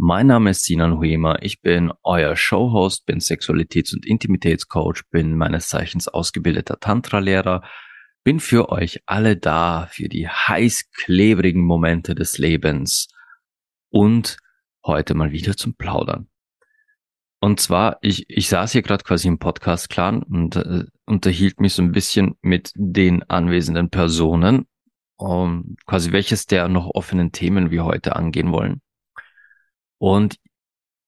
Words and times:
Mein 0.00 0.28
Name 0.28 0.50
ist 0.50 0.62
Sinan 0.62 1.00
Huema, 1.00 1.38
ich 1.40 1.60
bin 1.60 1.92
euer 2.04 2.36
Showhost, 2.36 3.04
bin 3.04 3.18
Sexualitäts- 3.18 3.92
und 3.92 4.06
Intimitätscoach, 4.06 5.02
bin 5.10 5.36
meines 5.36 5.68
Zeichens 5.68 6.06
ausgebildeter 6.06 6.78
Tantra-Lehrer, 6.78 7.64
bin 8.22 8.38
für 8.38 8.68
euch 8.68 9.02
alle 9.06 9.36
da, 9.36 9.88
für 9.90 10.08
die 10.08 10.28
heiß-klebrigen 10.28 11.64
Momente 11.64 12.14
des 12.14 12.38
Lebens 12.38 13.08
und 13.90 14.36
heute 14.86 15.16
mal 15.16 15.32
wieder 15.32 15.56
zum 15.56 15.74
Plaudern. 15.74 16.28
Und 17.40 17.58
zwar, 17.58 17.98
ich, 18.00 18.30
ich 18.30 18.48
saß 18.48 18.70
hier 18.70 18.82
gerade 18.82 19.02
quasi 19.02 19.26
im 19.26 19.40
Podcast-Clan 19.40 20.22
und 20.22 20.54
äh, 20.54 20.84
unterhielt 21.06 21.58
mich 21.58 21.74
so 21.74 21.82
ein 21.82 21.90
bisschen 21.90 22.36
mit 22.40 22.70
den 22.76 23.24
anwesenden 23.24 23.90
Personen, 23.90 24.68
um, 25.16 25.74
quasi 25.86 26.12
welches 26.12 26.46
der 26.46 26.68
noch 26.68 26.86
offenen 26.86 27.32
Themen 27.32 27.72
wir 27.72 27.84
heute 27.84 28.14
angehen 28.14 28.52
wollen. 28.52 28.80
Und 29.98 30.38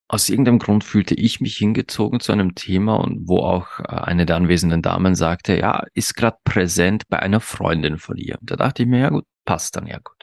aus 0.09 0.29
irgendeinem 0.29 0.59
Grund 0.59 0.83
fühlte 0.83 1.15
ich 1.15 1.41
mich 1.41 1.57
hingezogen 1.57 2.21
zu 2.21 2.33
einem 2.33 2.55
Thema 2.57 2.97
und 2.97 3.29
wo 3.29 3.39
auch 3.39 3.81
äh, 3.81 3.85
eine 3.85 4.27
der 4.27 4.37
anwesenden 4.37 4.83
Damen 4.83 5.15
sagte, 5.15 5.57
ja, 5.57 5.85
ist 5.95 6.15
gerade 6.15 6.39
präsent 6.45 7.09
bei 7.09 7.21
einer 7.21 7.41
Freundin 7.41 7.99
von 7.99 8.17
ihr. 8.17 8.39
Da 8.43 8.57
dachte 8.57 8.83
ich 8.83 8.89
mir, 8.89 9.01
ja 9.01 9.11
gut, 9.11 9.25
passt 9.45 9.77
dann 9.77 9.87
ja 9.87 9.99
gut. 9.99 10.17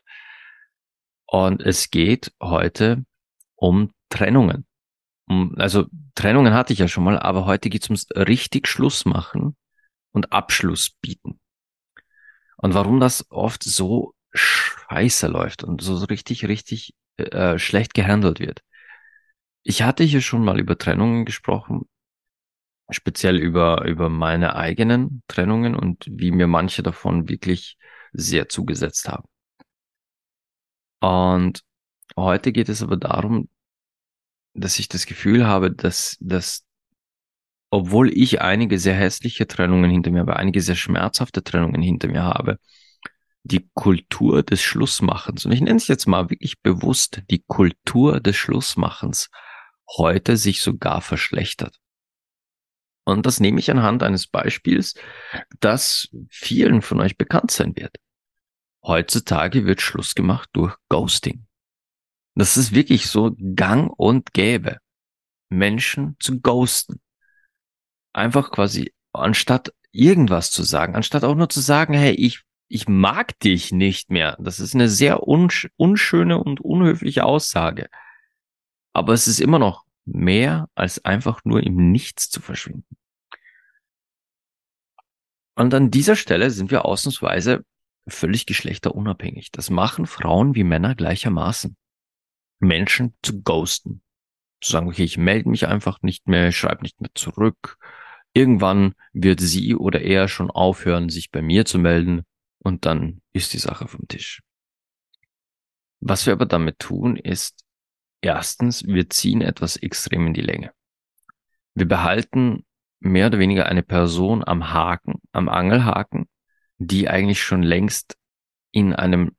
Und 1.25 1.61
es 1.61 1.89
geht 1.89 2.33
heute 2.41 3.05
um 3.55 3.91
Trennungen 4.09 4.67
also 5.27 5.85
Trennungen 6.15 6.53
hatte 6.53 6.73
ich 6.73 6.79
ja 6.79 6.87
schon 6.87 7.03
mal, 7.03 7.19
aber 7.19 7.45
heute 7.45 7.69
geht's 7.69 7.89
ums 7.89 8.07
richtig 8.15 8.67
Schluss 8.67 9.05
machen 9.05 9.55
und 10.11 10.31
Abschluss 10.31 10.91
bieten. 11.01 11.39
Und 12.57 12.73
warum 12.73 12.99
das 12.99 13.29
oft 13.29 13.63
so 13.63 14.13
scheiße 14.37 15.27
läuft 15.27 15.63
und 15.63 15.81
so 15.81 15.95
richtig, 16.05 16.45
richtig 16.47 16.93
äh, 17.17 17.57
schlecht 17.57 17.93
gehandelt 17.93 18.39
wird. 18.39 18.61
Ich 19.63 19.81
hatte 19.81 20.03
hier 20.03 20.21
schon 20.21 20.43
mal 20.43 20.59
über 20.59 20.77
Trennungen 20.77 21.25
gesprochen, 21.25 21.87
speziell 22.89 23.37
über, 23.37 23.85
über 23.85 24.09
meine 24.09 24.55
eigenen 24.55 25.23
Trennungen 25.27 25.75
und 25.75 26.05
wie 26.09 26.31
mir 26.31 26.47
manche 26.47 26.83
davon 26.83 27.27
wirklich 27.27 27.77
sehr 28.13 28.47
zugesetzt 28.49 29.09
haben. 29.09 29.27
Und 31.01 31.63
heute 32.15 32.51
geht 32.51 32.69
es 32.69 32.81
aber 32.81 32.97
darum, 32.97 33.49
dass 34.53 34.79
ich 34.79 34.87
das 34.87 35.05
Gefühl 35.05 35.45
habe, 35.45 35.71
dass, 35.71 36.17
dass 36.19 36.65
obwohl 37.69 38.09
ich 38.15 38.41
einige 38.41 38.79
sehr 38.79 38.95
hässliche 38.95 39.47
Trennungen 39.47 39.91
hinter 39.91 40.11
mir 40.11 40.21
habe, 40.21 40.37
einige 40.37 40.61
sehr 40.61 40.75
schmerzhafte 40.75 41.43
Trennungen 41.43 41.81
hinter 41.81 42.07
mir 42.07 42.23
habe, 42.23 42.59
die 43.47 43.69
Kultur 43.73 44.43
des 44.43 44.61
Schlussmachens, 44.61 45.45
und 45.45 45.51
ich 45.51 45.61
nenne 45.61 45.77
es 45.77 45.87
jetzt 45.87 46.07
mal 46.07 46.29
wirklich 46.29 46.61
bewusst, 46.61 47.21
die 47.29 47.43
Kultur 47.47 48.19
des 48.19 48.35
Schlussmachens 48.35 49.29
heute 49.97 50.37
sich 50.37 50.61
sogar 50.61 51.01
verschlechtert. 51.01 51.79
Und 53.05 53.25
das 53.25 53.39
nehme 53.39 53.59
ich 53.59 53.71
anhand 53.71 54.03
eines 54.03 54.27
Beispiels, 54.27 54.95
das 55.61 56.09
vielen 56.29 56.81
von 56.81 56.99
euch 56.99 57.17
bekannt 57.17 57.51
sein 57.51 57.75
wird. 57.75 57.95
Heutzutage 58.83 59.65
wird 59.65 59.81
Schluss 59.81 60.13
gemacht 60.13 60.49
durch 60.53 60.75
Ghosting. 60.89 61.45
Das 62.35 62.57
ist 62.57 62.73
wirklich 62.73 63.07
so 63.07 63.35
gang 63.55 63.91
und 63.97 64.33
gäbe, 64.33 64.77
Menschen 65.49 66.17
zu 66.19 66.39
ghosten. 66.39 67.01
Einfach 68.13 68.51
quasi, 68.51 68.93
anstatt 69.13 69.73
irgendwas 69.91 70.51
zu 70.51 70.63
sagen, 70.63 70.95
anstatt 70.95 71.23
auch 71.23 71.35
nur 71.35 71.49
zu 71.49 71.61
sagen, 71.61 71.93
hey, 71.93 72.13
ich, 72.13 72.43
ich 72.69 72.87
mag 72.87 73.39
dich 73.39 73.71
nicht 73.71 74.11
mehr. 74.11 74.37
Das 74.39 74.59
ist 74.59 74.75
eine 74.75 74.89
sehr 74.89 75.23
unsch 75.23 75.69
unschöne 75.77 76.37
und 76.37 76.59
unhöfliche 76.59 77.23
Aussage. 77.23 77.89
Aber 78.93 79.13
es 79.13 79.27
ist 79.27 79.39
immer 79.39 79.59
noch 79.59 79.85
mehr 80.05 80.69
als 80.75 81.03
einfach 81.05 81.41
nur 81.43 81.63
im 81.63 81.91
Nichts 81.91 82.29
zu 82.29 82.41
verschwinden. 82.41 82.97
Und 85.55 85.73
an 85.73 85.91
dieser 85.91 86.15
Stelle 86.15 86.51
sind 86.51 86.71
wir 86.71 86.85
ausnahmsweise 86.85 87.65
völlig 88.07 88.45
geschlechterunabhängig. 88.45 89.51
Das 89.51 89.69
machen 89.69 90.05
Frauen 90.05 90.55
wie 90.55 90.63
Männer 90.63 90.95
gleichermaßen. 90.95 91.75
Menschen 92.59 93.15
zu 93.21 93.41
ghosten. 93.41 94.01
Zu 94.61 94.71
sagen, 94.71 94.87
okay, 94.87 95.03
ich 95.03 95.17
melde 95.17 95.49
mich 95.49 95.67
einfach 95.67 96.01
nicht 96.01 96.27
mehr, 96.27 96.51
schreibe 96.51 96.83
nicht 96.83 97.01
mehr 97.01 97.11
zurück. 97.13 97.77
Irgendwann 98.33 98.93
wird 99.13 99.39
sie 99.39 99.75
oder 99.75 100.01
er 100.01 100.27
schon 100.27 100.51
aufhören, 100.51 101.09
sich 101.09 101.31
bei 101.31 101.41
mir 101.41 101.65
zu 101.65 101.79
melden 101.79 102.23
und 102.59 102.85
dann 102.85 103.21
ist 103.33 103.53
die 103.53 103.59
Sache 103.59 103.87
vom 103.87 104.07
Tisch. 104.07 104.41
Was 105.99 106.25
wir 106.25 106.33
aber 106.33 106.45
damit 106.45 106.79
tun, 106.79 107.15
ist, 107.15 107.63
erstens, 108.21 108.85
wir 108.85 109.09
ziehen 109.09 109.41
etwas 109.41 109.77
extrem 109.77 110.27
in 110.27 110.33
die 110.33 110.41
Länge. 110.41 110.71
Wir 111.73 111.87
behalten 111.87 112.65
mehr 112.99 113.27
oder 113.27 113.39
weniger 113.39 113.67
eine 113.67 113.83
Person 113.83 114.43
am 114.43 114.73
Haken, 114.73 115.21
am 115.31 115.49
Angelhaken, 115.49 116.27
die 116.77 117.09
eigentlich 117.09 117.41
schon 117.41 117.63
längst 117.63 118.17
in 118.71 118.93
einem 118.93 119.35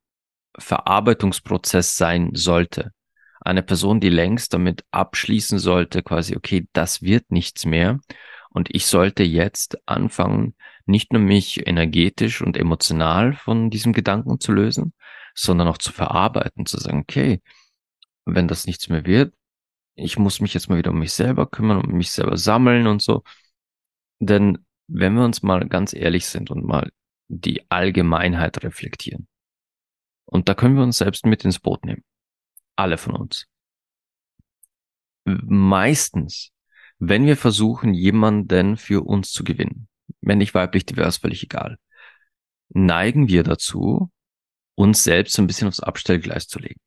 Verarbeitungsprozess 0.57 1.97
sein 1.97 2.31
sollte 2.35 2.93
eine 3.41 3.63
Person, 3.63 4.01
die 4.01 4.11
längst 4.11 4.53
damit 4.55 4.85
abschließen 4.91 5.59
sollte, 5.59 6.03
quasi, 6.03 6.37
okay, 6.37 6.69
das 6.73 7.03
wird 7.03 7.31
nichts 7.31 7.65
mehr. 7.65 8.01
Und 8.51 8.75
ich 8.75 8.87
sollte 8.87 9.23
jetzt 9.23 9.79
anfangen, 9.87 10.55
nicht 10.89 11.13
nur 11.13 11.23
mich 11.23 11.67
energetisch 11.67 12.43
und 12.43 12.57
emotional 12.57 13.35
von 13.35 13.71
diesem 13.71 13.93
Gedanken 13.93 14.41
zu 14.41 14.53
lösen, 14.53 14.95
sondern 15.35 15.69
auch 15.69 15.79
zu 15.79 15.93
verarbeiten, 15.93 16.67
zu 16.67 16.79
sagen, 16.79 17.01
okay, 17.01 17.43
wenn 18.25 18.49
das 18.49 18.67
nichts 18.67 18.89
mehr 18.89 19.05
wird, 19.05 19.35
ich 19.95 20.19
muss 20.19 20.41
mich 20.41 20.55
jetzt 20.55 20.69
mal 20.69 20.79
wieder 20.79 20.91
um 20.91 20.99
mich 20.99 21.13
selber 21.13 21.47
kümmern, 21.47 21.85
um 21.85 21.93
mich 21.93 22.11
selber 22.11 22.37
sammeln 22.37 22.87
und 22.87 23.03
so. 23.03 23.23
Denn 24.19 24.59
wenn 24.87 25.15
wir 25.15 25.25
uns 25.25 25.43
mal 25.43 25.69
ganz 25.69 25.93
ehrlich 25.93 26.27
sind 26.27 26.51
und 26.51 26.65
mal 26.65 26.91
die 27.29 27.71
Allgemeinheit 27.71 28.63
reflektieren, 28.63 29.29
und 30.25 30.49
da 30.49 30.55
können 30.55 30.77
wir 30.77 30.83
uns 30.83 30.99
selbst 30.99 31.25
mit 31.27 31.45
ins 31.45 31.59
Boot 31.59 31.85
nehmen. 31.85 32.05
Alle 32.77 32.99
von 32.99 33.17
uns. 33.17 33.47
Meistens, 35.25 36.51
wenn 36.99 37.27
wir 37.27 37.37
versuchen, 37.37 37.95
jemanden 37.95 38.77
für 38.77 39.05
uns 39.05 39.33
zu 39.33 39.43
gewinnen, 39.43 39.89
männlich, 40.21 40.55
weiblich, 40.55 40.87
divers, 40.87 41.19
völlig 41.19 41.43
egal, 41.43 41.79
neigen 42.71 43.29
wir 43.29 43.43
dazu, 43.43 44.11
uns 44.75 45.05
selbst 45.05 45.35
so 45.35 45.43
ein 45.43 45.47
bisschen 45.47 45.69
aufs 45.69 45.81
Abstellgleis 45.81 46.47
zu 46.47 46.59
legen. 46.59 46.81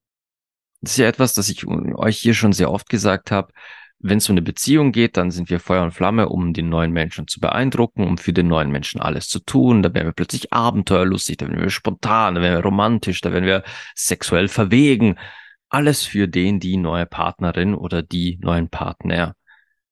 Das 0.81 0.91
ist 0.93 0.97
ja 0.97 1.07
etwas, 1.07 1.33
das 1.33 1.49
ich 1.49 1.67
euch 1.67 2.17
hier 2.17 2.33
schon 2.33 2.53
sehr 2.53 2.71
oft 2.71 2.89
gesagt 2.89 3.31
habe. 3.31 3.53
Wenn 3.99 4.17
es 4.17 4.27
um 4.29 4.33
eine 4.33 4.41
Beziehung 4.41 4.91
geht, 4.91 5.15
dann 5.15 5.29
sind 5.29 5.51
wir 5.51 5.59
Feuer 5.59 5.83
und 5.83 5.91
Flamme, 5.91 6.29
um 6.29 6.53
den 6.53 6.69
neuen 6.69 6.91
Menschen 6.91 7.27
zu 7.27 7.39
beeindrucken, 7.39 8.07
um 8.07 8.17
für 8.17 8.33
den 8.33 8.47
neuen 8.47 8.71
Menschen 8.71 8.99
alles 8.99 9.27
zu 9.27 9.39
tun. 9.39 9.83
Da 9.83 9.93
werden 9.93 10.07
wir 10.07 10.13
plötzlich 10.13 10.51
abenteuerlustig, 10.51 11.37
da 11.37 11.47
werden 11.47 11.61
wir 11.61 11.69
spontan, 11.69 12.33
da 12.33 12.41
werden 12.41 12.57
wir 12.57 12.63
romantisch, 12.63 13.21
da 13.21 13.31
werden 13.31 13.45
wir 13.45 13.63
sexuell 13.95 14.47
verwegen 14.47 15.17
alles 15.71 16.03
für 16.03 16.27
den, 16.27 16.59
die 16.59 16.77
neue 16.77 17.05
Partnerin 17.05 17.73
oder 17.73 18.03
die 18.03 18.37
neuen 18.41 18.69
Partner. 18.69 19.35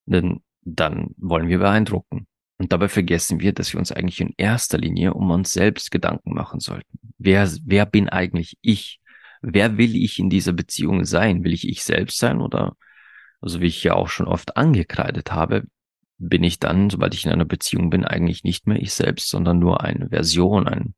Denn 0.06 0.42
dann 0.62 1.12
wollen 1.18 1.48
wir 1.48 1.60
beeindrucken. 1.60 2.28
Und 2.60 2.74
dabei 2.74 2.90
vergessen 2.90 3.40
wir, 3.40 3.54
dass 3.54 3.74
wir 3.74 3.80
uns 3.80 3.94
eigentlich 3.94 4.20
in 4.20 4.34
erster 4.36 4.78
Linie 4.78 5.14
um 5.14 5.32
uns 5.32 5.54
selbst 5.54 5.92
Gedanken 5.92 6.34
machen 6.34 6.60
sollten. 6.60 7.00
Wer, 7.18 7.50
wer 7.64 7.86
bin 7.86 8.10
eigentlich 8.10 8.58
ich? 8.62 9.00
Wer 9.42 9.78
will 9.78 9.96
ich 9.96 10.20
in 10.20 10.30
dieser 10.30 10.52
Beziehung 10.52 11.06
sein? 11.06 11.46
Will 11.46 11.54
ich 11.54 11.68
ich 11.68 11.84
selbst 11.84 12.18
sein 12.18 12.42
oder, 12.42 12.76
also 13.40 13.62
wie 13.62 13.68
ich 13.68 13.82
ja 13.86 13.94
auch 13.94 14.10
schon 14.10 14.28
oft 14.28 14.58
angekreidet 14.58 15.32
habe, 15.32 15.68
bin 16.18 16.44
ich 16.44 16.60
dann, 16.60 16.90
sobald 16.90 17.14
ich 17.14 17.26
in 17.26 17.32
einer 17.32 17.46
Beziehung 17.46 17.90
bin, 17.90 18.04
eigentlich 18.04 18.44
nicht 18.44 18.68
mehr 18.68 18.82
ich 18.82 18.94
selbst, 18.94 19.30
sondern 19.30 19.58
nur 19.58 19.82
eine 19.82 20.10
Version, 20.10 20.68
ein, 20.68 20.96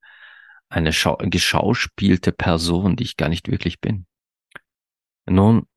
eine 0.68 0.92
Schau 0.92 1.18
geschauspielte 1.18 2.32
Person, 2.32 2.96
die 2.96 3.04
ich 3.04 3.18
gar 3.18 3.30
nicht 3.30 3.52
wirklich 3.52 3.80
bin. 3.80 4.08
Nun, 5.28 5.68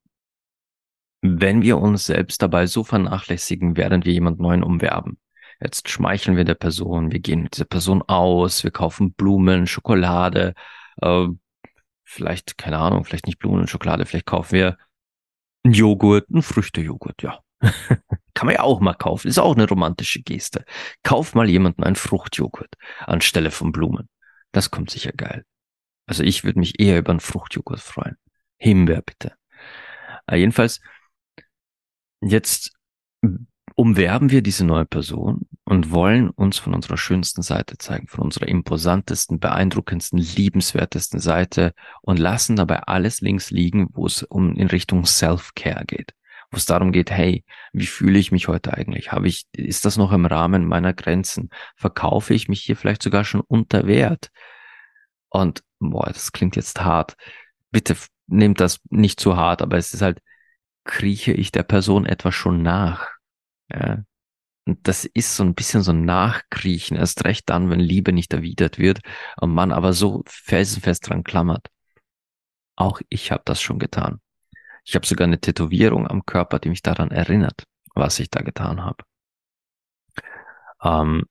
wenn 1.21 1.61
wir 1.61 1.77
uns 1.77 2.07
selbst 2.07 2.41
dabei 2.41 2.67
so 2.67 2.85
vernachlässigen, 2.85 3.77
während 3.77 4.07
wir 4.07 4.15
jemand 4.15 4.41
Neuen 4.41 4.63
umwerben, 4.63 5.19
jetzt 5.61 5.89
schmeicheln 5.89 6.37
wir 6.37 6.45
der 6.45 6.55
Person, 6.55 7.13
wir 7.13 7.21
gehen 7.21 7.43
mit 7.43 7.55
dieser 7.55 7.65
Person 7.65 8.03
aus, 8.03 8.65
wir 8.65 8.71
kaufen 8.71 9.13
Blumen, 9.13 9.67
Schokolade, 9.67 10.55
äh, 11.01 11.27
vielleicht, 12.05 12.59
keine 12.59 12.79
Ahnung, 12.79 13.05
vielleicht 13.05 13.27
nicht 13.27 13.39
Blumen 13.39 13.61
und 13.61 13.71
Schokolade, 13.71 14.07
vielleicht 14.07 14.27
kaufen 14.27 14.53
wir 14.53 14.79
einen 15.65 15.75
Joghurt, 15.75 16.27
einen 16.31 16.43
Früchtejoghurt, 16.43 17.23
ja, 17.23 17.41
Kann 18.35 18.47
man 18.47 18.55
ja 18.55 18.63
auch 18.63 18.81
mal 18.81 18.95
kaufen. 18.95 19.29
Ist 19.29 19.39
auch 19.39 19.55
eine 19.55 19.69
romantische 19.69 20.23
Geste. 20.23 20.65
Kauf 21.03 21.35
mal 21.35 21.49
jemanden 21.49 21.83
einen 21.83 21.97
Fruchtjoghurt 21.97 22.75
anstelle 23.01 23.51
von 23.51 23.73
Blumen. 23.73 24.09
Das 24.53 24.71
kommt 24.71 24.91
sicher 24.91 25.13
geil. 25.13 25.45
Also 26.07 26.23
ich 26.23 26.45
würde 26.45 26.59
mich 26.59 26.81
eher 26.81 26.99
über 26.99 27.11
einen 27.11 27.21
Fruchtjoghurt 27.21 27.81
freuen. 27.81 28.17
Himbeer 28.59 29.03
bitte. 29.03 29.35
Äh, 30.27 30.37
jedenfalls, 30.37 30.81
jetzt 32.21 32.73
umwerben 33.75 34.31
wir 34.31 34.43
diese 34.43 34.65
neue 34.65 34.85
Person 34.85 35.49
und 35.65 35.91
wollen 35.91 36.31
uns 36.31 36.59
von 36.59 36.75
unserer 36.75 36.97
schönsten 36.97 37.43
Seite 37.43 37.77
zeigen, 37.79 38.07
von 38.07 38.25
unserer 38.25 38.49
imposantesten, 38.49 39.41
beeindruckendsten, 39.41 40.19
liebenswertesten 40.19 41.19
Seite 41.19 41.75
und 42.03 42.19
lassen 42.19 42.57
dabei 42.57 42.81
alles 42.81 43.21
links 43.21 43.51
liegen, 43.51 43.89
wo 43.93 44.07
es 44.07 44.23
um 44.23 44.55
in 44.55 44.69
Richtung 44.69 45.07
Self-Care 45.07 45.85
geht. 45.87 46.15
Wo 46.51 46.57
es 46.57 46.67
darum 46.67 46.93
geht, 46.93 47.11
hey, 47.11 47.45
wie 47.73 47.87
fühle 47.87 48.19
ich 48.19 48.31
mich 48.31 48.47
heute 48.47 48.75
eigentlich? 48.75 49.11
Habe 49.11 49.27
ich, 49.27 49.47
ist 49.53 49.85
das 49.85 49.97
noch 49.97 50.13
im 50.13 50.27
Rahmen 50.27 50.67
meiner 50.67 50.93
Grenzen? 50.93 51.51
Verkaufe 51.75 52.33
ich 52.35 52.49
mich 52.49 52.61
hier 52.61 52.77
vielleicht 52.77 53.03
sogar 53.03 53.25
schon 53.25 53.41
unter 53.41 53.89
Wert? 53.89 54.31
Und, 55.31 55.65
boah, 55.81 56.07
das 56.07 56.31
klingt 56.31 56.55
jetzt 56.55 56.81
hart. 56.83 57.17
Bitte 57.73 57.97
nehmt 58.29 58.61
das 58.61 58.79
nicht 58.91 59.19
zu 59.19 59.37
hart, 59.37 59.63
aber 59.63 59.79
es 59.79 59.93
ist 59.93 60.03
halt, 60.03 60.21
krieche 60.85 61.33
ich 61.33 61.51
der 61.51 61.65
Person 61.65 62.07
etwas 62.07 62.35
schon 62.35 62.63
nach? 62.63 63.14
Ja. 63.71 64.05
Und 64.67 64.89
das 64.89 65.05
ist 65.05 65.37
so 65.37 65.45
ein 65.45 65.55
bisschen 65.55 65.83
so 65.83 65.93
ein 65.93 66.05
Nachkriechen, 66.05 66.97
erst 66.97 67.25
recht 67.25 67.51
dann, 67.51 67.69
wenn 67.69 67.81
Liebe 67.81 68.13
nicht 68.13 68.33
erwidert 68.33 68.79
wird 68.79 69.01
und 69.37 69.53
man 69.53 69.73
aber 69.73 69.93
so 69.93 70.23
felsenfest 70.27 71.09
dran 71.09 71.23
klammert. 71.23 71.69
Auch 72.77 73.01
ich 73.09 73.31
habe 73.31 73.43
das 73.45 73.61
schon 73.61 73.79
getan. 73.79 74.21
Ich 74.85 74.95
habe 74.95 75.07
sogar 75.07 75.27
eine 75.27 75.41
Tätowierung 75.41 76.09
am 76.09 76.25
Körper, 76.25 76.59
die 76.59 76.71
mich 76.71 76.83
daran 76.83 77.11
erinnert, 77.11 77.65
was 77.95 78.19
ich 78.19 78.31
da 78.31 78.41
getan 78.41 78.83
habe. 78.83 79.05
Ähm, 80.83 81.25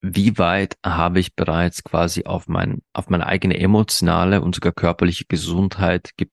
wie 0.00 0.38
weit 0.38 0.78
habe 0.84 1.20
ich 1.20 1.34
bereits 1.34 1.82
quasi 1.82 2.24
auf 2.24 2.48
mein, 2.48 2.82
auf 2.92 3.08
meine 3.10 3.26
eigene 3.26 3.58
emotionale 3.58 4.40
und 4.40 4.54
sogar 4.54 4.72
körperliche 4.72 5.24
Gesundheit 5.26 6.12
ge 6.16 6.28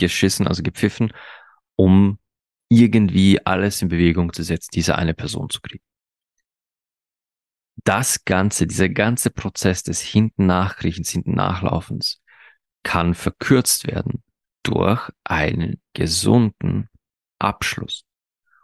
geschissen, 0.00 0.46
also 0.46 0.62
gepfiffen, 0.62 1.12
um 1.74 2.20
irgendwie 2.68 3.44
alles 3.44 3.82
in 3.82 3.88
Bewegung 3.88 4.32
zu 4.32 4.42
setzen, 4.42 4.70
diese 4.72 4.96
eine 4.96 5.14
Person 5.14 5.48
zu 5.50 5.60
kriegen. 5.60 5.84
Das 7.84 8.24
Ganze, 8.24 8.66
dieser 8.66 8.88
ganze 8.88 9.30
Prozess 9.30 9.82
des 9.82 10.00
hinten 10.00 10.46
Nachkriechens, 10.46 11.10
hinten 11.10 11.34
Nachlaufens 11.34 12.20
kann 12.82 13.14
verkürzt 13.14 13.86
werden 13.86 14.22
durch 14.62 15.10
einen 15.24 15.80
gesunden 15.94 16.88
Abschluss. 17.38 18.04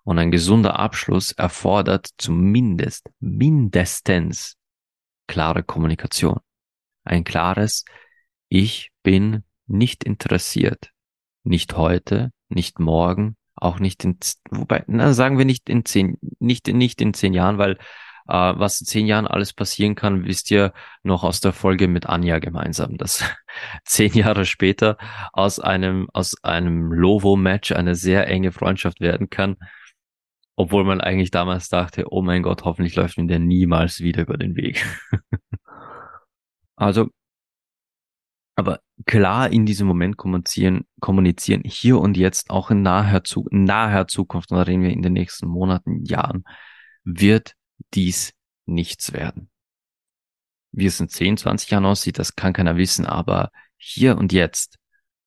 Und 0.02 0.18
ein 0.18 0.30
gesunder 0.30 0.78
Abschluss 0.78 1.32
erfordert 1.32 2.10
zumindest, 2.18 3.08
mindestens 3.20 4.56
klare 5.26 5.62
Kommunikation. 5.62 6.40
Ein 7.04 7.24
klares, 7.24 7.84
ich 8.48 8.90
bin 9.02 9.44
nicht 9.66 10.04
interessiert. 10.04 10.90
Nicht 11.42 11.76
heute, 11.76 12.32
nicht 12.48 12.78
morgen, 12.78 13.36
auch 13.56 13.78
nicht 13.78 14.04
in, 14.04 14.18
wobei, 14.50 14.84
na, 14.86 15.12
sagen 15.12 15.38
wir 15.38 15.44
nicht 15.44 15.68
in 15.68 15.84
zehn, 15.84 16.18
nicht, 16.38 16.66
nicht 16.68 17.00
in 17.00 17.14
zehn 17.14 17.34
Jahren, 17.34 17.58
weil 17.58 17.78
äh, 18.26 18.32
was 18.56 18.80
in 18.80 18.86
zehn 18.86 19.06
Jahren 19.06 19.26
alles 19.26 19.52
passieren 19.52 19.94
kann, 19.94 20.24
wisst 20.24 20.50
ihr 20.50 20.72
noch 21.02 21.24
aus 21.24 21.40
der 21.40 21.52
Folge 21.52 21.88
mit 21.88 22.06
Anja 22.06 22.38
gemeinsam, 22.38 22.96
dass 22.96 23.24
zehn 23.84 24.12
Jahre 24.12 24.44
später 24.44 24.96
aus 25.32 25.60
einem, 25.60 26.08
aus 26.12 26.34
einem 26.42 26.92
Lovo-Match 26.92 27.72
eine 27.72 27.94
sehr 27.94 28.26
enge 28.28 28.52
Freundschaft 28.52 29.00
werden 29.00 29.30
kann, 29.30 29.56
obwohl 30.56 30.84
man 30.84 31.00
eigentlich 31.00 31.30
damals 31.30 31.68
dachte, 31.68 32.06
oh 32.10 32.22
mein 32.22 32.42
Gott, 32.42 32.64
hoffentlich 32.64 32.96
läuft 32.96 33.18
mir 33.18 33.26
der 33.26 33.40
niemals 33.40 34.00
wieder 34.00 34.22
über 34.22 34.38
den 34.38 34.56
Weg. 34.56 34.84
also, 36.76 37.08
aber 38.56 38.80
klar 39.06 39.50
in 39.50 39.66
diesem 39.66 39.86
Moment 39.86 40.16
kommunizieren, 40.16 40.86
kommunizieren, 41.00 41.62
hier 41.64 41.98
und 41.98 42.16
jetzt, 42.16 42.50
auch 42.50 42.70
in 42.70 42.82
naher, 42.82 43.24
zu, 43.24 43.46
naher 43.50 44.06
Zukunft, 44.06 44.50
und 44.50 44.58
da 44.58 44.62
reden 44.62 44.82
wir 44.82 44.90
in 44.90 45.02
den 45.02 45.12
nächsten 45.12 45.48
Monaten, 45.48 46.04
Jahren, 46.04 46.44
wird 47.04 47.54
dies 47.92 48.32
nichts 48.66 49.12
werden. 49.12 49.50
Wie 50.72 50.86
es 50.86 51.00
in 51.00 51.08
10, 51.08 51.36
20 51.36 51.70
Jahren 51.70 51.84
aussieht, 51.84 52.18
das 52.18 52.34
kann 52.34 52.52
keiner 52.52 52.76
wissen, 52.76 53.06
aber 53.06 53.50
hier 53.76 54.16
und 54.16 54.32
jetzt 54.32 54.78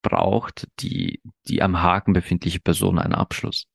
braucht 0.01 0.67
die, 0.79 1.21
die 1.47 1.61
am 1.61 1.81
Haken 1.81 2.13
befindliche 2.13 2.59
Person 2.59 2.99
einen 2.99 3.13
Abschluss. 3.13 3.67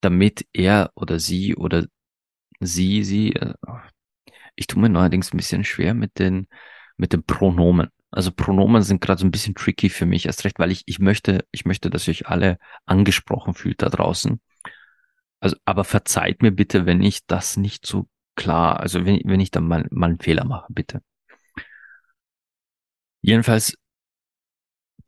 Damit 0.00 0.46
er 0.52 0.90
oder 0.94 1.18
sie 1.18 1.56
oder 1.56 1.86
sie, 2.60 3.04
sie, 3.04 3.34
äh, 3.34 3.54
ich 4.54 4.66
tue 4.66 4.80
mir 4.80 4.88
neuerdings 4.88 5.32
ein 5.32 5.36
bisschen 5.36 5.64
schwer 5.64 5.94
mit 5.94 6.18
den, 6.18 6.48
mit 6.96 7.12
den 7.12 7.24
Pronomen. 7.24 7.88
Also 8.14 8.30
Pronomen 8.30 8.82
sind 8.82 9.00
gerade 9.00 9.20
so 9.20 9.26
ein 9.26 9.32
bisschen 9.32 9.56
tricky 9.56 9.88
für 9.88 10.06
mich, 10.06 10.26
erst 10.26 10.44
recht, 10.44 10.60
weil 10.60 10.70
ich, 10.70 10.84
ich 10.86 11.00
möchte, 11.00 11.44
ich 11.50 11.64
möchte, 11.64 11.90
dass 11.90 12.06
ihr 12.06 12.12
euch 12.12 12.28
alle 12.28 12.58
angesprochen 12.86 13.54
fühlt 13.54 13.82
da 13.82 13.88
draußen. 13.88 14.40
Also, 15.40 15.56
aber 15.64 15.82
verzeiht 15.82 16.40
mir 16.40 16.52
bitte, 16.52 16.86
wenn 16.86 17.02
ich 17.02 17.26
das 17.26 17.56
nicht 17.56 17.84
so 17.84 18.08
klar, 18.36 18.78
also 18.78 19.04
wenn, 19.04 19.20
wenn 19.24 19.40
ich 19.40 19.50
da 19.50 19.60
mal, 19.60 19.88
mal 19.90 20.10
einen 20.10 20.20
Fehler 20.20 20.44
mache, 20.44 20.72
bitte. 20.72 21.02
Jedenfalls, 23.20 23.76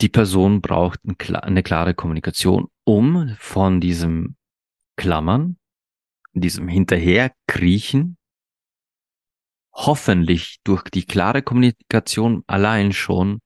die 0.01 0.09
Person 0.09 0.61
braucht 0.61 0.99
eine 1.05 1.63
klare 1.63 1.95
Kommunikation, 1.95 2.67
um 2.83 3.37
von 3.39 3.81
diesem 3.81 4.35
Klammern, 4.97 5.59
diesem 6.33 6.67
Hinterherkriechen 6.67 8.16
hoffentlich 9.77 10.59
durch 10.65 10.85
die 10.85 11.05
klare 11.05 11.43
Kommunikation 11.43 12.43
allein 12.47 12.93
schon 12.93 13.41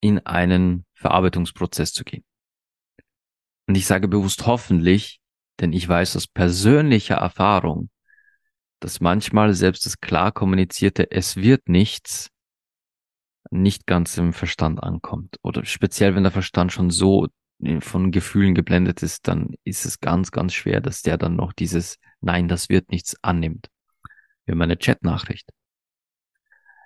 in 0.00 0.18
einen 0.26 0.84
Verarbeitungsprozess 0.94 1.92
zu 1.92 2.02
gehen. 2.02 2.24
Und 3.68 3.76
ich 3.76 3.86
sage 3.86 4.08
bewusst 4.08 4.46
hoffentlich, 4.46 5.20
denn 5.60 5.72
ich 5.72 5.88
weiß 5.88 6.16
aus 6.16 6.26
persönlicher 6.26 7.14
Erfahrung, 7.14 7.90
dass 8.80 9.00
manchmal 9.00 9.54
selbst 9.54 9.86
das 9.86 10.00
klar 10.00 10.32
kommunizierte, 10.32 11.12
es 11.12 11.36
wird 11.36 11.68
nichts, 11.68 12.28
nicht 13.50 13.86
ganz 13.86 14.18
im 14.18 14.32
Verstand 14.32 14.82
ankommt. 14.82 15.36
Oder 15.42 15.64
speziell, 15.64 16.16
wenn 16.16 16.24
der 16.24 16.32
Verstand 16.32 16.72
schon 16.72 16.90
so 16.90 17.28
von 17.80 18.10
Gefühlen 18.10 18.56
geblendet 18.56 19.04
ist, 19.04 19.28
dann 19.28 19.54
ist 19.62 19.84
es 19.84 20.00
ganz, 20.00 20.32
ganz 20.32 20.52
schwer, 20.52 20.80
dass 20.80 21.02
der 21.02 21.16
dann 21.16 21.36
noch 21.36 21.52
dieses 21.52 21.98
Nein, 22.20 22.48
das 22.48 22.68
wird 22.68 22.90
nichts 22.90 23.16
annimmt. 23.22 23.68
Wir 24.44 24.52
haben 24.52 24.62
eine 24.62 24.78
Chat-Nachricht. 24.78 25.48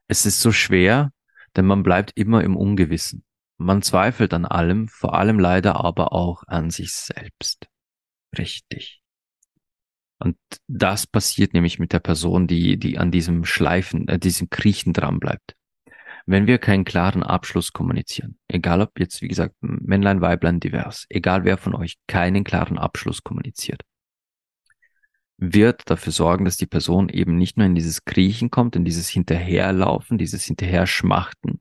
Es 0.08 0.26
ist 0.26 0.40
so 0.40 0.52
schwer, 0.52 1.12
denn 1.56 1.66
man 1.66 1.82
bleibt 1.82 2.12
immer 2.14 2.44
im 2.44 2.56
Ungewissen. 2.56 3.24
Man 3.58 3.82
zweifelt 3.82 4.34
an 4.34 4.44
allem, 4.44 4.88
vor 4.88 5.14
allem 5.14 5.38
leider 5.38 5.76
aber 5.76 6.12
auch 6.12 6.42
an 6.46 6.70
sich 6.70 6.92
selbst. 6.92 7.66
Richtig. 8.36 9.02
Und 10.18 10.36
das 10.66 11.06
passiert 11.06 11.54
nämlich 11.54 11.78
mit 11.78 11.92
der 11.92 12.00
Person, 12.00 12.46
die, 12.46 12.78
die 12.78 12.98
an 12.98 13.10
diesem 13.10 13.44
Schleifen, 13.44 14.08
äh, 14.08 14.18
diesem 14.18 14.48
Kriechen 14.50 14.92
dran 14.92 15.18
bleibt. 15.20 15.56
Wenn 16.26 16.46
wir 16.46 16.58
keinen 16.58 16.84
klaren 16.84 17.22
Abschluss 17.22 17.72
kommunizieren, 17.72 18.38
egal 18.48 18.80
ob 18.80 18.98
jetzt, 18.98 19.22
wie 19.22 19.28
gesagt, 19.28 19.54
Männlein, 19.60 20.20
Weiblein, 20.20 20.58
divers, 20.58 21.06
egal 21.08 21.44
wer 21.44 21.56
von 21.56 21.74
euch 21.74 21.96
keinen 22.08 22.44
klaren 22.44 22.78
Abschluss 22.78 23.22
kommuniziert, 23.22 23.82
wird 25.38 25.82
dafür 25.90 26.12
sorgen, 26.12 26.44
dass 26.44 26.56
die 26.56 26.66
Person 26.66 27.08
eben 27.08 27.36
nicht 27.36 27.56
nur 27.56 27.66
in 27.66 27.74
dieses 27.74 28.04
Kriechen 28.04 28.50
kommt, 28.50 28.76
in 28.76 28.84
dieses 28.84 29.08
Hinterherlaufen, 29.08 30.18
dieses 30.18 30.44
Hinterherschmachten, 30.44 31.60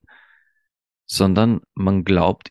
sondern 1.05 1.62
man 1.74 2.03
glaubt, 2.03 2.50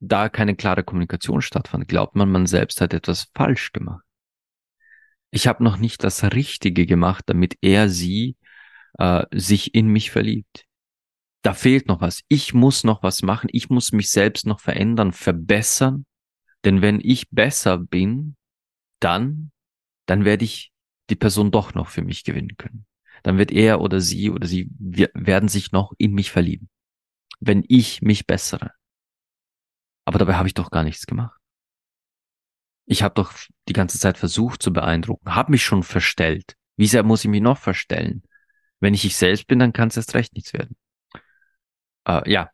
da 0.00 0.28
keine 0.28 0.56
klare 0.56 0.84
Kommunikation 0.84 1.42
stattfand, 1.42 1.88
glaubt 1.88 2.16
man, 2.16 2.30
man 2.30 2.46
selbst 2.46 2.80
hat 2.80 2.94
etwas 2.94 3.28
falsch 3.34 3.72
gemacht. 3.72 4.04
Ich 5.30 5.46
habe 5.46 5.62
noch 5.62 5.76
nicht 5.76 6.02
das 6.02 6.24
Richtige 6.24 6.86
gemacht, 6.86 7.24
damit 7.26 7.56
er 7.60 7.88
sie 7.88 8.36
äh, 8.98 9.24
sich 9.32 9.74
in 9.74 9.88
mich 9.88 10.10
verliebt. 10.10 10.64
Da 11.42 11.54
fehlt 11.54 11.86
noch 11.86 12.00
was. 12.00 12.22
Ich 12.28 12.52
muss 12.52 12.84
noch 12.84 13.02
was 13.02 13.22
machen. 13.22 13.48
Ich 13.52 13.70
muss 13.70 13.92
mich 13.92 14.10
selbst 14.10 14.46
noch 14.46 14.60
verändern, 14.60 15.12
verbessern. 15.12 16.04
Denn 16.64 16.82
wenn 16.82 17.00
ich 17.00 17.30
besser 17.30 17.78
bin, 17.78 18.36
dann 18.98 19.50
dann 20.10 20.24
werde 20.24 20.44
ich 20.44 20.72
die 21.10 21.16
Person 21.16 21.50
doch 21.50 21.74
noch 21.74 21.88
für 21.88 22.02
mich 22.02 22.24
gewinnen 22.24 22.56
können. 22.58 22.86
Dann 23.22 23.38
wird 23.38 23.52
er 23.52 23.80
oder 23.80 24.00
sie 24.00 24.30
oder 24.30 24.46
sie 24.46 24.70
werden 24.78 25.48
sich 25.48 25.72
noch 25.72 25.92
in 25.98 26.12
mich 26.14 26.30
verlieben. 26.32 26.70
Wenn 27.40 27.64
ich 27.68 28.02
mich 28.02 28.26
bessere. 28.26 28.72
Aber 30.04 30.18
dabei 30.18 30.34
habe 30.34 30.46
ich 30.48 30.52
doch 30.54 30.70
gar 30.70 30.82
nichts 30.84 31.06
gemacht. 31.06 31.40
Ich 32.86 33.02
habe 33.02 33.14
doch 33.14 33.32
die 33.68 33.72
ganze 33.72 33.98
Zeit 33.98 34.18
versucht 34.18 34.62
zu 34.62 34.72
beeindrucken, 34.72 35.34
habe 35.34 35.52
mich 35.52 35.64
schon 35.64 35.82
verstellt. 35.82 36.56
Wie 36.76 36.86
sehr 36.86 37.02
muss 37.02 37.24
ich 37.24 37.30
mich 37.30 37.40
noch 37.42 37.58
verstellen? 37.58 38.22
Wenn 38.80 38.94
ich 38.94 39.04
ich 39.04 39.16
selbst 39.16 39.46
bin, 39.46 39.58
dann 39.58 39.72
kann 39.72 39.88
es 39.88 39.96
erst 39.96 40.14
recht 40.14 40.34
nichts 40.34 40.52
werden. 40.52 40.76
Äh, 42.06 42.30
ja, 42.30 42.50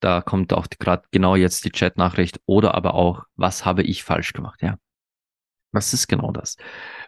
Da 0.00 0.22
kommt 0.22 0.52
auch 0.52 0.68
gerade 0.78 1.04
genau 1.12 1.36
jetzt 1.36 1.64
die 1.64 1.70
Chat-Nachricht 1.72 2.40
oder 2.46 2.74
aber 2.74 2.94
auch, 2.94 3.24
was 3.36 3.64
habe 3.66 3.82
ich 3.84 4.04
falsch 4.04 4.32
gemacht? 4.34 4.62
Ja. 4.62 4.78
Was 5.72 5.92
ist 5.92 6.08
genau 6.08 6.32
das? 6.32 6.56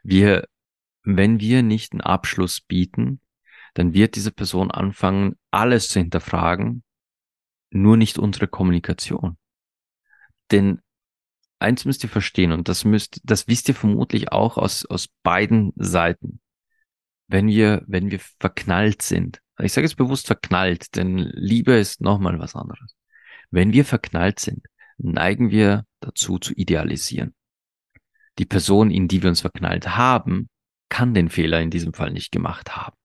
Wir, 0.02 0.46
wenn 1.02 1.40
wir 1.40 1.62
nicht 1.62 1.92
einen 1.92 2.02
Abschluss 2.02 2.60
bieten, 2.60 3.20
dann 3.74 3.94
wird 3.94 4.16
diese 4.16 4.32
Person 4.32 4.70
anfangen, 4.70 5.36
alles 5.50 5.88
zu 5.88 6.00
hinterfragen, 6.00 6.82
nur 7.70 7.96
nicht 7.96 8.18
unsere 8.18 8.48
Kommunikation. 8.48 9.38
Denn 10.50 10.80
eins 11.58 11.84
müsst 11.84 12.02
ihr 12.02 12.10
verstehen, 12.10 12.52
und 12.52 12.68
das 12.68 12.84
müsst, 12.84 13.20
das 13.24 13.46
wisst 13.46 13.68
ihr 13.68 13.74
vermutlich 13.74 14.32
auch 14.32 14.56
aus, 14.56 14.84
aus 14.86 15.08
beiden 15.22 15.72
Seiten. 15.76 16.40
Wenn 17.28 17.46
wir, 17.46 17.84
wenn 17.86 18.10
wir 18.10 18.18
verknallt 18.40 19.02
sind, 19.02 19.40
ich 19.58 19.72
sage 19.72 19.86
jetzt 19.86 19.96
bewusst 19.96 20.26
verknallt, 20.26 20.96
denn 20.96 21.18
Liebe 21.18 21.74
ist 21.74 22.00
nochmal 22.00 22.38
was 22.38 22.56
anderes. 22.56 22.96
Wenn 23.50 23.72
wir 23.72 23.84
verknallt 23.84 24.40
sind, 24.40 24.66
neigen 24.96 25.50
wir 25.50 25.84
dazu 26.00 26.38
zu 26.38 26.54
idealisieren. 26.54 27.34
Die 28.40 28.46
Person, 28.46 28.90
in 28.90 29.06
die 29.06 29.22
wir 29.22 29.28
uns 29.28 29.42
verknallt 29.42 29.98
haben, 29.98 30.48
kann 30.88 31.12
den 31.12 31.28
Fehler 31.28 31.60
in 31.60 31.68
diesem 31.68 31.92
Fall 31.92 32.10
nicht 32.10 32.32
gemacht 32.32 32.74
haben. 32.74 32.96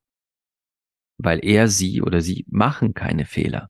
Weil 1.18 1.44
er, 1.44 1.68
sie 1.68 2.02
oder 2.02 2.22
sie 2.22 2.46
machen 2.48 2.94
keine 2.94 3.26
Fehler. 3.26 3.70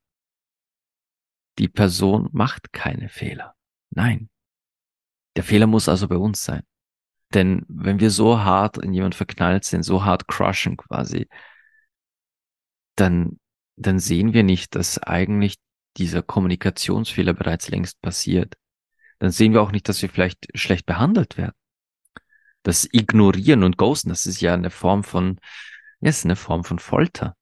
Die 1.57 1.67
Person 1.67 2.29
macht 2.33 2.71
keine 2.71 3.09
Fehler. 3.09 3.55
Nein. 3.89 4.29
Der 5.35 5.43
Fehler 5.43 5.65
muss 5.65 5.89
also 5.89 6.07
bei 6.07 6.17
uns 6.17 6.45
sein. 6.45 6.61
Denn 7.33 7.65
wenn 7.67 7.99
wir 7.99 8.11
so 8.11 8.41
hart 8.41 8.77
in 8.77 8.93
jemand 8.93 9.15
verknallt 9.15 9.63
sind, 9.63 9.81
so 9.81 10.05
hart 10.05 10.27
crushen 10.27 10.77
quasi, 10.77 11.27
dann, 12.95 13.39
dann 13.75 13.97
sehen 13.97 14.33
wir 14.33 14.43
nicht, 14.43 14.75
dass 14.75 14.99
eigentlich 14.99 15.55
dieser 15.97 16.21
Kommunikationsfehler 16.21 17.33
bereits 17.33 17.69
längst 17.69 17.99
passiert. 18.03 18.55
Dann 19.25 19.31
sehen 19.31 19.53
wir 19.53 19.63
auch 19.63 19.71
nicht, 19.71 19.89
dass 19.89 20.03
wir 20.03 20.09
vielleicht 20.09 20.49
schlecht 20.53 20.85
behandelt 20.85 21.35
werden. 21.35 21.55
Das 22.61 22.87
Ignorieren 22.91 23.63
und 23.63 23.75
Ghosten, 23.75 24.09
das 24.09 24.27
ist 24.27 24.39
ja 24.39 24.53
eine 24.53 24.69
Form 24.69 25.03
von, 25.03 25.39
ja, 25.99 26.09
ist 26.11 26.25
eine 26.25 26.35
Form 26.35 26.63
von 26.63 26.77
Folter. 26.77 27.35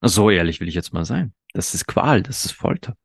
So 0.00 0.30
ehrlich 0.30 0.60
will 0.60 0.68
ich 0.68 0.74
jetzt 0.74 0.94
mal 0.94 1.04
sein. 1.04 1.34
Das 1.52 1.74
ist 1.74 1.86
Qual, 1.86 2.22
das 2.22 2.46
ist 2.46 2.52
Folter. 2.52 2.96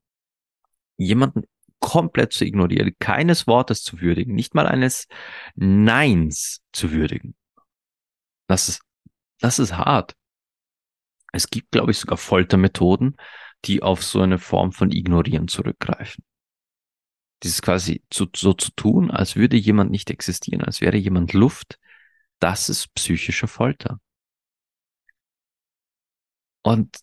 Jemanden 0.96 1.42
komplett 1.82 2.32
zu 2.32 2.46
ignorieren, 2.46 2.96
keines 3.00 3.48
Wortes 3.48 3.84
zu 3.84 4.00
würdigen, 4.00 4.34
nicht 4.34 4.56
mal 4.56 4.66
eines 4.66 5.08
Neins 5.56 6.62
zu 6.72 6.94
würdigen. 6.94 7.36
Das 8.48 8.70
ist, 8.70 8.82
das 9.42 9.60
ist 9.60 9.74
hart. 9.74 10.16
Es 11.34 11.50
gibt, 11.50 11.72
glaube 11.72 11.92
ich, 11.92 11.98
sogar 11.98 12.18
Foltermethoden, 12.18 13.18
die 13.66 13.84
auf 13.84 14.06
so 14.06 14.22
eine 14.22 14.40
Form 14.40 14.72
von 14.72 14.94
Ignorieren 14.94 15.50
zurückgreifen. 15.50 16.24
Dieses 17.44 17.62
quasi 17.62 18.04
zu, 18.10 18.28
so 18.36 18.54
zu 18.54 18.72
tun, 18.72 19.12
als 19.12 19.36
würde 19.36 19.58
jemand 19.58 19.92
nicht 19.92 20.10
existieren, 20.10 20.62
als 20.62 20.82
wäre 20.82 20.98
jemand 20.98 21.34
Luft, 21.34 21.80
das 22.40 22.70
ist 22.70 22.94
psychische 22.96 23.48
Folter. 23.48 24.00
Und 26.64 26.98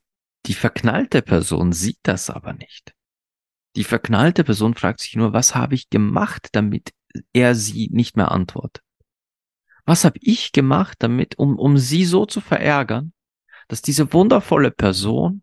die 0.46 0.54
verknallte 0.54 1.22
Person 1.22 1.72
sieht 1.72 2.00
das 2.02 2.30
aber 2.30 2.52
nicht. 2.52 2.94
Die 3.76 3.84
verknallte 3.84 4.44
Person 4.44 4.74
fragt 4.74 5.00
sich 5.00 5.14
nur, 5.16 5.32
was 5.32 5.54
habe 5.54 5.74
ich 5.74 5.88
gemacht, 5.88 6.48
damit 6.52 6.92
er 7.32 7.54
sie 7.54 7.88
nicht 7.92 8.16
mehr 8.16 8.32
antwortet? 8.32 8.82
Was 9.84 10.04
habe 10.04 10.18
ich 10.20 10.52
gemacht, 10.52 10.96
damit, 11.00 11.38
um, 11.38 11.58
um 11.58 11.78
sie 11.78 12.04
so 12.04 12.26
zu 12.26 12.40
verärgern, 12.40 13.12
dass 13.68 13.82
diese 13.82 14.12
wundervolle 14.12 14.70
Person, 14.70 15.41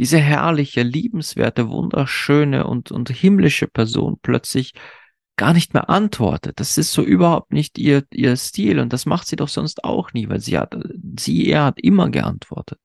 diese 0.00 0.18
herrliche, 0.18 0.82
liebenswerte, 0.82 1.68
wunderschöne 1.68 2.66
und, 2.66 2.90
und 2.90 3.10
himmlische 3.10 3.66
Person 3.66 4.18
plötzlich 4.22 4.72
gar 5.36 5.52
nicht 5.52 5.74
mehr 5.74 5.90
antwortet. 5.90 6.58
Das 6.58 6.78
ist 6.78 6.92
so 6.92 7.02
überhaupt 7.02 7.52
nicht 7.52 7.76
ihr, 7.76 8.06
ihr 8.10 8.34
Stil 8.38 8.78
und 8.78 8.94
das 8.94 9.04
macht 9.04 9.26
sie 9.26 9.36
doch 9.36 9.48
sonst 9.48 9.84
auch 9.84 10.14
nie, 10.14 10.30
weil 10.30 10.40
sie 10.40 10.56
hat, 10.56 10.74
sie, 11.18 11.50
er 11.50 11.64
hat 11.66 11.80
immer 11.80 12.08
geantwortet. 12.08 12.80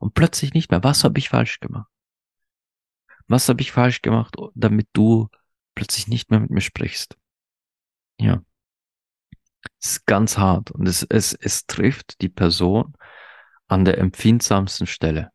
Und 0.00 0.14
plötzlich 0.14 0.52
nicht 0.52 0.72
mehr. 0.72 0.82
Was 0.82 1.04
habe 1.04 1.20
ich 1.20 1.28
falsch 1.28 1.60
gemacht? 1.60 1.88
Was 3.28 3.48
habe 3.48 3.60
ich 3.60 3.70
falsch 3.70 4.02
gemacht, 4.02 4.34
damit 4.56 4.88
du 4.92 5.28
plötzlich 5.76 6.08
nicht 6.08 6.32
mehr 6.32 6.40
mit 6.40 6.50
mir 6.50 6.62
sprichst? 6.62 7.16
Ja. 8.18 8.42
Es 9.78 9.92
ist 9.92 10.06
ganz 10.06 10.36
hart 10.36 10.72
und 10.72 10.88
es, 10.88 11.06
es, 11.08 11.32
es 11.32 11.66
trifft 11.66 12.20
die 12.22 12.28
Person 12.28 12.94
an 13.68 13.84
der 13.84 13.98
empfindsamsten 13.98 14.88
Stelle, 14.88 15.30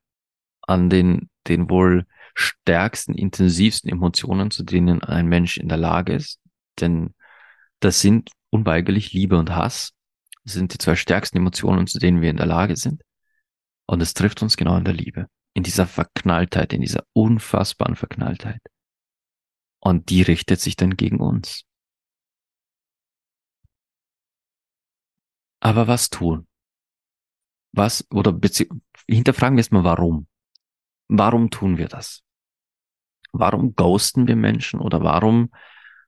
an 0.67 0.89
den, 0.89 1.29
den 1.47 1.69
wohl 1.69 2.05
stärksten, 2.33 3.13
intensivsten 3.13 3.89
Emotionen, 3.89 4.51
zu 4.51 4.63
denen 4.63 5.03
ein 5.03 5.27
Mensch 5.27 5.57
in 5.57 5.69
der 5.69 5.77
Lage 5.77 6.13
ist. 6.13 6.39
Denn 6.79 7.13
das 7.79 8.01
sind 8.01 8.31
unweigerlich 8.49 9.13
Liebe 9.13 9.37
und 9.37 9.51
Hass. 9.51 9.93
Das 10.43 10.53
sind 10.53 10.73
die 10.73 10.77
zwei 10.77 10.95
stärksten 10.95 11.37
Emotionen, 11.37 11.87
zu 11.87 11.99
denen 11.99 12.21
wir 12.21 12.29
in 12.29 12.37
der 12.37 12.45
Lage 12.45 12.75
sind. 12.75 13.01
Und 13.87 14.01
es 14.01 14.13
trifft 14.13 14.41
uns 14.41 14.57
genau 14.57 14.77
in 14.77 14.85
der 14.85 14.93
Liebe. 14.93 15.27
In 15.53 15.63
dieser 15.63 15.87
Verknalltheit, 15.87 16.73
in 16.73 16.81
dieser 16.81 17.05
unfassbaren 17.13 17.95
Verknalltheit. 17.95 18.61
Und 19.79 20.09
die 20.09 20.21
richtet 20.21 20.59
sich 20.59 20.75
dann 20.75 20.97
gegen 20.97 21.19
uns. 21.19 21.63
Aber 25.59 25.87
was 25.87 26.09
tun? 26.09 26.47
Was, 27.71 28.05
oder 28.11 28.37
hinterfragen 29.07 29.57
wir 29.57 29.61
erstmal, 29.61 29.83
warum? 29.83 30.27
Warum 31.07 31.49
tun 31.49 31.77
wir 31.77 31.87
das? 31.87 32.21
Warum 33.31 33.75
ghosten 33.75 34.27
wir 34.27 34.35
Menschen 34.35 34.79
oder 34.79 35.01
warum 35.03 35.49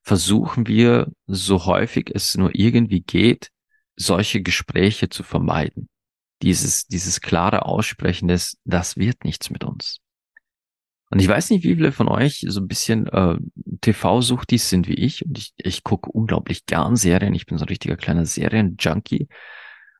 versuchen 0.02 0.68
wir, 0.68 1.12
so 1.26 1.66
häufig 1.66 2.10
es 2.14 2.36
nur 2.36 2.52
irgendwie 2.54 3.02
geht, 3.02 3.52
solche 3.96 4.42
Gespräche 4.42 5.10
zu 5.10 5.24
vermeiden? 5.24 5.90
Dieses, 6.42 6.88
dieses 6.88 7.20
klare 7.20 7.66
Aussprechen 7.66 8.28
des, 8.28 8.58
das 8.64 8.96
wird 8.96 9.26
nichts 9.26 9.50
mit 9.50 9.64
uns. 9.64 10.00
Und 11.10 11.20
ich 11.20 11.28
weiß 11.28 11.50
nicht, 11.50 11.64
wie 11.64 11.76
viele 11.76 11.92
von 11.92 12.10
euch 12.10 12.46
so 12.48 12.60
ein 12.60 12.68
bisschen 12.68 13.08
äh, 13.08 13.38
TV-Suchtis 13.82 14.70
sind 14.70 14.88
wie 14.88 14.96
ich. 14.96 15.26
Und 15.26 15.38
ich, 15.38 15.54
ich 15.58 15.84
gucke 15.84 16.12
unglaublich 16.12 16.66
gern 16.66 16.96
Serien. 16.96 17.34
Ich 17.34 17.46
bin 17.46 17.58
so 17.58 17.66
ein 17.66 17.70
richtiger 17.70 17.96
kleiner 17.96 18.26
Serien-Junkie 18.26 19.28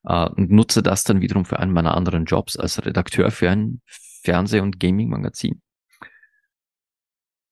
äh, 0.04 0.30
und 0.30 0.52
nutze 0.52 0.84
das 0.84 1.04
dann 1.04 1.22
wiederum 1.22 1.46
für 1.46 1.60
einen 1.60 1.72
meiner 1.72 1.96
anderen 1.96 2.26
Jobs 2.26 2.58
als 2.58 2.86
Redakteur 2.86 3.32
für 3.32 3.50
ein 3.50 3.82
Fernseh- 4.24 4.62
und 4.62 4.80
Gaming-Magazin. 4.80 5.62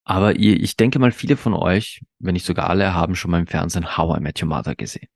Aber 0.04 0.36
ihr, 0.36 0.60
ich 0.60 0.78
denke 0.78 1.00
mal, 1.00 1.12
viele 1.12 1.36
von 1.36 1.54
euch, 1.54 2.02
wenn 2.20 2.34
nicht 2.34 2.46
sogar 2.46 2.70
alle, 2.70 2.94
haben 2.94 3.16
schon 3.16 3.32
mal 3.32 3.40
im 3.40 3.48
Fernsehen 3.48 3.98
How 3.98 4.18
I 4.18 4.22
Met 4.22 4.42
Your 4.42 4.50
Mother 4.50 4.76
gesehen. 4.76 5.08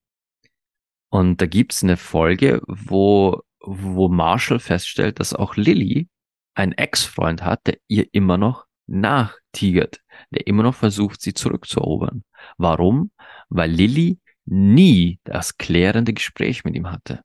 Und 1.10 1.41
da 1.41 1.46
gibt's 1.46 1.84
eine 1.84 1.98
Folge, 1.98 2.62
wo, 2.68 3.41
wo 3.60 4.10
Marshall 4.10 4.60
feststellt, 4.60 5.20
dass 5.20 5.34
auch 5.34 5.56
Lily 5.56 6.08
einen 6.56 6.74
Ex-Freund 6.74 7.44
hat, 7.44 7.68
der 7.68 7.77
ihr 7.88 8.08
immer 8.13 8.38
noch 8.38 8.65
nachtigert, 8.88 10.01
der 10.32 10.48
immer 10.48 10.63
noch 10.63 10.75
versucht, 10.75 11.22
sie 11.22 11.34
zurückzuerobern. 11.34 12.24
Warum? 12.58 13.12
Weil 13.50 13.72
Lily 13.72 14.20
nie 14.46 15.20
das 15.24 15.58
klärende 15.58 16.13
Gespräch 16.13 16.63
mit 16.63 16.75
ihm 16.75 16.91
hatte. 16.91 17.22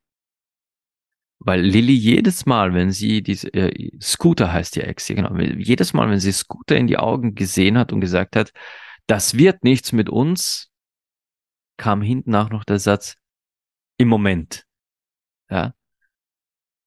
Weil 1.39 1.61
Lilly 1.61 1.93
jedes 1.93 2.47
Mal, 2.47 2.75
wenn 2.75 2.91
sie 2.91 3.23
diese 3.23 3.53
äh, 3.53 3.91
Scooter 4.01 4.53
heißt 4.53 4.77
die 4.77 4.81
Ex, 4.81 5.09
genau, 5.09 5.37
jedes 5.37 5.93
Mal, 5.93 6.09
wenn 6.09 6.21
sie 6.21 6.33
Scooter 6.33 6.77
in 6.77 6.87
die 6.87 6.97
Augen 6.97 7.35
gesehen 7.35 7.77
hat 7.77 7.93
und 7.93 8.01
gesagt 8.01 8.37
hat, 8.37 8.53
das 9.07 9.37
wird 9.37 9.63
nichts 9.65 9.93
mit 9.93 10.09
uns, 10.09 10.71
kam 11.77 12.01
hinten 12.03 12.31
nach 12.31 12.51
noch 12.51 12.65
der 12.65 12.79
Satz, 12.79 13.17
im 13.99 14.09
Moment. 14.09 14.65
Ja. 15.51 15.75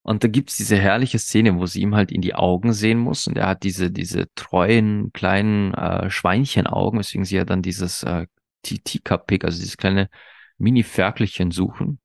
Und 0.01 0.23
da 0.23 0.27
gibt's 0.29 0.57
diese 0.57 0.77
herrliche 0.77 1.19
Szene, 1.19 1.59
wo 1.59 1.65
sie 1.65 1.81
ihm 1.81 1.93
halt 1.93 2.11
in 2.11 2.21
die 2.21 2.33
Augen 2.33 2.73
sehen 2.73 2.97
muss 2.97 3.27
und 3.27 3.37
er 3.37 3.47
hat 3.47 3.63
diese, 3.63 3.91
diese 3.91 4.33
treuen 4.35 5.11
kleinen 5.11 5.73
äh, 5.73 6.09
Schweinchenaugen, 6.09 6.99
weswegen 6.99 7.25
sie 7.25 7.35
ja 7.35 7.45
dann 7.45 7.61
dieses 7.61 8.03
äh, 8.03 8.25
Teacup-Pick, 8.63 9.43
also 9.43 9.59
dieses 9.59 9.77
kleine 9.77 10.09
Mini-Ferkelchen 10.57 11.51
suchen 11.51 11.99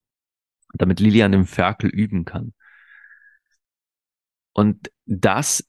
damit 0.73 1.01
Lili 1.01 1.23
an 1.23 1.33
dem 1.33 1.47
Ferkel 1.47 1.91
üben 1.91 2.25
kann. 2.25 2.53
Und 4.53 4.91
das, 5.07 5.65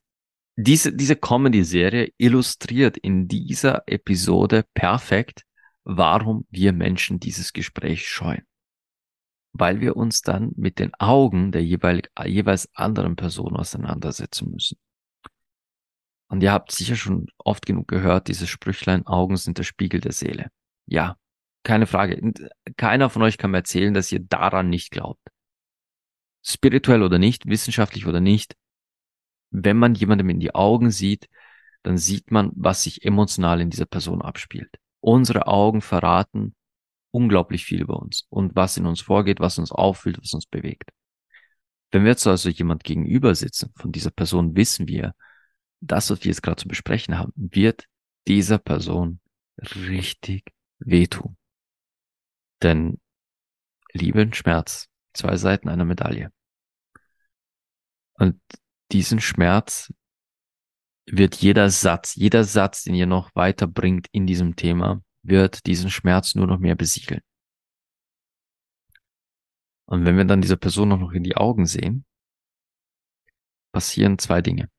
diese, 0.56 0.92
diese 0.92 1.16
Comedy-Serie 1.16 2.12
illustriert 2.18 2.96
in 2.96 3.28
dieser 3.28 3.82
Episode 3.86 4.64
perfekt, 4.74 5.42
warum 5.84 6.46
wir 6.50 6.72
Menschen 6.72 7.20
dieses 7.20 7.52
Gespräch 7.52 8.06
scheuen. 8.08 8.44
Weil 9.52 9.80
wir 9.80 9.96
uns 9.96 10.22
dann 10.22 10.52
mit 10.56 10.78
den 10.78 10.92
Augen 10.94 11.52
der 11.52 11.64
jeweilig, 11.64 12.10
jeweils 12.24 12.68
anderen 12.74 13.16
Person 13.16 13.56
auseinandersetzen 13.56 14.50
müssen. 14.50 14.78
Und 16.28 16.42
ihr 16.42 16.52
habt 16.52 16.72
sicher 16.72 16.96
schon 16.96 17.28
oft 17.38 17.64
genug 17.64 17.86
gehört, 17.86 18.28
dieses 18.28 18.48
Sprüchlein, 18.48 19.06
Augen 19.06 19.36
sind 19.36 19.58
der 19.58 19.62
Spiegel 19.62 20.00
der 20.00 20.12
Seele. 20.12 20.50
Ja, 20.86 21.16
keine 21.64 21.86
Frage. 21.86 22.32
Keiner 22.76 23.10
von 23.10 23.22
euch 23.22 23.38
kann 23.38 23.50
mir 23.50 23.58
erzählen, 23.58 23.94
dass 23.94 24.12
ihr 24.12 24.20
daran 24.20 24.68
nicht 24.68 24.90
glaubt. 24.90 25.20
Spirituell 26.42 27.02
oder 27.02 27.18
nicht, 27.18 27.46
wissenschaftlich 27.46 28.06
oder 28.06 28.20
nicht, 28.20 28.54
wenn 29.50 29.76
man 29.76 29.94
jemandem 29.94 30.28
in 30.30 30.40
die 30.40 30.54
Augen 30.54 30.90
sieht, 30.90 31.28
dann 31.82 31.96
sieht 31.96 32.30
man, 32.30 32.50
was 32.56 32.82
sich 32.82 33.04
emotional 33.04 33.60
in 33.60 33.70
dieser 33.70 33.86
Person 33.86 34.20
abspielt. 34.20 34.70
Unsere 35.00 35.46
Augen 35.46 35.80
verraten 35.80 36.54
unglaublich 37.12 37.64
viel 37.64 37.80
über 37.80 38.00
uns 38.00 38.26
und 38.30 38.56
was 38.56 38.76
in 38.76 38.86
uns 38.86 39.00
vorgeht, 39.00 39.38
was 39.38 39.58
uns 39.58 39.70
auffühlt, 39.70 40.18
was 40.20 40.32
uns 40.32 40.46
bewegt. 40.46 40.90
Wenn 41.92 42.02
wir 42.02 42.10
jetzt 42.10 42.26
also 42.26 42.48
jemand 42.48 42.82
gegenüber 42.82 43.34
sitzen, 43.36 43.72
von 43.76 43.92
dieser 43.92 44.10
Person 44.10 44.56
wissen 44.56 44.88
wir, 44.88 45.14
das, 45.80 46.10
was 46.10 46.24
wir 46.24 46.30
jetzt 46.30 46.42
gerade 46.42 46.60
zu 46.60 46.66
besprechen 46.66 47.16
haben, 47.16 47.32
wird 47.36 47.86
dieser 48.26 48.58
Person 48.58 49.20
richtig 49.58 50.52
wehtun. 50.80 51.36
Denn 52.62 53.00
Liebe 53.92 54.22
und 54.22 54.36
Schmerz, 54.36 54.88
zwei 55.12 55.36
Seiten 55.36 55.68
einer 55.68 55.84
Medaille. 55.84 56.30
Und 58.14 58.40
diesen 58.92 59.20
Schmerz 59.20 59.92
wird 61.06 61.36
jeder 61.36 61.70
Satz, 61.70 62.14
jeder 62.14 62.44
Satz, 62.44 62.84
den 62.84 62.94
ihr 62.94 63.06
noch 63.06 63.34
weiterbringt 63.34 64.08
in 64.12 64.26
diesem 64.26 64.56
Thema, 64.56 65.02
wird 65.22 65.66
diesen 65.66 65.90
Schmerz 65.90 66.34
nur 66.34 66.46
noch 66.46 66.58
mehr 66.58 66.74
besiegeln. 66.74 67.20
Und 69.86 70.06
wenn 70.06 70.16
wir 70.16 70.24
dann 70.24 70.40
dieser 70.40 70.56
Person 70.56 70.88
noch 70.88 71.12
in 71.12 71.22
die 71.22 71.36
Augen 71.36 71.66
sehen, 71.66 72.06
passieren 73.72 74.18
zwei 74.18 74.40
Dinge. 74.40 74.70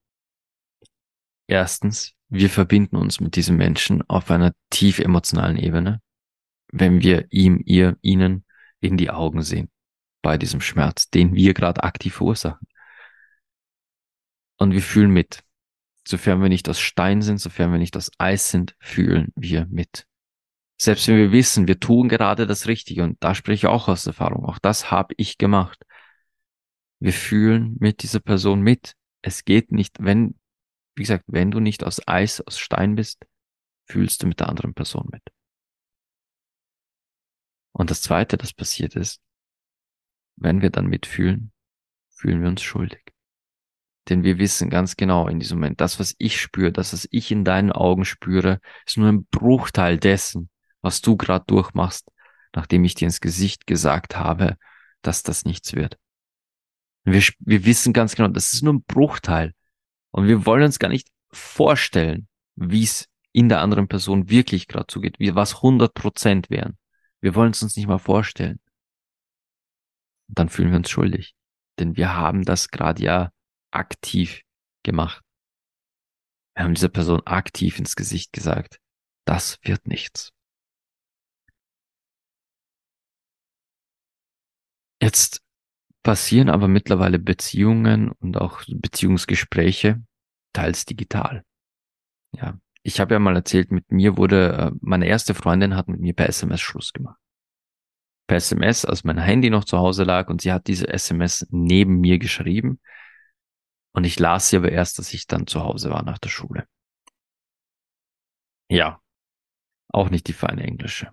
Erstens, 1.48 2.14
wir 2.30 2.50
verbinden 2.50 2.96
uns 2.96 3.20
mit 3.20 3.36
diesem 3.36 3.58
Menschen 3.58 4.02
auf 4.10 4.32
einer 4.32 4.54
tief 4.72 5.00
emotionalen 5.00 5.58
Ebene, 5.58 6.02
wenn 6.78 7.02
wir 7.02 7.28
ihm, 7.30 7.62
ihr, 7.66 7.98
ihnen 8.02 8.44
in 8.82 8.98
die 8.98 9.10
Augen 9.10 9.42
sehen 9.42 9.70
bei 10.22 10.38
diesem 10.38 10.60
Schmerz, 10.60 11.10
den 11.10 11.34
wir 11.34 11.54
gerade 11.54 11.84
aktiv 11.84 12.16
verursachen. 12.16 12.68
Und 14.58 14.72
wir 14.72 14.82
fühlen 14.82 15.12
mit. 15.12 15.44
Sofern 16.08 16.42
wir 16.42 16.50
nicht 16.50 16.68
aus 16.70 16.80
Stein 16.80 17.22
sind, 17.22 17.40
sofern 17.40 17.72
wir 17.72 17.80
nicht 17.80 17.96
aus 17.98 18.12
Eis 18.18 18.52
sind, 18.52 18.76
fühlen 18.80 19.32
wir 19.36 19.66
mit. 19.68 20.06
Selbst 20.78 21.08
wenn 21.08 21.18
wir 21.18 21.32
wissen, 21.32 21.68
wir 21.68 21.80
tun 21.80 22.10
gerade 22.10 22.46
das 22.46 22.68
Richtige, 22.68 23.04
und 23.04 23.18
da 23.24 23.34
spreche 23.34 23.68
ich 23.68 23.68
auch 23.68 23.88
aus 23.88 24.06
Erfahrung, 24.06 24.46
auch 24.46 24.60
das 24.60 24.92
habe 24.92 25.16
ich 25.18 25.38
gemacht. 25.38 25.82
Wir 27.00 27.14
fühlen 27.14 27.78
mit 27.80 28.04
dieser 28.04 28.20
Person 28.20 28.62
mit. 28.62 28.94
Es 29.22 29.46
geht 29.46 29.72
nicht, 29.72 29.98
wenn, 30.00 30.38
wie 30.96 31.04
gesagt, 31.04 31.24
wenn 31.28 31.52
du 31.52 31.60
nicht 31.60 31.84
aus 31.84 32.06
Eis, 32.08 32.42
aus 32.42 32.60
Stein 32.60 32.96
bist, 32.96 33.26
fühlst 33.88 34.22
du 34.22 34.28
mit 34.28 34.40
der 34.42 34.50
anderen 34.50 34.74
Person 34.74 35.08
mit. 35.12 35.35
Und 37.76 37.92
das 37.92 38.02
Zweite, 38.02 38.38
das 38.38 38.54
passiert 38.54 38.96
ist, 38.96 39.20
wenn 40.38 40.62
wir 40.62 40.70
dann 40.70 40.88
mitfühlen, 40.88 41.52
fühlen 42.10 42.42
wir 42.42 42.48
uns 42.48 42.62
schuldig. 42.62 43.04
Denn 44.08 44.24
wir 44.24 44.38
wissen 44.38 44.70
ganz 44.70 44.96
genau 44.96 45.28
in 45.28 45.42
diesem 45.42 45.58
Moment, 45.58 45.82
das, 45.82 46.00
was 46.00 46.16
ich 46.18 46.40
spüre, 46.40 46.72
das, 46.72 46.94
was 46.94 47.06
ich 47.12 47.32
in 47.32 47.44
deinen 47.44 47.74
Augen 47.74 48.06
spüre, 48.06 48.62
ist 48.86 48.96
nur 48.96 49.10
ein 49.10 49.26
Bruchteil 49.26 49.98
dessen, 49.98 50.50
was 50.80 51.02
du 51.02 51.18
gerade 51.18 51.44
durchmachst, 51.48 52.10
nachdem 52.54 52.86
ich 52.86 52.96
dir 52.96 53.08
ins 53.08 53.20
Gesicht 53.20 53.68
gesagt 53.68 54.16
habe, 54.16 54.56
dass 55.02 55.22
das 55.24 55.44
nichts 55.44 55.74
wird. 55.74 55.98
Wir, 57.04 57.24
wir 57.40 57.66
wissen 57.66 57.92
ganz 57.92 58.16
genau, 58.16 58.30
das 58.30 58.54
ist 58.54 58.64
nur 58.64 58.76
ein 58.76 58.84
Bruchteil. 58.84 59.54
Und 60.12 60.28
wir 60.28 60.46
wollen 60.46 60.64
uns 60.64 60.80
gar 60.80 60.88
nicht 60.88 61.10
vorstellen, 61.30 62.30
wie 62.56 62.84
es 62.84 63.10
in 63.34 63.50
der 63.50 63.60
anderen 63.60 63.90
Person 63.90 64.30
wirklich 64.30 64.70
gerade 64.70 64.88
zugeht, 64.88 65.20
wie 65.20 65.36
was 65.36 65.56
100 65.56 65.94
Prozent 65.94 66.50
wären. 66.50 66.78
Wir 67.22 67.36
wollen 67.36 67.52
es 67.52 67.64
uns 67.64 67.76
nicht 67.76 67.88
mal 67.88 68.00
vorstellen. 68.00 68.60
Und 70.28 70.40
dann 70.40 70.50
fühlen 70.50 70.72
wir 70.72 70.78
uns 70.78 70.90
schuldig. 70.90 71.36
Denn 71.80 71.98
wir 71.98 72.16
haben 72.16 72.44
das 72.44 72.70
gerade 72.70 73.04
ja 73.04 73.32
aktiv 73.72 74.42
gemacht. 74.84 75.24
Wir 76.56 76.64
haben 76.64 76.74
dieser 76.74 76.90
Person 76.90 77.22
aktiv 77.26 77.80
ins 77.80 77.96
Gesicht 77.96 78.32
gesagt, 78.32 78.80
das 79.26 79.60
wird 79.64 79.88
nichts. 79.88 80.32
Jetzt 85.02 85.42
passieren 86.04 86.50
aber 86.50 86.68
mittlerweile 86.68 87.20
Beziehungen 87.20 88.12
und 88.12 88.38
auch 88.38 88.64
Beziehungsgespräche 88.68 90.06
teils 90.54 90.86
digital. 90.86 91.44
Ja, 92.32 92.58
ich 92.86 93.00
habe 93.00 93.16
ja 93.16 93.20
mal 93.20 93.36
erzählt, 93.36 93.72
mit 93.72 93.92
mir 93.92 94.16
wurde, 94.16 94.54
äh, 94.54 94.78
meine 94.80 95.08
erste 95.08 95.34
Freundin 95.34 95.76
hat 95.76 95.88
mit 95.88 96.00
mir 96.00 96.14
per 96.14 96.30
SMS 96.30 96.62
Schluss 96.62 96.94
gemacht. 96.94 97.20
Per 98.28 98.38
SMS, 98.38 98.86
als 98.86 99.04
mein 99.04 99.18
Handy 99.18 99.50
noch 99.50 99.66
zu 99.66 99.80
Hause 99.80 100.04
lag 100.04 100.30
und 100.30 100.42
sie 100.42 100.54
hat 100.54 100.68
diese 100.68 100.88
SMS 100.88 101.48
neben 101.50 102.00
mir 102.00 102.20
geschrieben. 102.20 102.80
Und 103.94 104.04
ich 104.04 104.20
las 104.20 104.50
sie 104.50 104.58
aber 104.58 104.72
erst, 104.72 105.00
dass 105.00 105.14
ich 105.16 105.26
dann 105.26 105.48
zu 105.48 105.64
Hause 105.64 105.90
war 105.90 106.04
nach 106.04 106.20
der 106.20 106.30
Schule. 106.30 106.68
Ja, 108.70 109.02
auch 109.90 110.12
nicht 110.12 110.28
die 110.28 110.34
feine 110.34 110.62
Englische. 110.64 111.10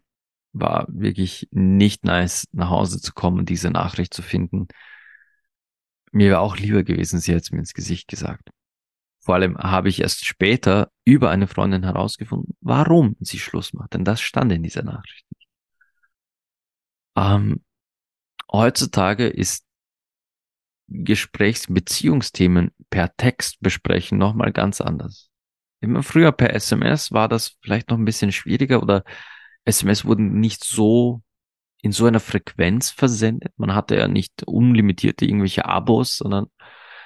War 0.53 0.87
wirklich 0.91 1.49
nicht 1.53 2.05
nice, 2.05 2.49
nach 2.53 2.69
Hause 2.69 3.01
zu 3.01 3.15
kommen 3.15 3.39
und 3.39 3.49
diese 3.49 3.71
Nachricht 3.71 4.13
zu 4.13 4.21
finden. 4.21 4.69
Mir 6.11 6.29
wäre 6.29 6.41
auch 6.41 6.59
lieber 6.59 6.83
gewesen, 6.83 7.19
sie 7.19 7.33
hätte 7.33 7.45
es 7.45 7.51
mir 7.51 7.61
ins 7.61 7.73
Gesicht 7.73 8.09
gesagt. 8.09 8.51
Vor 9.23 9.37
allem 9.37 9.57
habe 9.57 9.89
ich 9.89 10.01
erst 10.01 10.27
später 10.27 10.91
über 11.05 11.31
eine 11.31 11.47
Freundin 11.47 11.85
herausgefunden, 11.85 12.57
warum 12.61 13.17
sie 13.21 13.39
Schluss 13.39 13.73
macht. 13.73 13.95
Denn 13.95 14.05
das 14.05 14.21
stand 14.21 14.51
in 14.51 14.65
dieser 14.65 14.83
Nachricht. 14.83 15.25
Ähm, 17.17 17.63
heutzutage 18.51 19.29
ist 19.29 19.65
Gesprächs-, 20.89 21.73
Beziehungsthemen 21.73 22.73
per 22.91 23.17
Text 23.17 23.61
besprechen 23.61 24.19
nochmal 24.19 24.53
ganz 24.53 24.81
anders. 24.81 25.31
Immer 25.81 26.03
früher 26.03 26.33
per 26.33 26.55
SMS 26.55 27.13
war 27.13 27.29
das 27.29 27.57
vielleicht 27.63 27.91
noch 27.91 27.99
ein 27.99 28.05
bisschen 28.05 28.33
schwieriger 28.33 28.83
oder 28.83 29.05
SMS 29.65 30.05
wurden 30.05 30.41
nicht 30.41 30.65
so 30.65 31.23
in 31.81 31.93
so 31.93 32.07
einer 32.07 32.21
Frequenz 32.21 32.91
versendet. 32.91 33.53
Man 33.57 33.75
hatte 33.75 33.97
ja 33.97 34.09
nicht 34.09 34.45
unlimitierte 34.45 35.27
irgendwelche 35.27 35.65
Abos, 35.65 36.17
sondern 36.17 36.47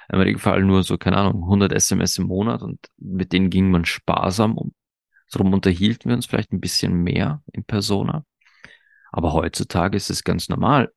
im 0.09 0.19
Regelfall 0.19 0.63
nur 0.63 0.83
so, 0.83 0.97
keine 0.97 1.17
Ahnung, 1.17 1.43
100 1.43 1.73
SMS 1.73 2.17
im 2.17 2.27
Monat 2.27 2.61
und 2.61 2.79
mit 2.97 3.33
denen 3.33 3.49
ging 3.49 3.69
man 3.69 3.85
sparsam 3.85 4.57
um. 4.57 4.73
Darum 5.31 5.53
unterhielten 5.53 6.09
wir 6.09 6.15
uns 6.15 6.25
vielleicht 6.25 6.53
ein 6.53 6.61
bisschen 6.61 6.93
mehr 7.03 7.43
in 7.51 7.65
Persona. 7.65 8.25
Aber 9.11 9.33
heutzutage 9.33 9.97
ist 9.97 10.09
es 10.09 10.23
ganz 10.23 10.47
normal, 10.47 10.91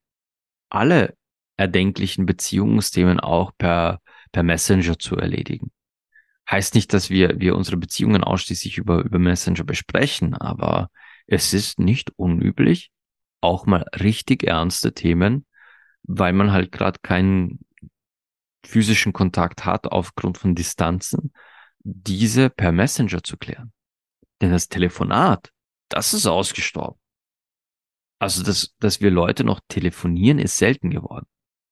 alle 0.68 1.16
erdenklichen 1.56 2.26
Beziehungsthemen 2.26 3.20
auch 3.20 3.52
per, 3.58 4.00
per 4.32 4.42
Messenger 4.42 4.98
zu 4.98 5.16
erledigen. 5.16 5.72
Heißt 6.48 6.74
nicht, 6.74 6.92
dass 6.92 7.10
wir, 7.10 7.38
wir 7.40 7.56
unsere 7.56 7.76
Beziehungen 7.76 8.24
ausschließlich 8.24 8.78
über, 8.78 9.04
über 9.04 9.18
Messenger 9.18 9.64
besprechen, 9.64 10.34
aber 10.34 10.90
es 11.26 11.52
ist 11.54 11.78
nicht 11.78 12.12
unüblich, 12.16 12.90
auch 13.40 13.66
mal 13.66 13.84
richtig 14.00 14.44
ernste 14.44 14.92
Themen, 14.92 15.46
weil 16.02 16.32
man 16.32 16.50
halt 16.50 16.72
gerade 16.72 16.98
keinen 17.02 17.60
physischen 18.64 19.12
Kontakt 19.12 19.64
hat 19.64 19.86
aufgrund 19.86 20.38
von 20.38 20.54
Distanzen, 20.54 21.32
diese 21.82 22.50
per 22.50 22.72
Messenger 22.72 23.22
zu 23.22 23.36
klären. 23.36 23.72
Denn 24.40 24.50
das 24.50 24.68
Telefonat, 24.68 25.50
das 25.88 26.14
ist 26.14 26.26
ausgestorben. 26.26 27.00
Also, 28.18 28.42
dass, 28.42 28.74
dass 28.78 29.00
wir 29.00 29.10
Leute 29.10 29.44
noch 29.44 29.60
telefonieren, 29.68 30.38
ist 30.38 30.58
selten 30.58 30.90
geworden. 30.90 31.26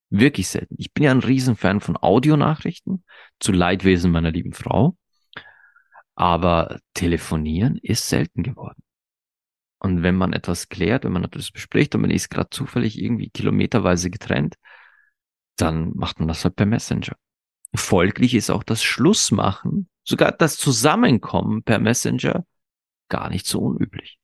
Wirklich 0.09 0.47
selten. 0.47 0.75
Ich 0.79 0.91
bin 0.93 1.03
ja 1.03 1.11
ein 1.11 1.19
Riesenfan 1.19 1.81
von 1.81 1.95
Audionachrichten, 1.95 3.05
zu 3.39 3.51
Leidwesen 3.51 4.11
meiner 4.11 4.31
lieben 4.31 4.53
Frau. 4.53 4.97
Aber 6.15 6.79
telefonieren 6.95 7.77
ist 7.81 8.09
selten 8.09 8.41
geworden. 8.41 8.81
Und 9.77 10.03
wenn 10.03 10.15
man 10.15 10.33
etwas 10.33 10.67
klärt, 10.67 11.05
wenn 11.05 11.13
man 11.13 11.23
etwas 11.23 11.51
bespricht 11.51 11.95
und 11.95 12.01
man 12.01 12.11
ist 12.11 12.29
gerade 12.29 12.49
zufällig 12.49 12.99
irgendwie 12.99 13.29
kilometerweise 13.29 14.09
getrennt, 14.09 14.55
dann 15.61 15.91
macht 15.95 16.19
man 16.19 16.27
das 16.27 16.43
halt 16.43 16.55
per 16.55 16.65
Messenger. 16.65 17.15
Folglich 17.75 18.33
ist 18.33 18.49
auch 18.49 18.63
das 18.63 18.83
Schlussmachen, 18.83 19.89
sogar 20.03 20.31
das 20.31 20.57
Zusammenkommen 20.57 21.63
per 21.63 21.79
Messenger 21.79 22.45
gar 23.09 23.29
nicht 23.29 23.45
so 23.47 23.59
unüblich. 23.59 24.17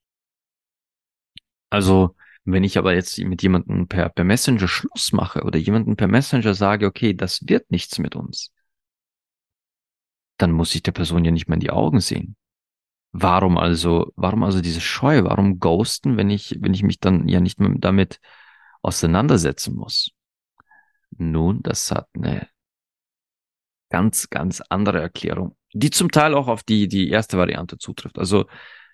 Also, 1.70 2.16
wenn 2.44 2.64
ich 2.64 2.78
aber 2.78 2.94
jetzt 2.94 3.18
mit 3.20 3.42
jemandem 3.42 3.88
per, 3.88 4.10
per 4.10 4.24
Messenger 4.24 4.68
Schluss 4.68 5.12
mache 5.12 5.44
oder 5.44 5.60
jemandem 5.60 5.96
per 5.96 6.08
Messenger 6.08 6.54
sage, 6.54 6.86
okay, 6.86 7.14
das 7.14 7.42
wird 7.48 7.72
nichts 7.72 8.00
mit 8.00 8.16
uns, 8.16 8.52
dann 10.38 10.52
muss 10.52 10.76
ich 10.76 10.84
der 10.84 10.92
Person 10.92 11.26
ja 11.26 11.32
nicht 11.32 11.48
mehr 11.48 11.56
in 11.56 11.62
die 11.62 11.72
Augen 11.72 12.00
sehen. 12.00 12.36
Warum 13.12 13.58
also, 13.58 14.12
warum 14.16 14.44
also 14.44 14.62
diese 14.62 14.82
Scheu? 14.82 15.24
Warum 15.24 15.60
ghosten, 15.60 16.18
wenn 16.18 16.30
ich, 16.30 16.58
wenn 16.60 16.74
ich 16.74 16.84
mich 16.84 17.00
dann 17.00 17.28
ja 17.28 17.40
nicht 17.40 17.60
mehr 17.60 17.72
damit 17.78 18.20
auseinandersetzen 18.82 19.76
muss? 19.76 20.15
Nun, 21.12 21.62
das 21.64 21.92
hat 21.92 22.08
eine 22.14 22.48
ganz, 23.90 24.30
ganz 24.30 24.62
andere 24.70 25.00
Erklärung, 25.00 25.56
die 25.74 25.90
zum 25.90 26.12
Teil 26.12 26.34
auch 26.34 26.48
auf 26.48 26.64
die, 26.64 26.88
die 26.88 27.10
erste 27.10 27.38
Variante 27.38 27.78
zutrifft. 27.78 28.18
Also 28.18 28.46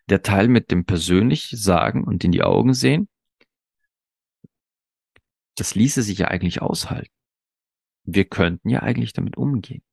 der 0.10 0.22
Teil 0.22 0.48
mit 0.48 0.72
dem 0.72 0.86
persönlich 0.86 1.50
sagen 1.56 2.04
und 2.04 2.24
in 2.24 2.32
die 2.32 2.44
Augen 2.44 2.74
sehen, 2.74 3.10
das 5.56 5.76
ließe 5.76 6.02
sich 6.02 6.20
ja 6.20 6.28
eigentlich 6.28 6.62
aushalten. 6.62 7.14
Wir 8.04 8.26
könnten 8.26 8.70
ja 8.70 8.82
eigentlich 8.82 9.14
damit 9.14 9.38
umgehen. 9.38 9.84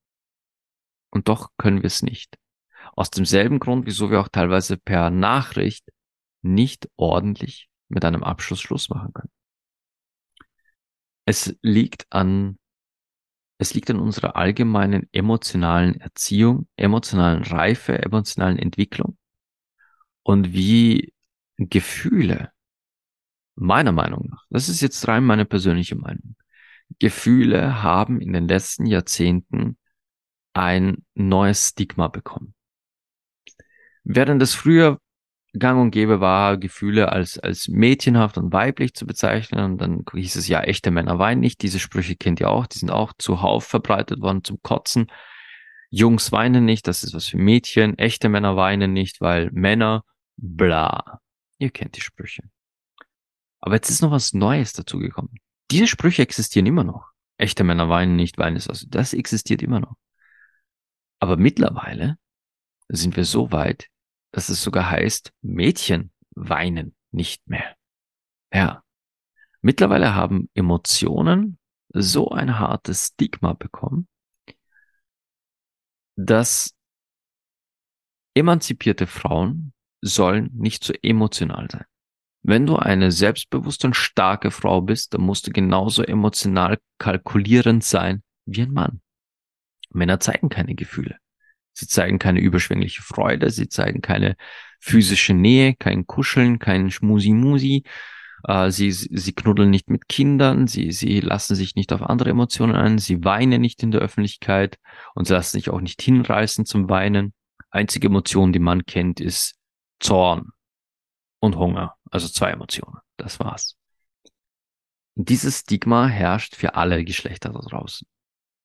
Und 1.11 1.29
doch 1.29 1.51
können 1.57 1.79
wir 1.79 1.87
es 1.87 2.03
nicht. 2.03 2.39
Aus 2.95 3.11
demselben 3.11 3.59
Grund, 3.59 3.87
wieso 3.87 4.11
wir 4.11 4.21
auch 4.21 4.29
teilweise 4.29 4.77
per 4.77 5.11
Nachricht 5.11 5.89
nicht 6.43 6.89
ordentlich 6.97 7.69
mit 7.89 8.05
einem 8.05 8.23
Abschluss 8.23 8.61
Schluss 8.61 8.89
machen 8.89 9.13
können. 9.13 9.31
Es 11.29 11.55
liegt 11.61 12.07
an, 12.09 12.59
es 13.59 13.75
liegt 13.75 13.91
an 13.91 13.99
unserer 13.99 14.37
allgemeinen 14.37 15.11
emotionalen 15.13 16.01
Erziehung, 16.01 16.69
emotionalen 16.77 17.43
Reife, 17.43 17.99
emotionalen 17.99 18.59
Entwicklung 18.59 19.19
und 20.23 20.55
wie 20.55 21.13
Gefühle, 21.59 22.51
meiner 23.57 23.93
Meinung 23.93 24.31
nach, 24.31 24.47
das 24.49 24.71
ist 24.71 24.81
jetzt 24.81 25.07
rein 25.07 25.23
meine 25.23 25.45
persönliche 25.45 25.97
Meinung, 25.97 26.35
Gefühle 26.99 27.83
haben 27.83 28.23
in 28.23 28.33
den 28.33 28.49
letzten 28.49 28.87
Jahrzehnten 28.87 29.77
ein 30.55 31.05
neues 31.13 31.69
Stigma 31.69 32.09
bekommen. 32.09 32.55
Während 34.03 34.41
es 34.41 34.55
früher 34.55 34.99
gang 35.59 35.81
und 35.81 35.91
gäbe 35.91 36.21
war, 36.21 36.57
Gefühle 36.57 37.13
als, 37.13 37.39
als 37.39 37.69
mädchenhaft 37.69 38.39
und 38.39 38.53
weiblich 38.53 38.95
zu 38.95 39.07
bezeichnen. 39.07 39.65
Und 39.65 39.79
dann 39.79 40.05
hieß 40.13 40.37
es 40.37 40.49
ja, 40.49 40.61
echte 40.63 40.91
Männer 40.91 41.19
weinen 41.19 41.41
nicht. 41.41 41.63
Diese 41.63 41.79
Sprüche 41.79 42.17
kennt 42.17 42.41
ihr 42.41 42.51
auch. 42.51 42.67
Die 42.67 42.79
sind 42.79 42.91
auch 42.91 43.13
zuhauf 43.19 43.65
verbreitet 43.65 44.21
worden 44.21 44.45
zum 44.45 44.61
Kotzen. 44.63 45.11
Jungs 45.91 46.33
weinen 46.33 46.65
nicht. 46.65 46.87
Das 46.87 47.03
ist 47.03 47.15
was 47.15 47.27
für 47.27 47.39
Mädchen. 47.39 47.99
Echte 47.99 48.29
Männer 48.29 48.57
weinen 48.57 48.93
nicht, 48.93 49.21
weil 49.21 49.51
Männer, 49.53 50.05
bla. 50.37 51.21
Ihr 51.59 51.71
kennt 51.71 51.97
die 51.97 52.01
Sprüche. 52.01 52.43
Aber 53.61 53.75
jetzt 53.75 53.91
ist 53.91 54.03
noch 54.03 54.11
was 54.11 54.33
Neues 54.33 54.73
dazugekommen. 54.73 55.35
Diese 55.71 55.87
Sprüche 55.87 56.23
existieren 56.23 56.67
immer 56.67 56.85
noch. 56.85 57.11
Echte 57.37 57.65
Männer 57.65 57.89
weinen 57.89 58.17
nicht, 58.17 58.39
weinen 58.39 58.57
ist 58.57 58.69
also. 58.69 58.87
Das 58.89 59.13
existiert 59.13 59.63
immer 59.63 59.81
noch. 59.81 59.97
Aber 61.21 61.37
mittlerweile 61.37 62.19
sind 62.89 63.17
wir 63.17 63.25
so 63.25 63.53
weit, 63.53 63.89
dass 64.33 64.49
es 64.49 64.63
sogar 64.63 64.91
heißt, 64.91 65.33
Mädchen 65.43 66.13
weinen 66.35 66.95
nicht 67.11 67.47
mehr. 67.49 67.77
Ja. 68.53 68.83
Mittlerweile 69.61 70.15
haben 70.15 70.49
Emotionen 70.55 71.59
so 71.93 72.31
ein 72.31 72.59
hartes 72.59 73.09
Stigma 73.09 73.55
bekommen, 73.55 74.09
dass 76.17 76.75
emanzipierte 78.35 79.07
Frauen 79.07 79.73
sollen 80.01 80.51
nicht 80.55 80.85
so 80.85 80.93
emotional 81.03 81.69
sein. 81.71 81.85
Wenn 82.43 82.67
du 82.67 82.77
eine 82.77 83.11
selbstbewusste 83.11 83.89
und 83.89 83.95
starke 83.95 84.51
Frau 84.51 84.81
bist, 84.81 85.13
dann 85.13 85.23
musst 85.23 85.47
du 85.47 85.51
genauso 85.51 86.03
emotional 86.05 86.79
kalkulierend 86.99 87.83
sein 87.83 88.23
wie 88.47 88.63
ein 88.63 88.73
Mann. 88.73 89.03
Männer 89.91 90.21
zeigen 90.21 90.49
keine 90.49 90.75
Gefühle. 90.75 91.19
Sie 91.79 91.87
zeigen 91.87 92.19
keine 92.19 92.41
überschwängliche 92.41 93.03
Freude, 93.03 93.51
sie 93.51 93.69
zeigen 93.69 94.01
keine 94.01 94.35
physische 94.81 95.33
Nähe, 95.33 95.77
kein 95.77 96.09
Kuscheln, 96.09 96.59
kein 96.59 96.91
Schmusi-Musi. 96.91 97.85
Äh, 98.43 98.73
sie, 98.73 98.91
sie 98.91 99.33
knuddeln 99.33 99.71
nicht 99.71 99.89
mit 99.89 100.09
Kindern, 100.09 100.67
sie, 100.67 100.91
sie 100.91 101.21
lassen 101.21 101.55
sich 101.55 101.77
nicht 101.77 101.93
auf 101.93 102.03
andere 102.03 102.31
Emotionen 102.31 102.75
ein, 102.75 102.99
sie 102.99 103.25
weinen 103.25 103.61
nicht 103.61 103.81
in 103.85 103.93
der 103.93 104.01
Öffentlichkeit 104.01 104.81
und 105.15 105.29
sie 105.29 105.35
lassen 105.35 105.57
sich 105.57 105.71
auch 105.71 105.81
nicht 105.81 106.03
hinreißen 106.03 106.67
zum 106.67 106.91
Weinen. 106.91 107.33
Einzige 107.71 108.09
Emotion, 108.09 108.53
die 108.53 108.59
man 108.59 108.85
kennt, 108.85 109.21
ist 109.21 109.55
Zorn 110.01 110.51
und 111.39 111.55
Hunger. 111.55 111.95
Also 112.11 112.27
zwei 112.27 112.51
Emotionen. 112.51 112.97
Das 113.19 113.39
war's. 113.39 113.77
Dieses 115.15 115.61
Stigma 115.61 116.09
herrscht 116.09 116.57
für 116.57 116.75
alle 116.75 117.05
Geschlechter 117.05 117.53
da 117.53 117.61
draußen. 117.61 118.05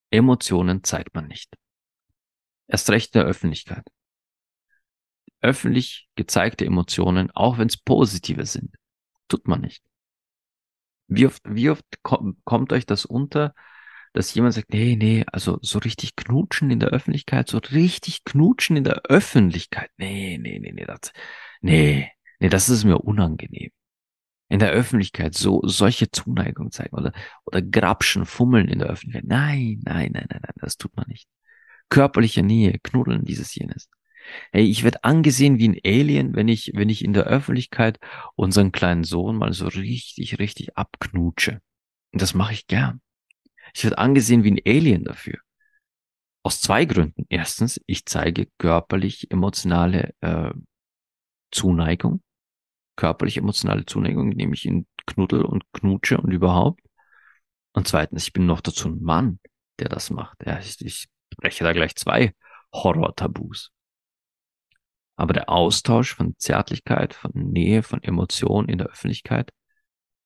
Emotionen 0.10 0.84
zeigt 0.84 1.14
man 1.14 1.28
nicht. 1.28 1.54
Erst 2.68 2.90
recht 2.90 3.16
der 3.16 3.26
Öffentlichkeit. 3.26 3.86
Öffentlich 5.42 6.08
gezeigte 6.16 6.66
Emotionen, 6.66 7.30
auch 7.32 7.58
wenn 7.58 7.68
es 7.68 7.78
positive 7.78 8.46
sind, 8.46 8.76
tut 9.28 9.48
man 9.48 9.62
nicht. 9.62 9.84
Wie 11.08 11.28
oft, 11.28 11.42
wie 11.46 11.70
oft 11.70 11.86
kommt, 12.02 12.72
euch 12.74 12.86
das 12.86 13.06
unter, 13.06 13.54
dass 14.14 14.34
jemand 14.34 14.54
sagt, 14.54 14.72
nee, 14.72 14.96
nee, 14.96 15.26
also 15.32 15.60
so 15.62 15.80
richtig 15.80 16.16
knutschen 16.16 16.72
in 16.72 16.80
der 16.80 16.90
Öffentlichkeit, 16.90 17.50
so 17.50 17.58
richtig 17.58 18.24
knutschen 18.24 18.78
in 18.78 18.84
der 18.84 19.02
Öffentlichkeit, 19.10 19.92
nee, 19.98 20.38
nee, 20.42 20.60
nee, 20.60 20.72
nee, 20.72 20.86
das, 20.86 21.12
nee, 21.62 22.10
nee, 22.40 22.50
das 22.50 22.70
ist 22.70 22.86
mir 22.86 23.00
unangenehm. 23.00 23.72
In 24.50 24.60
der 24.60 24.72
Öffentlichkeit 24.72 25.36
so 25.36 25.62
solche 25.66 26.12
Zuneigung 26.12 26.72
zeigen 26.72 26.96
oder 26.96 27.12
oder 27.46 27.62
grapschen, 27.62 28.26
fummeln 28.26 28.68
in 28.70 28.80
der 28.80 28.90
Öffentlichkeit. 28.90 29.28
Nein, 29.28 29.82
nein, 29.84 30.12
nein, 30.14 30.28
nein, 30.30 30.40
nein, 30.42 30.56
das 30.58 30.78
tut 30.78 30.96
man 30.96 31.08
nicht 31.08 31.28
körperliche 31.94 32.42
Nähe, 32.42 32.80
knuddeln, 32.80 33.24
dieses 33.24 33.54
jenes. 33.54 33.88
Hey, 34.52 34.66
ich 34.66 34.84
werde 34.84 35.04
angesehen 35.04 35.60
wie 35.60 35.70
ein 35.70 35.80
Alien, 35.86 36.36
wenn 36.36 36.48
ich, 36.48 36.72
wenn 36.74 36.90
ich 36.90 37.04
in 37.04 37.14
der 37.14 37.26
Öffentlichkeit 37.26 38.00
unseren 38.36 38.72
kleinen 38.72 39.04
Sohn 39.04 39.36
mal 39.36 39.54
so 39.54 39.68
richtig, 39.68 40.40
richtig 40.40 40.76
abknutsche. 40.76 41.62
Und 42.12 42.20
das 42.20 42.34
mache 42.34 42.54
ich 42.54 42.66
gern. 42.66 43.00
Ich 43.76 43.84
werde 43.84 44.00
angesehen 44.00 44.44
wie 44.44 44.54
ein 44.54 44.62
Alien 44.66 45.04
dafür. 45.04 45.38
Aus 46.42 46.62
zwei 46.62 46.86
Gründen. 46.86 47.28
Erstens, 47.30 47.80
ich 47.86 48.08
zeige 48.08 48.48
körperlich 48.58 49.30
emotionale 49.30 50.16
äh, 50.22 50.52
Zuneigung. 51.52 52.24
Körperlich 52.96 53.38
emotionale 53.38 53.86
Zuneigung, 53.86 54.32
indem 54.32 54.52
ich 54.54 54.66
ihn 54.66 54.88
knuddel 55.06 55.44
und 55.44 55.64
knutsche 55.74 56.18
und 56.18 56.32
überhaupt. 56.32 56.82
Und 57.74 57.88
zweitens, 57.88 58.26
ich 58.26 58.34
bin 58.34 58.48
noch 58.48 58.62
dazu 58.62 58.90
ein 58.90 59.04
Mann, 59.04 59.40
der 59.78 59.90
das 59.90 60.10
macht. 60.10 60.44
Ja, 60.44 60.58
ich, 60.58 60.82
ich 60.82 61.08
breche 61.36 61.64
da 61.64 61.74
gleich 61.74 61.96
zwei 61.96 62.34
Horror-Tabus. 62.74 63.72
Aber 65.16 65.34
der 65.34 65.50
Austausch 65.50 66.16
von 66.16 66.36
Zärtlichkeit, 66.38 67.14
von 67.14 67.32
Nähe, 67.34 67.84
von 67.84 68.02
Emotionen 68.02 68.68
in 68.70 68.80
der 68.80 68.88
Öffentlichkeit. 68.88 69.52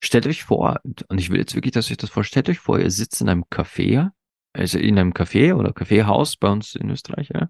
Stellt 0.02 0.28
euch 0.28 0.44
vor, 0.44 0.80
und 0.84 1.20
ich 1.20 1.30
will 1.30 1.40
jetzt 1.40 1.56
wirklich, 1.56 1.74
dass 1.74 1.92
euch 1.92 1.98
das 1.98 2.10
vorstellt, 2.10 2.50
euch 2.50 2.60
vor, 2.60 2.80
ihr 2.80 2.92
sitzt 2.92 3.20
in 3.20 3.30
einem 3.30 3.44
Café, 3.46 4.12
also 4.54 4.78
in 4.78 4.98
einem 4.98 5.12
Café 5.12 5.54
oder 5.54 5.74
Kaffeehaus 5.74 6.38
bei 6.38 6.50
uns 6.50 6.76
in 6.76 6.90
Österreich, 6.90 7.30
ja, 7.34 7.50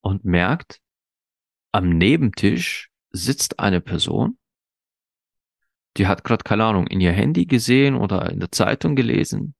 und 0.00 0.24
merkt, 0.24 0.80
am 1.72 1.90
Nebentisch 1.90 2.90
sitzt 3.10 3.60
eine 3.60 3.80
Person, 3.80 4.38
die 5.96 6.06
hat 6.06 6.24
gerade, 6.24 6.44
keine 6.44 6.64
Ahnung, 6.64 6.86
in 6.86 7.00
ihr 7.00 7.12
Handy 7.12 7.46
gesehen 7.46 7.96
oder 7.96 8.30
in 8.30 8.40
der 8.40 8.52
Zeitung 8.52 8.96
gelesen, 8.96 9.54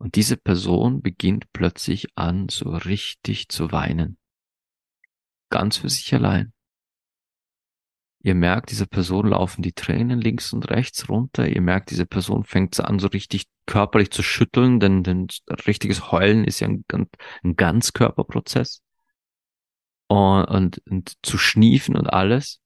und 0.00 0.14
diese 0.14 0.38
Person 0.38 1.02
beginnt 1.02 1.52
plötzlich 1.52 2.08
an, 2.16 2.48
so 2.48 2.70
richtig 2.70 3.50
zu 3.50 3.70
weinen. 3.70 4.16
Ganz 5.50 5.76
für 5.76 5.90
sich 5.90 6.14
allein. 6.14 6.54
Ihr 8.22 8.34
merkt, 8.34 8.70
dieser 8.70 8.86
Person 8.86 9.28
laufen 9.28 9.60
die 9.60 9.74
Tränen 9.74 10.18
links 10.18 10.54
und 10.54 10.70
rechts 10.70 11.10
runter. 11.10 11.46
Ihr 11.46 11.60
merkt, 11.60 11.90
diese 11.90 12.06
Person 12.06 12.44
fängt 12.44 12.80
an, 12.80 12.98
so 12.98 13.08
richtig 13.08 13.44
körperlich 13.66 14.10
zu 14.10 14.22
schütteln, 14.22 14.80
denn, 14.80 15.02
denn 15.02 15.26
richtiges 15.66 16.10
Heulen 16.10 16.44
ist 16.44 16.60
ja 16.60 16.68
ein, 16.68 16.84
ein 17.44 17.56
Ganzkörperprozess. 17.56 18.80
Und, 20.06 20.44
und, 20.46 20.82
und 20.90 21.12
zu 21.22 21.36
schniefen 21.36 21.94
und 21.94 22.06
alles. 22.06 22.60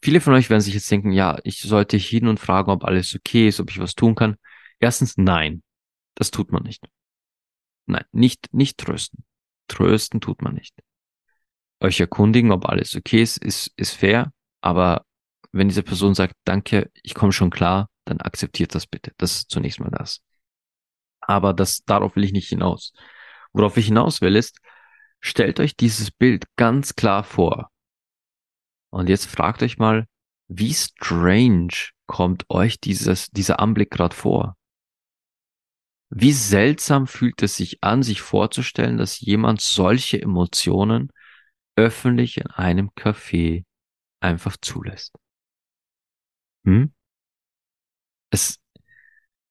Viele 0.00 0.22
von 0.22 0.32
euch 0.32 0.48
werden 0.48 0.62
sich 0.62 0.72
jetzt 0.72 0.90
denken, 0.90 1.12
ja, 1.12 1.38
ich 1.44 1.60
sollte 1.60 1.98
hin 1.98 2.28
und 2.28 2.40
fragen, 2.40 2.70
ob 2.70 2.84
alles 2.84 3.14
okay 3.14 3.48
ist, 3.48 3.60
ob 3.60 3.70
ich 3.70 3.78
was 3.78 3.94
tun 3.94 4.14
kann. 4.14 4.36
Erstens, 4.82 5.16
nein. 5.16 5.62
Das 6.16 6.32
tut 6.32 6.50
man 6.50 6.64
nicht. 6.64 6.84
Nein, 7.86 8.04
nicht, 8.10 8.52
nicht 8.52 8.78
trösten. 8.78 9.24
Trösten 9.68 10.20
tut 10.20 10.42
man 10.42 10.54
nicht. 10.54 10.74
Euch 11.80 12.00
erkundigen, 12.00 12.50
ob 12.50 12.66
alles 12.68 12.96
okay 12.96 13.22
ist, 13.22 13.38
ist, 13.38 13.72
ist 13.76 13.92
fair, 13.92 14.32
aber 14.60 15.06
wenn 15.52 15.68
diese 15.68 15.84
Person 15.84 16.14
sagt, 16.14 16.34
danke, 16.44 16.90
ich 17.02 17.14
komme 17.14 17.32
schon 17.32 17.50
klar, 17.50 17.88
dann 18.04 18.20
akzeptiert 18.20 18.74
das 18.74 18.88
bitte. 18.88 19.12
Das 19.18 19.36
ist 19.36 19.50
zunächst 19.50 19.78
mal 19.78 19.90
das. 19.90 20.20
Aber 21.20 21.54
das, 21.54 21.84
darauf 21.84 22.16
will 22.16 22.24
ich 22.24 22.32
nicht 22.32 22.48
hinaus. 22.48 22.92
Worauf 23.52 23.76
ich 23.76 23.86
hinaus 23.86 24.20
will 24.20 24.34
ist, 24.34 24.58
stellt 25.20 25.60
euch 25.60 25.76
dieses 25.76 26.10
Bild 26.10 26.46
ganz 26.56 26.96
klar 26.96 27.22
vor. 27.22 27.70
Und 28.90 29.08
jetzt 29.08 29.26
fragt 29.26 29.62
euch 29.62 29.78
mal, 29.78 30.06
wie 30.48 30.74
strange 30.74 31.90
kommt 32.06 32.50
euch 32.50 32.80
dieses, 32.80 33.30
dieser 33.30 33.60
Anblick 33.60 33.92
gerade 33.92 34.16
vor? 34.16 34.56
Wie 36.14 36.32
seltsam 36.32 37.06
fühlt 37.06 37.42
es 37.42 37.56
sich 37.56 37.82
an, 37.82 38.02
sich 38.02 38.20
vorzustellen, 38.20 38.98
dass 38.98 39.20
jemand 39.20 39.62
solche 39.62 40.20
Emotionen 40.20 41.10
öffentlich 41.74 42.36
in 42.36 42.48
einem 42.48 42.90
Café 42.90 43.64
einfach 44.20 44.58
zulässt. 44.60 45.16
Hm? 46.66 46.92
Es, 48.28 48.60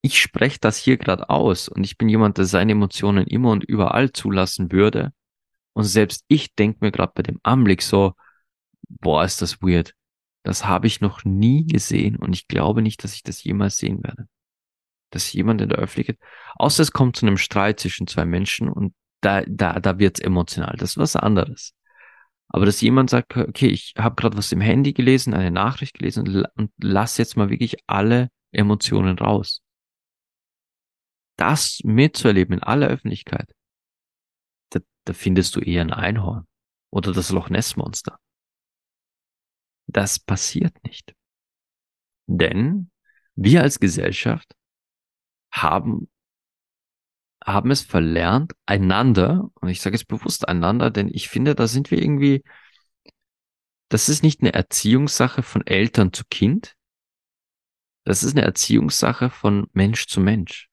ich 0.02 0.20
spreche 0.20 0.60
das 0.60 0.76
hier 0.76 0.98
gerade 0.98 1.30
aus 1.30 1.68
und 1.68 1.82
ich 1.82 1.98
bin 1.98 2.08
jemand, 2.08 2.38
der 2.38 2.44
seine 2.44 2.72
Emotionen 2.72 3.26
immer 3.26 3.50
und 3.50 3.64
überall 3.64 4.12
zulassen 4.12 4.70
würde. 4.70 5.12
Und 5.72 5.82
selbst 5.82 6.24
ich 6.28 6.54
denke 6.54 6.78
mir 6.80 6.92
gerade 6.92 7.12
bei 7.12 7.24
dem 7.24 7.40
Anblick 7.42 7.82
so, 7.82 8.14
boah, 8.88 9.24
ist 9.24 9.42
das 9.42 9.62
weird. 9.62 9.96
Das 10.44 10.64
habe 10.64 10.86
ich 10.86 11.00
noch 11.00 11.24
nie 11.24 11.66
gesehen 11.66 12.14
und 12.14 12.32
ich 12.34 12.46
glaube 12.46 12.82
nicht, 12.82 13.02
dass 13.02 13.14
ich 13.14 13.24
das 13.24 13.42
jemals 13.42 13.78
sehen 13.78 14.00
werde 14.04 14.28
dass 15.14 15.32
jemand 15.32 15.60
in 15.60 15.68
der 15.68 15.78
Öffentlichkeit, 15.78 16.18
außer 16.56 16.82
es 16.82 16.92
kommt 16.92 17.16
zu 17.16 17.26
einem 17.26 17.36
Streit 17.36 17.80
zwischen 17.80 18.06
zwei 18.06 18.24
Menschen 18.24 18.68
und 18.68 18.94
da, 19.20 19.42
da, 19.46 19.78
da 19.78 19.98
wird's 19.98 20.20
emotional. 20.20 20.74
Das 20.78 20.90
ist 20.90 20.98
was 20.98 21.16
anderes. 21.16 21.74
Aber 22.48 22.66
dass 22.66 22.80
jemand 22.80 23.08
sagt, 23.08 23.36
okay, 23.36 23.68
ich 23.68 23.94
habe 23.96 24.16
gerade 24.16 24.36
was 24.36 24.52
im 24.52 24.60
Handy 24.60 24.92
gelesen, 24.92 25.32
eine 25.32 25.50
Nachricht 25.50 25.94
gelesen 25.94 26.44
und, 26.54 26.70
lass 26.78 27.16
jetzt 27.18 27.36
mal 27.36 27.48
wirklich 27.48 27.76
alle 27.86 28.30
Emotionen 28.50 29.18
raus. 29.18 29.62
Das 31.36 31.80
mitzuerleben 31.84 32.56
in 32.56 32.62
aller 32.62 32.88
Öffentlichkeit, 32.88 33.54
da, 34.70 34.80
da 35.04 35.12
findest 35.14 35.56
du 35.56 35.60
eher 35.60 35.80
ein 35.80 35.92
Einhorn 35.92 36.46
oder 36.90 37.12
das 37.12 37.30
Loch 37.30 37.48
Ness 37.48 37.76
Monster. 37.76 38.18
Das 39.86 40.18
passiert 40.18 40.74
nicht. 40.84 41.14
Denn 42.26 42.90
wir 43.34 43.62
als 43.62 43.80
Gesellschaft 43.80 44.54
haben 45.52 46.08
haben 47.44 47.70
es 47.70 47.82
verlernt, 47.82 48.52
einander, 48.66 49.50
und 49.54 49.68
ich 49.68 49.80
sage 49.80 49.96
es 49.96 50.04
bewusst 50.04 50.48
einander, 50.48 50.90
denn 50.90 51.08
ich 51.08 51.28
finde, 51.28 51.54
da 51.54 51.66
sind 51.66 51.90
wir 51.90 52.00
irgendwie, 52.00 52.42
das 53.88 54.08
ist 54.08 54.22
nicht 54.22 54.40
eine 54.40 54.54
Erziehungssache 54.54 55.42
von 55.42 55.66
Eltern 55.66 56.12
zu 56.12 56.24
Kind, 56.30 56.76
das 58.04 58.22
ist 58.22 58.36
eine 58.36 58.44
Erziehungssache 58.44 59.30
von 59.30 59.68
Mensch 59.72 60.06
zu 60.06 60.20
Mensch. 60.20 60.68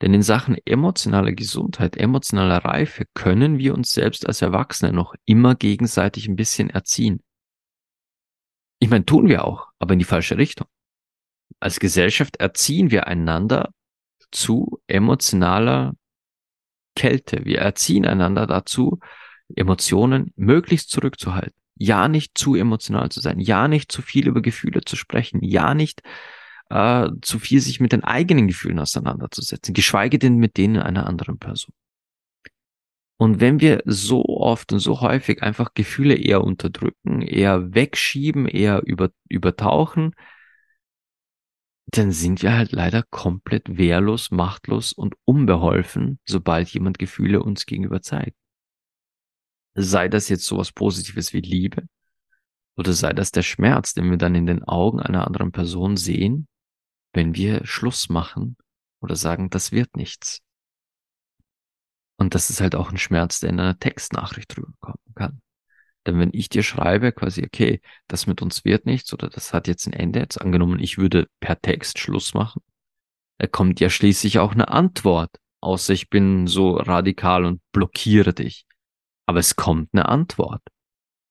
Denn 0.00 0.14
in 0.14 0.22
Sachen 0.22 0.56
emotionaler 0.64 1.32
Gesundheit, 1.32 1.96
emotionaler 1.96 2.64
Reife 2.64 3.04
können 3.14 3.58
wir 3.58 3.74
uns 3.74 3.92
selbst 3.92 4.26
als 4.26 4.42
Erwachsene 4.42 4.92
noch 4.92 5.14
immer 5.24 5.54
gegenseitig 5.54 6.28
ein 6.28 6.36
bisschen 6.36 6.70
erziehen. 6.70 7.22
Ich 8.78 8.90
meine, 8.90 9.04
tun 9.04 9.28
wir 9.28 9.44
auch, 9.44 9.68
aber 9.80 9.94
in 9.94 9.98
die 9.98 10.04
falsche 10.04 10.38
Richtung. 10.38 10.68
Als 11.60 11.80
Gesellschaft 11.80 12.36
erziehen 12.36 12.90
wir 12.90 13.06
einander 13.06 13.70
zu 14.30 14.80
emotionaler 14.86 15.94
Kälte. 16.94 17.44
Wir 17.44 17.58
erziehen 17.58 18.06
einander 18.06 18.46
dazu, 18.46 18.98
Emotionen 19.54 20.32
möglichst 20.36 20.90
zurückzuhalten. 20.90 21.54
Ja, 21.76 22.08
nicht 22.08 22.36
zu 22.36 22.54
emotional 22.54 23.08
zu 23.08 23.20
sein. 23.20 23.38
Ja, 23.38 23.68
nicht 23.68 23.90
zu 23.92 24.02
viel 24.02 24.26
über 24.26 24.42
Gefühle 24.42 24.82
zu 24.84 24.96
sprechen. 24.96 25.42
Ja, 25.42 25.74
nicht 25.74 26.02
äh, 26.70 27.08
zu 27.22 27.38
viel 27.38 27.60
sich 27.60 27.80
mit 27.80 27.92
den 27.92 28.04
eigenen 28.04 28.48
Gefühlen 28.48 28.78
auseinanderzusetzen. 28.78 29.74
Geschweige 29.74 30.18
denn 30.18 30.36
mit 30.36 30.56
denen 30.56 30.82
einer 30.82 31.06
anderen 31.06 31.38
Person. 31.38 31.72
Und 33.16 33.40
wenn 33.40 33.60
wir 33.60 33.82
so 33.84 34.24
oft 34.24 34.72
und 34.72 34.78
so 34.78 35.00
häufig 35.00 35.42
einfach 35.42 35.74
Gefühle 35.74 36.14
eher 36.14 36.42
unterdrücken, 36.44 37.20
eher 37.20 37.74
wegschieben, 37.74 38.46
eher 38.46 38.82
über, 38.84 39.10
übertauchen, 39.28 40.14
dann 41.90 42.12
sind 42.12 42.42
wir 42.42 42.52
halt 42.52 42.72
leider 42.72 43.02
komplett 43.10 43.78
wehrlos, 43.78 44.30
machtlos 44.30 44.92
und 44.92 45.14
unbeholfen, 45.24 46.18
sobald 46.26 46.68
jemand 46.68 46.98
Gefühle 46.98 47.42
uns 47.42 47.66
gegenüber 47.66 48.02
zeigt. 48.02 48.36
Sei 49.74 50.08
das 50.08 50.28
jetzt 50.28 50.44
sowas 50.44 50.72
Positives 50.72 51.32
wie 51.32 51.40
Liebe 51.40 51.86
oder 52.76 52.92
sei 52.92 53.12
das 53.12 53.32
der 53.32 53.42
Schmerz, 53.42 53.94
den 53.94 54.10
wir 54.10 54.18
dann 54.18 54.34
in 54.34 54.46
den 54.46 54.64
Augen 54.64 55.00
einer 55.00 55.26
anderen 55.26 55.52
Person 55.52 55.96
sehen, 55.96 56.46
wenn 57.12 57.34
wir 57.34 57.64
Schluss 57.64 58.08
machen 58.08 58.56
oder 59.00 59.16
sagen, 59.16 59.50
das 59.50 59.72
wird 59.72 59.96
nichts. 59.96 60.40
Und 62.18 62.34
das 62.34 62.50
ist 62.50 62.60
halt 62.60 62.74
auch 62.74 62.90
ein 62.90 62.98
Schmerz, 62.98 63.40
der 63.40 63.50
in 63.50 63.60
einer 63.60 63.78
Textnachricht 63.78 64.56
drüber 64.56 64.72
kommen 64.80 65.14
kann. 65.14 65.40
Denn 66.08 66.18
wenn 66.18 66.30
ich 66.32 66.48
dir 66.48 66.62
schreibe, 66.62 67.12
quasi, 67.12 67.44
okay, 67.44 67.82
das 68.06 68.26
mit 68.26 68.40
uns 68.40 68.64
wird 68.64 68.86
nichts 68.86 69.12
oder 69.12 69.28
das 69.28 69.52
hat 69.52 69.68
jetzt 69.68 69.86
ein 69.86 69.92
Ende, 69.92 70.20
jetzt 70.20 70.40
angenommen, 70.40 70.78
ich 70.80 70.96
würde 70.96 71.28
per 71.38 71.60
Text 71.60 71.98
Schluss 71.98 72.32
machen, 72.32 72.62
da 73.36 73.46
kommt 73.46 73.78
ja 73.78 73.90
schließlich 73.90 74.38
auch 74.38 74.52
eine 74.52 74.68
Antwort, 74.68 75.36
außer 75.60 75.92
ich 75.92 76.08
bin 76.08 76.46
so 76.46 76.76
radikal 76.76 77.44
und 77.44 77.60
blockiere 77.72 78.32
dich. 78.32 78.64
Aber 79.26 79.38
es 79.40 79.54
kommt 79.54 79.90
eine 79.92 80.08
Antwort. 80.08 80.62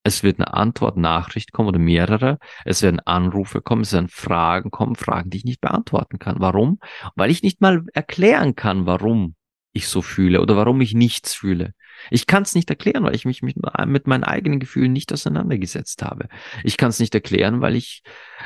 Es 0.04 0.22
wird 0.22 0.40
eine 0.40 0.54
Antwort-Nachricht 0.54 1.54
kommen 1.54 1.70
oder 1.70 1.80
mehrere. 1.80 2.38
Es 2.64 2.84
werden 2.84 3.00
Anrufe 3.00 3.64
kommen, 3.64 3.82
es 3.82 3.94
werden 3.94 4.10
Fragen 4.10 4.70
kommen, 4.70 4.96
Fragen, 4.96 5.32
die 5.32 5.38
ich 5.38 5.44
nicht 5.44 5.60
beantworten 5.60 6.20
kann. 6.20 6.36
Warum? 6.38 6.78
Weil 7.16 7.32
ich 7.32 7.42
nicht 7.42 7.62
mal 7.62 7.84
erklären 7.96 8.56
kann, 8.56 8.86
warum 8.86 9.34
ich 9.74 9.88
so 9.88 10.04
fühle 10.04 10.40
oder 10.40 10.56
warum 10.56 10.82
ich 10.82 10.94
nichts 10.94 11.34
fühle. 11.34 11.74
Ich 12.10 12.28
kann 12.28 12.44
es 12.44 12.56
nicht 12.56 12.70
erklären, 12.70 13.04
weil 13.04 13.16
ich 13.16 13.26
mich 13.26 13.42
mit, 13.42 13.58
mit, 13.86 14.08
meinen 14.08 14.24
eigenen 14.24 14.60
Gefühlen 14.60 14.94
nicht 14.94 15.12
auseinandergesetzt 15.12 16.04
habe. 16.04 16.28
Ich 16.64 16.78
kann 16.78 16.90
es 16.90 17.00
nicht 17.00 17.14
erklären, 17.14 17.62
weil 17.62 17.76
ich, 17.76 18.04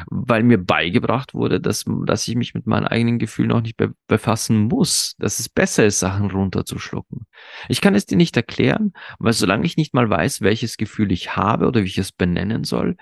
weil 0.07 0.43
mir 0.43 0.57
beigebracht 0.57 1.33
wurde, 1.33 1.59
dass, 1.59 1.85
dass 2.05 2.27
ich 2.27 2.35
mich 2.35 2.53
mit 2.53 2.67
meinen 2.67 2.87
eigenen 2.87 3.19
Gefühlen 3.19 3.51
auch 3.51 3.61
nicht 3.61 3.77
be 3.77 3.93
befassen 4.07 4.67
muss, 4.67 5.15
dass 5.19 5.39
es 5.39 5.47
besser 5.47 5.85
ist, 5.85 5.99
Sachen 5.99 6.31
runterzuschlucken. 6.31 7.25
Ich 7.69 7.81
kann 7.81 7.95
es 7.95 8.05
dir 8.05 8.17
nicht 8.17 8.35
erklären, 8.35 8.93
weil 9.19 9.33
solange 9.33 9.65
ich 9.65 9.77
nicht 9.77 9.93
mal 9.93 10.09
weiß, 10.09 10.41
welches 10.41 10.77
Gefühl 10.77 11.11
ich 11.11 11.35
habe 11.35 11.67
oder 11.67 11.81
wie 11.81 11.87
ich 11.87 11.97
es 11.97 12.11
benennen 12.11 12.63
soll, 12.63 12.97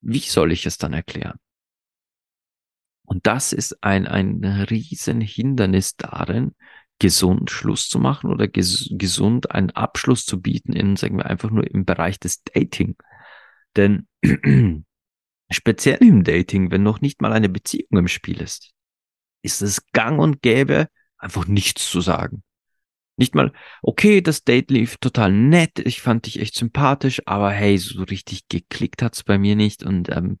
wie 0.00 0.18
soll 0.20 0.52
ich 0.52 0.66
es 0.66 0.78
dann 0.78 0.92
erklären? 0.92 1.38
Und 3.04 3.26
das 3.26 3.52
ist 3.52 3.82
ein, 3.84 4.06
ein 4.06 4.42
riesen 4.44 5.20
Hindernis 5.20 5.96
darin, 5.96 6.54
gesund 7.02 7.50
Schluss 7.50 7.88
zu 7.88 7.98
machen 7.98 8.30
oder 8.30 8.46
ges 8.46 8.88
gesund 8.92 9.50
einen 9.50 9.70
Abschluss 9.70 10.24
zu 10.24 10.40
bieten 10.40 10.72
in, 10.72 10.94
sagen 10.94 11.16
wir 11.16 11.26
einfach 11.26 11.50
nur 11.50 11.68
im 11.68 11.84
Bereich 11.84 12.20
des 12.20 12.44
Dating. 12.44 12.94
Denn 13.74 14.06
speziell 15.50 15.96
im 15.96 16.22
Dating, 16.22 16.70
wenn 16.70 16.84
noch 16.84 17.00
nicht 17.00 17.20
mal 17.20 17.32
eine 17.32 17.48
Beziehung 17.48 17.98
im 17.98 18.06
Spiel 18.06 18.40
ist, 18.40 18.70
ist 19.42 19.62
es 19.62 19.84
gang 19.88 20.20
und 20.20 20.42
gäbe, 20.42 20.86
einfach 21.18 21.48
nichts 21.48 21.90
zu 21.90 22.00
sagen. 22.00 22.44
Nicht 23.16 23.34
mal, 23.34 23.52
okay, 23.82 24.20
das 24.20 24.44
Date 24.44 24.70
lief 24.70 24.96
total 24.98 25.32
nett, 25.32 25.80
ich 25.80 26.02
fand 26.02 26.26
dich 26.26 26.38
echt 26.38 26.54
sympathisch, 26.54 27.20
aber 27.26 27.50
hey, 27.50 27.76
so 27.78 28.04
richtig 28.04 28.46
geklickt 28.46 29.02
hat's 29.02 29.24
bei 29.24 29.38
mir 29.38 29.56
nicht 29.56 29.82
und 29.82 30.08
ähm, 30.08 30.38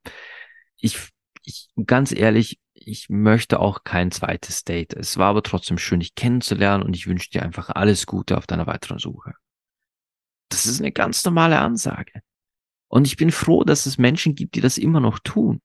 ich, 0.76 0.96
ich, 1.42 1.70
ganz 1.86 2.12
ehrlich, 2.12 2.60
ich 2.86 3.08
möchte 3.08 3.60
auch 3.60 3.84
kein 3.84 4.10
zweites 4.10 4.64
Date. 4.64 4.94
Es 4.94 5.16
war 5.18 5.30
aber 5.30 5.42
trotzdem 5.42 5.78
schön, 5.78 6.00
dich 6.00 6.14
kennenzulernen 6.14 6.82
und 6.82 6.94
ich 6.94 7.06
wünsche 7.06 7.30
dir 7.30 7.42
einfach 7.42 7.70
alles 7.70 8.06
Gute 8.06 8.36
auf 8.36 8.46
deiner 8.46 8.66
weiteren 8.66 8.98
Suche. 8.98 9.34
Das 10.48 10.66
ist 10.66 10.80
eine 10.80 10.92
ganz 10.92 11.24
normale 11.24 11.58
Ansage. 11.58 12.22
Und 12.88 13.06
ich 13.06 13.16
bin 13.16 13.30
froh, 13.30 13.64
dass 13.64 13.86
es 13.86 13.96
Menschen 13.96 14.34
gibt, 14.34 14.54
die 14.54 14.60
das 14.60 14.76
immer 14.76 15.00
noch 15.00 15.18
tun. 15.18 15.62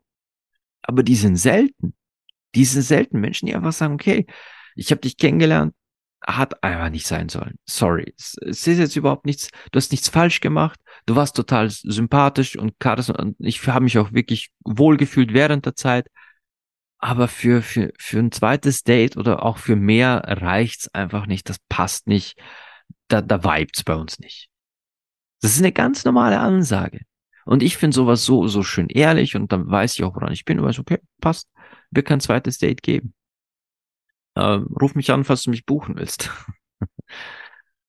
Aber 0.81 1.03
die 1.03 1.15
sind 1.15 1.35
selten. 1.35 1.93
Die 2.55 2.63
sind 2.63 2.83
selten 2.83 3.19
Menschen, 3.19 3.47
die 3.47 3.55
einfach 3.55 3.73
sagen, 3.73 3.95
okay, 3.95 4.25
ich 4.75 4.91
habe 4.91 5.01
dich 5.01 5.17
kennengelernt, 5.17 5.73
hat 6.25 6.63
einfach 6.63 6.89
nicht 6.89 7.05
sein 7.05 7.29
sollen. 7.29 7.59
Sorry. 7.65 8.13
Es, 8.17 8.35
ist 8.41 8.65
jetzt 8.65 8.95
überhaupt 8.95 9.25
nichts, 9.25 9.49
du 9.71 9.77
hast 9.77 9.91
nichts 9.91 10.09
falsch 10.09 10.39
gemacht. 10.39 10.79
Du 11.05 11.15
warst 11.15 11.35
total 11.35 11.69
sympathisch 11.69 12.57
und 12.57 12.73
und 12.85 13.35
ich 13.39 13.67
habe 13.67 13.83
mich 13.83 13.97
auch 13.97 14.13
wirklich 14.13 14.51
wohlgefühlt 14.63 15.33
während 15.33 15.65
der 15.65 15.75
Zeit. 15.75 16.07
Aber 16.99 17.27
für, 17.27 17.61
für, 17.61 17.93
für 17.99 18.19
ein 18.19 18.31
zweites 18.31 18.83
Date 18.83 19.17
oder 19.17 19.43
auch 19.43 19.57
für 19.57 19.75
mehr 19.75 20.23
reicht's 20.25 20.87
einfach 20.93 21.27
nicht. 21.27 21.49
Das 21.49 21.57
passt 21.69 22.07
nicht. 22.07 22.39
Da, 23.07 23.21
da 23.21 23.43
vibet's 23.43 23.83
bei 23.83 23.95
uns 23.95 24.19
nicht. 24.19 24.49
Das 25.41 25.51
ist 25.51 25.59
eine 25.59 25.71
ganz 25.71 26.03
normale 26.05 26.39
Ansage. 26.39 27.01
Und 27.45 27.63
ich 27.63 27.77
finde 27.77 27.95
sowas 27.95 28.25
so, 28.25 28.47
so 28.47 28.63
schön 28.63 28.89
ehrlich 28.89 29.35
und 29.35 29.51
dann 29.51 29.69
weiß 29.69 29.93
ich 29.93 30.03
auch, 30.03 30.15
woran 30.15 30.33
ich 30.33 30.43
bin 30.43 30.59
und 30.59 30.65
weiß, 30.65 30.79
okay, 30.79 30.99
passt. 31.21 31.49
Wird 31.91 32.07
kein 32.07 32.19
zweites 32.19 32.57
Date 32.57 32.83
geben. 32.83 33.13
Ähm, 34.35 34.67
ruf 34.81 34.95
mich 34.95 35.11
an, 35.11 35.23
falls 35.23 35.43
du 35.43 35.51
mich 35.51 35.65
buchen 35.65 35.95
willst. 35.95 36.31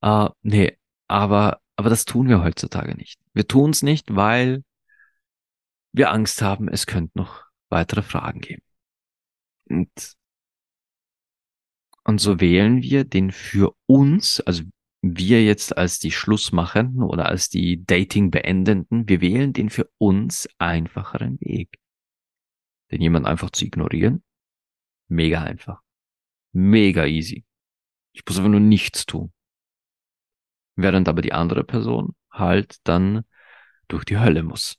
äh, 0.02 0.28
nee, 0.42 0.78
aber, 1.08 1.60
aber 1.76 1.90
das 1.90 2.04
tun 2.04 2.28
wir 2.28 2.42
heutzutage 2.42 2.94
nicht. 2.94 3.18
Wir 3.32 3.48
tun's 3.48 3.82
nicht, 3.82 4.14
weil 4.14 4.62
wir 5.92 6.12
Angst 6.12 6.42
haben, 6.42 6.68
es 6.68 6.86
könnte 6.86 7.18
noch 7.18 7.44
weitere 7.68 8.02
Fragen 8.02 8.40
geben. 8.40 8.62
Und, 9.68 10.16
und 12.04 12.20
so 12.20 12.40
wählen 12.40 12.82
wir 12.82 13.04
den 13.04 13.32
für 13.32 13.74
uns, 13.86 14.40
also 14.40 14.62
wir 15.02 15.44
jetzt 15.44 15.76
als 15.76 15.98
die 15.98 16.10
Schlussmachenden 16.10 17.02
oder 17.02 17.26
als 17.26 17.48
die 17.48 17.84
Dating 17.84 18.30
beendenden, 18.30 19.08
wir 19.08 19.20
wählen 19.20 19.52
den 19.52 19.70
für 19.70 19.88
uns 19.98 20.48
einfacheren 20.58 21.40
Weg. 21.40 21.78
Den 22.90 23.02
jemand 23.02 23.26
einfach 23.26 23.50
zu 23.50 23.64
ignorieren, 23.64 24.24
mega 25.08 25.42
einfach. 25.42 25.80
Mega 26.52 27.04
easy. 27.04 27.44
Ich 28.12 28.24
muss 28.26 28.38
einfach 28.38 28.50
nur 28.50 28.60
nichts 28.60 29.06
tun. 29.06 29.32
Während 30.74 31.08
aber 31.08 31.22
die 31.22 31.32
andere 31.32 31.64
Person 31.64 32.14
halt 32.30 32.78
dann 32.84 33.24
durch 33.88 34.04
die 34.04 34.18
Hölle 34.18 34.42
muss. 34.42 34.76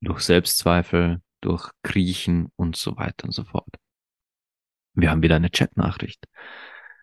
Durch 0.00 0.20
Selbstzweifel, 0.20 1.22
durch 1.40 1.70
Kriechen 1.82 2.50
und 2.56 2.76
so 2.76 2.96
weiter 2.96 3.24
und 3.24 3.32
so 3.32 3.44
fort. 3.44 3.76
Wir 4.96 5.10
haben 5.10 5.22
wieder 5.22 5.36
eine 5.36 5.50
Chatnachricht. 5.50 6.24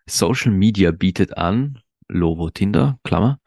Social 0.06 0.52
Media 0.52 0.90
bietet 0.90 1.38
an, 1.38 1.80
Lovo 2.08 2.50
Tinder, 2.50 2.98
Klammer, 3.04 3.38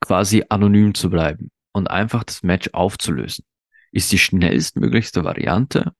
quasi 0.00 0.44
anonym 0.48 0.92
zu 0.94 1.08
bleiben 1.08 1.50
und 1.72 1.88
einfach 1.88 2.24
das 2.24 2.42
Match 2.42 2.70
aufzulösen. 2.72 3.44
Ist 3.92 4.10
die 4.12 4.18
schnellstmöglichste 4.18 5.24
Variante 5.24 5.94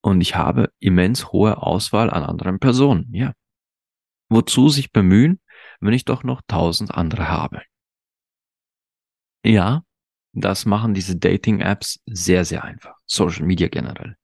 und 0.00 0.20
ich 0.22 0.34
habe 0.34 0.72
immens 0.80 1.30
hohe 1.30 1.62
Auswahl 1.62 2.10
an 2.10 2.24
anderen 2.24 2.58
Personen, 2.58 3.12
ja. 3.12 3.34
Wozu 4.30 4.68
sich 4.70 4.90
bemühen, 4.90 5.40
wenn 5.80 5.92
ich 5.92 6.06
doch 6.06 6.24
noch 6.24 6.40
tausend 6.46 6.94
andere 6.94 7.28
habe? 7.28 7.62
Ja, 9.44 9.82
das 10.32 10.64
machen 10.64 10.94
diese 10.94 11.16
Dating-Apps 11.16 12.00
sehr, 12.06 12.44
sehr 12.44 12.64
einfach. 12.64 12.96
Social 13.04 13.44
Media 13.44 13.68
generell. 13.68 14.16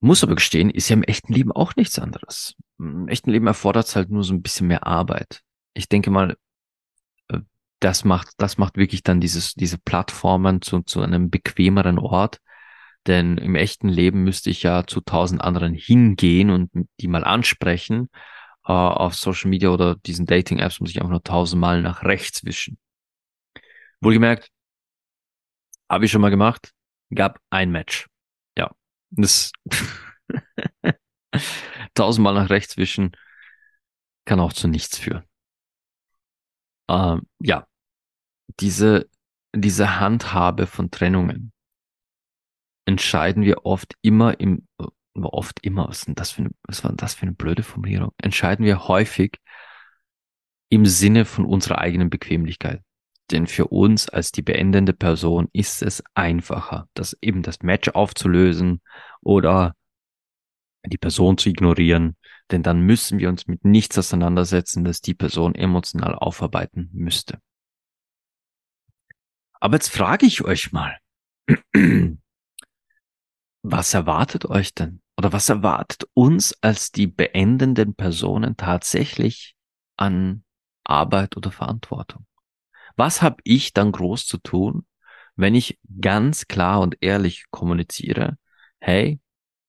Muss 0.00 0.22
aber 0.22 0.36
gestehen, 0.36 0.70
ist 0.70 0.88
ja 0.88 0.94
im 0.94 1.02
echten 1.02 1.32
Leben 1.32 1.52
auch 1.52 1.74
nichts 1.74 1.98
anderes. 1.98 2.54
Im 2.78 3.08
echten 3.08 3.30
Leben 3.30 3.46
erfordert 3.46 3.86
es 3.86 3.96
halt 3.96 4.10
nur 4.10 4.22
so 4.22 4.32
ein 4.32 4.42
bisschen 4.42 4.68
mehr 4.68 4.86
Arbeit. 4.86 5.42
Ich 5.74 5.88
denke 5.88 6.10
mal, 6.10 6.36
äh, 7.28 7.40
das 7.80 8.04
macht, 8.04 8.34
das 8.38 8.58
macht 8.58 8.76
wirklich 8.76 9.02
dann 9.02 9.20
dieses, 9.20 9.54
diese 9.54 9.78
Plattformen 9.78 10.62
zu, 10.62 10.82
zu 10.82 11.00
einem 11.00 11.30
bequemeren 11.30 11.98
Ort. 11.98 12.38
Denn 13.06 13.38
im 13.38 13.54
echten 13.54 13.88
Leben 13.88 14.22
müsste 14.22 14.50
ich 14.50 14.62
ja 14.62 14.86
zu 14.86 15.00
tausend 15.00 15.40
anderen 15.40 15.74
hingehen 15.74 16.50
und 16.50 16.70
die 17.00 17.08
mal 17.08 17.24
ansprechen. 17.24 18.10
Uh, 18.68 18.72
auf 18.72 19.14
Social 19.14 19.48
Media 19.48 19.70
oder 19.70 19.94
diesen 19.94 20.26
Dating-Apps 20.26 20.80
muss 20.80 20.90
ich 20.90 20.98
einfach 20.98 21.10
nur 21.10 21.22
tausendmal 21.22 21.80
nach 21.80 22.02
rechts 22.02 22.44
wischen. 22.44 22.76
Wohlgemerkt, 24.02 24.50
habe 25.88 26.04
ich 26.04 26.10
schon 26.10 26.20
mal 26.20 26.28
gemacht, 26.28 26.72
gab 27.10 27.40
ein 27.48 27.70
Match. 27.70 28.08
Das 29.10 29.52
tausendmal 31.94 32.34
nach 32.34 32.50
rechts 32.50 32.76
wischen 32.76 33.12
kann 34.24 34.40
auch 34.40 34.52
zu 34.52 34.68
nichts 34.68 34.98
führen. 34.98 35.24
Ähm, 36.88 37.22
ja, 37.40 37.66
diese, 38.60 39.08
diese 39.54 40.00
Handhabe 40.00 40.66
von 40.66 40.90
Trennungen 40.90 41.52
entscheiden 42.86 43.42
wir 43.42 43.66
oft 43.66 43.94
immer 44.02 44.40
im, 44.40 44.66
oft 45.14 45.64
immer, 45.64 45.88
was, 45.88 46.04
denn 46.04 46.14
das 46.14 46.30
für 46.30 46.42
eine, 46.42 46.50
was 46.62 46.84
war 46.84 46.92
das 46.92 47.14
für 47.14 47.22
eine 47.22 47.34
blöde 47.34 47.62
Formulierung? 47.62 48.12
Entscheiden 48.18 48.64
wir 48.64 48.88
häufig 48.88 49.36
im 50.70 50.86
Sinne 50.86 51.24
von 51.24 51.44
unserer 51.44 51.78
eigenen 51.78 52.10
Bequemlichkeit. 52.10 52.82
Denn 53.30 53.46
für 53.46 53.66
uns 53.68 54.08
als 54.08 54.32
die 54.32 54.42
beendende 54.42 54.92
Person 54.94 55.48
ist 55.52 55.82
es 55.82 56.02
einfacher, 56.14 56.88
das 56.94 57.16
eben 57.20 57.42
das 57.42 57.62
Match 57.62 57.88
aufzulösen 57.90 58.80
oder 59.20 59.74
die 60.86 60.98
Person 60.98 61.36
zu 61.36 61.50
ignorieren, 61.50 62.16
denn 62.50 62.62
dann 62.62 62.80
müssen 62.80 63.18
wir 63.18 63.28
uns 63.28 63.46
mit 63.46 63.64
nichts 63.64 63.98
auseinandersetzen, 63.98 64.84
das 64.84 65.00
die 65.00 65.14
Person 65.14 65.54
emotional 65.54 66.14
aufarbeiten 66.14 66.88
müsste. 66.92 67.40
Aber 69.60 69.74
jetzt 69.74 69.90
frage 69.90 70.24
ich 70.26 70.42
euch 70.42 70.72
mal, 70.72 70.98
was 73.62 73.92
erwartet 73.92 74.46
euch 74.46 74.74
denn? 74.74 75.02
Oder 75.16 75.32
was 75.32 75.48
erwartet 75.48 76.08
uns 76.14 76.56
als 76.62 76.92
die 76.92 77.08
beendenden 77.08 77.94
Personen 77.94 78.56
tatsächlich 78.56 79.56
an 79.96 80.44
Arbeit 80.84 81.36
oder 81.36 81.50
Verantwortung? 81.50 82.24
Was 82.98 83.22
habe 83.22 83.36
ich 83.44 83.72
dann 83.72 83.92
groß 83.92 84.26
zu 84.26 84.38
tun, 84.38 84.84
wenn 85.36 85.54
ich 85.54 85.78
ganz 86.00 86.48
klar 86.48 86.80
und 86.80 86.96
ehrlich 87.00 87.44
kommuniziere, 87.50 88.38
hey, 88.80 89.20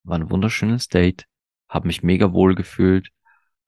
war 0.03 0.17
ein 0.17 0.31
wunderschönes 0.31 0.87
Date, 0.87 1.25
habe 1.69 1.85
mich 1.85 2.01
mega 2.01 2.33
wohl 2.33 2.55
gefühlt, 2.55 3.09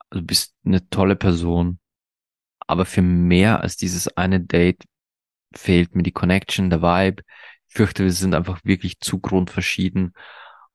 du 0.09 0.23
bist 0.23 0.55
eine 0.65 0.89
tolle 0.89 1.15
Person, 1.15 1.79
aber 2.65 2.85
für 2.85 3.03
mehr 3.03 3.61
als 3.61 3.77
dieses 3.77 4.07
eine 4.17 4.41
Date 4.41 4.83
fehlt 5.53 5.95
mir 5.95 6.01
die 6.01 6.11
Connection, 6.11 6.71
der 6.71 6.81
Vibe, 6.81 7.21
fürchte, 7.67 8.03
wir 8.03 8.11
sind 8.11 8.33
einfach 8.33 8.61
wirklich 8.63 8.99
zu 8.99 9.19
grundverschieden. 9.19 10.13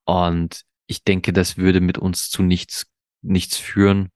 Und 0.05 0.63
ich 0.87 1.03
denke, 1.03 1.33
das 1.33 1.57
würde 1.57 1.81
mit 1.81 1.99
uns 1.99 2.31
zu 2.31 2.45
nichts, 2.45 2.87
nichts 3.21 3.57
führen. 3.57 4.11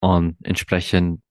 Und 0.00 0.36
entsprechend 0.42 1.21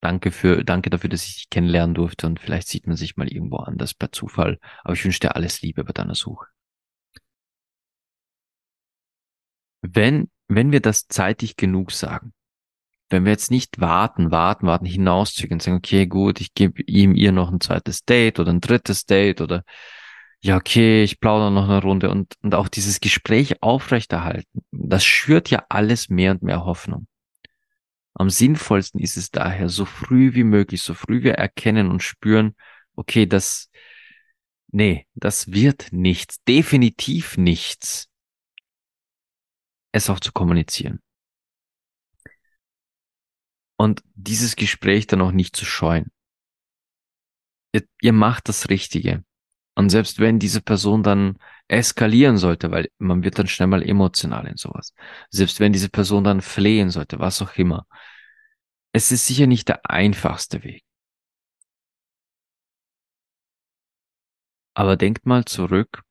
danke 0.00 0.30
für, 0.30 0.64
danke 0.64 0.90
dafür, 0.90 1.10
dass 1.10 1.26
ich 1.26 1.34
dich 1.36 1.50
kennenlernen 1.50 1.94
durfte 1.94 2.26
und 2.26 2.40
vielleicht 2.40 2.68
sieht 2.68 2.86
man 2.86 2.96
sich 2.96 3.16
mal 3.16 3.28
irgendwo 3.28 3.58
anders 3.58 3.94
per 3.94 4.12
Zufall. 4.12 4.58
Aber 4.84 4.94
ich 4.94 5.04
wünsche 5.04 5.20
dir 5.20 5.36
alles 5.36 5.62
Liebe 5.62 5.84
bei 5.84 5.92
deiner 5.92 6.14
Suche. 6.14 6.46
Wenn, 9.82 10.30
wenn 10.48 10.72
wir 10.72 10.80
das 10.80 11.06
zeitig 11.08 11.56
genug 11.56 11.92
sagen, 11.92 12.32
wenn 13.10 13.24
wir 13.24 13.32
jetzt 13.32 13.50
nicht 13.50 13.80
warten, 13.80 14.30
warten, 14.30 14.66
warten, 14.66 14.84
hinauszögern, 14.84 15.60
sagen, 15.60 15.78
okay, 15.78 16.06
gut, 16.06 16.40
ich 16.40 16.52
gebe 16.54 16.82
ihm 16.82 17.14
ihr 17.14 17.32
noch 17.32 17.50
ein 17.50 17.60
zweites 17.60 18.04
Date 18.04 18.38
oder 18.38 18.52
ein 18.52 18.60
drittes 18.60 19.06
Date 19.06 19.40
oder 19.40 19.64
ja, 20.40 20.56
okay, 20.56 21.02
ich 21.02 21.20
plaudere 21.20 21.50
noch 21.50 21.68
eine 21.68 21.82
Runde 21.82 22.10
und, 22.10 22.34
und 22.42 22.54
auch 22.54 22.68
dieses 22.68 23.00
Gespräch 23.00 23.62
aufrechterhalten, 23.62 24.62
das 24.70 25.04
schürt 25.04 25.50
ja 25.50 25.64
alles 25.68 26.10
mehr 26.10 26.32
und 26.32 26.42
mehr 26.42 26.64
Hoffnung. 26.64 27.08
Am 28.18 28.30
sinnvollsten 28.30 29.00
ist 29.00 29.16
es 29.16 29.30
daher, 29.30 29.68
so 29.68 29.84
früh 29.84 30.34
wie 30.34 30.44
möglich, 30.44 30.82
so 30.82 30.94
früh 30.94 31.22
wir 31.22 31.34
erkennen 31.34 31.90
und 31.90 32.02
spüren, 32.02 32.54
okay, 32.96 33.26
das, 33.26 33.70
nee, 34.72 35.06
das 35.14 35.52
wird 35.52 35.92
nichts, 35.92 36.42
definitiv 36.44 37.36
nichts, 37.38 38.08
es 39.92 40.10
auch 40.10 40.20
zu 40.20 40.32
kommunizieren 40.32 41.00
und 43.78 44.02
dieses 44.14 44.56
Gespräch 44.56 45.06
dann 45.06 45.22
auch 45.22 45.32
nicht 45.32 45.56
zu 45.56 45.64
scheuen. 45.64 46.10
Ihr, 47.72 47.86
ihr 48.02 48.12
macht 48.12 48.48
das 48.48 48.68
Richtige. 48.68 49.24
Und 49.78 49.90
selbst 49.90 50.18
wenn 50.18 50.40
diese 50.40 50.60
Person 50.60 51.04
dann 51.04 51.38
eskalieren 51.68 52.36
sollte, 52.36 52.72
weil 52.72 52.88
man 52.98 53.22
wird 53.22 53.38
dann 53.38 53.46
schnell 53.46 53.68
mal 53.68 53.80
emotional 53.80 54.44
in 54.48 54.56
sowas. 54.56 54.92
Selbst 55.30 55.60
wenn 55.60 55.72
diese 55.72 55.88
Person 55.88 56.24
dann 56.24 56.40
flehen 56.40 56.90
sollte, 56.90 57.20
was 57.20 57.40
auch 57.42 57.54
immer. 57.54 57.86
Es 58.92 59.12
ist 59.12 59.28
sicher 59.28 59.46
nicht 59.46 59.68
der 59.68 59.88
einfachste 59.88 60.64
Weg. 60.64 60.82
Aber 64.74 64.96
denkt 64.96 65.26
mal 65.26 65.44
zurück. 65.44 66.02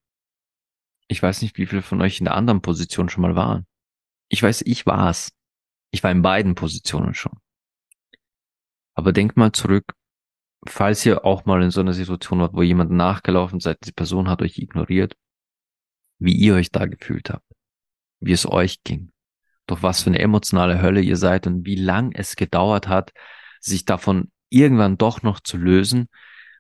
Ich 1.10 1.22
weiß 1.22 1.42
nicht, 1.42 1.58
wie 1.58 1.66
viele 1.66 1.82
von 1.82 2.02
euch 2.02 2.20
in 2.20 2.26
der 2.26 2.36
anderen 2.36 2.62
Position 2.62 3.10
schon 3.10 3.24
mal 3.24 3.36
waren. 3.36 3.68
Ich 4.30 4.42
weiß, 4.42 4.62
ich 4.62 4.86
war 4.86 5.10
es. 5.10 5.34
Ich 5.92 6.02
war 6.04 6.12
in 6.12 6.22
beiden 6.22 6.56
Positionen 6.56 7.14
schon. 7.14 7.38
Aber 8.94 9.12
denkt 9.12 9.36
mal 9.36 9.52
zurück, 9.52 9.94
falls 10.70 11.06
ihr 11.06 11.26
auch 11.26 11.46
mal 11.46 11.62
in 11.64 11.72
so 11.72 11.82
einer 11.82 11.94
Situation 11.94 12.40
wart, 12.40 12.54
wo 12.54 12.62
jemand 12.62 12.92
nachgelaufen 12.92 13.60
seid, 13.60 13.78
die 13.86 13.92
Person 13.92 14.30
hat 14.30 14.42
euch 14.42 14.58
ignoriert, 14.58 15.16
wie 16.20 16.34
ihr 16.34 16.56
euch 16.56 16.72
da 16.72 16.86
gefühlt 16.86 17.30
habt, 17.30 17.46
wie 18.20 18.32
es 18.32 18.50
euch 18.50 18.84
ging, 18.84 19.12
durch 19.68 19.84
was 19.84 20.04
für 20.04 20.10
eine 20.10 20.20
emotionale 20.20 20.82
Hölle 20.82 21.02
ihr 21.02 21.18
seid 21.18 21.48
und 21.48 21.66
wie 21.66 21.76
lang 21.76 22.12
es 22.14 22.36
gedauert 22.36 22.88
hat, 22.88 23.12
sich 23.60 23.86
davon 23.86 24.32
irgendwann 24.50 24.98
doch 24.98 25.22
noch 25.22 25.40
zu 25.40 25.58
lösen, 25.58 26.08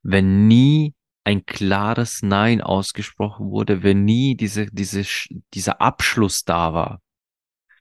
wenn 0.04 0.48
nie 0.48 0.94
ein 1.24 1.46
klares 1.46 2.22
Nein 2.22 2.62
ausgesprochen 2.62 3.50
wurde, 3.50 3.84
wenn 3.84 4.06
nie 4.06 4.36
diese, 4.36 4.68
diese, 4.68 5.04
dieser 5.54 5.82
Abschluss 5.82 6.46
da 6.46 6.74
war. 6.74 7.02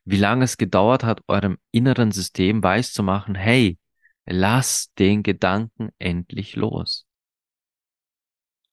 Wie 0.05 0.17
lange 0.17 0.45
es 0.45 0.57
gedauert 0.57 1.05
hat, 1.05 1.21
eurem 1.29 1.59
inneren 1.71 2.11
System 2.11 2.63
weiß 2.63 2.93
zu 2.93 3.03
machen, 3.03 3.35
hey, 3.35 3.79
Lass 4.27 4.93
den 4.95 5.23
Gedanken 5.23 5.91
endlich 5.99 6.57
los. 6.57 7.07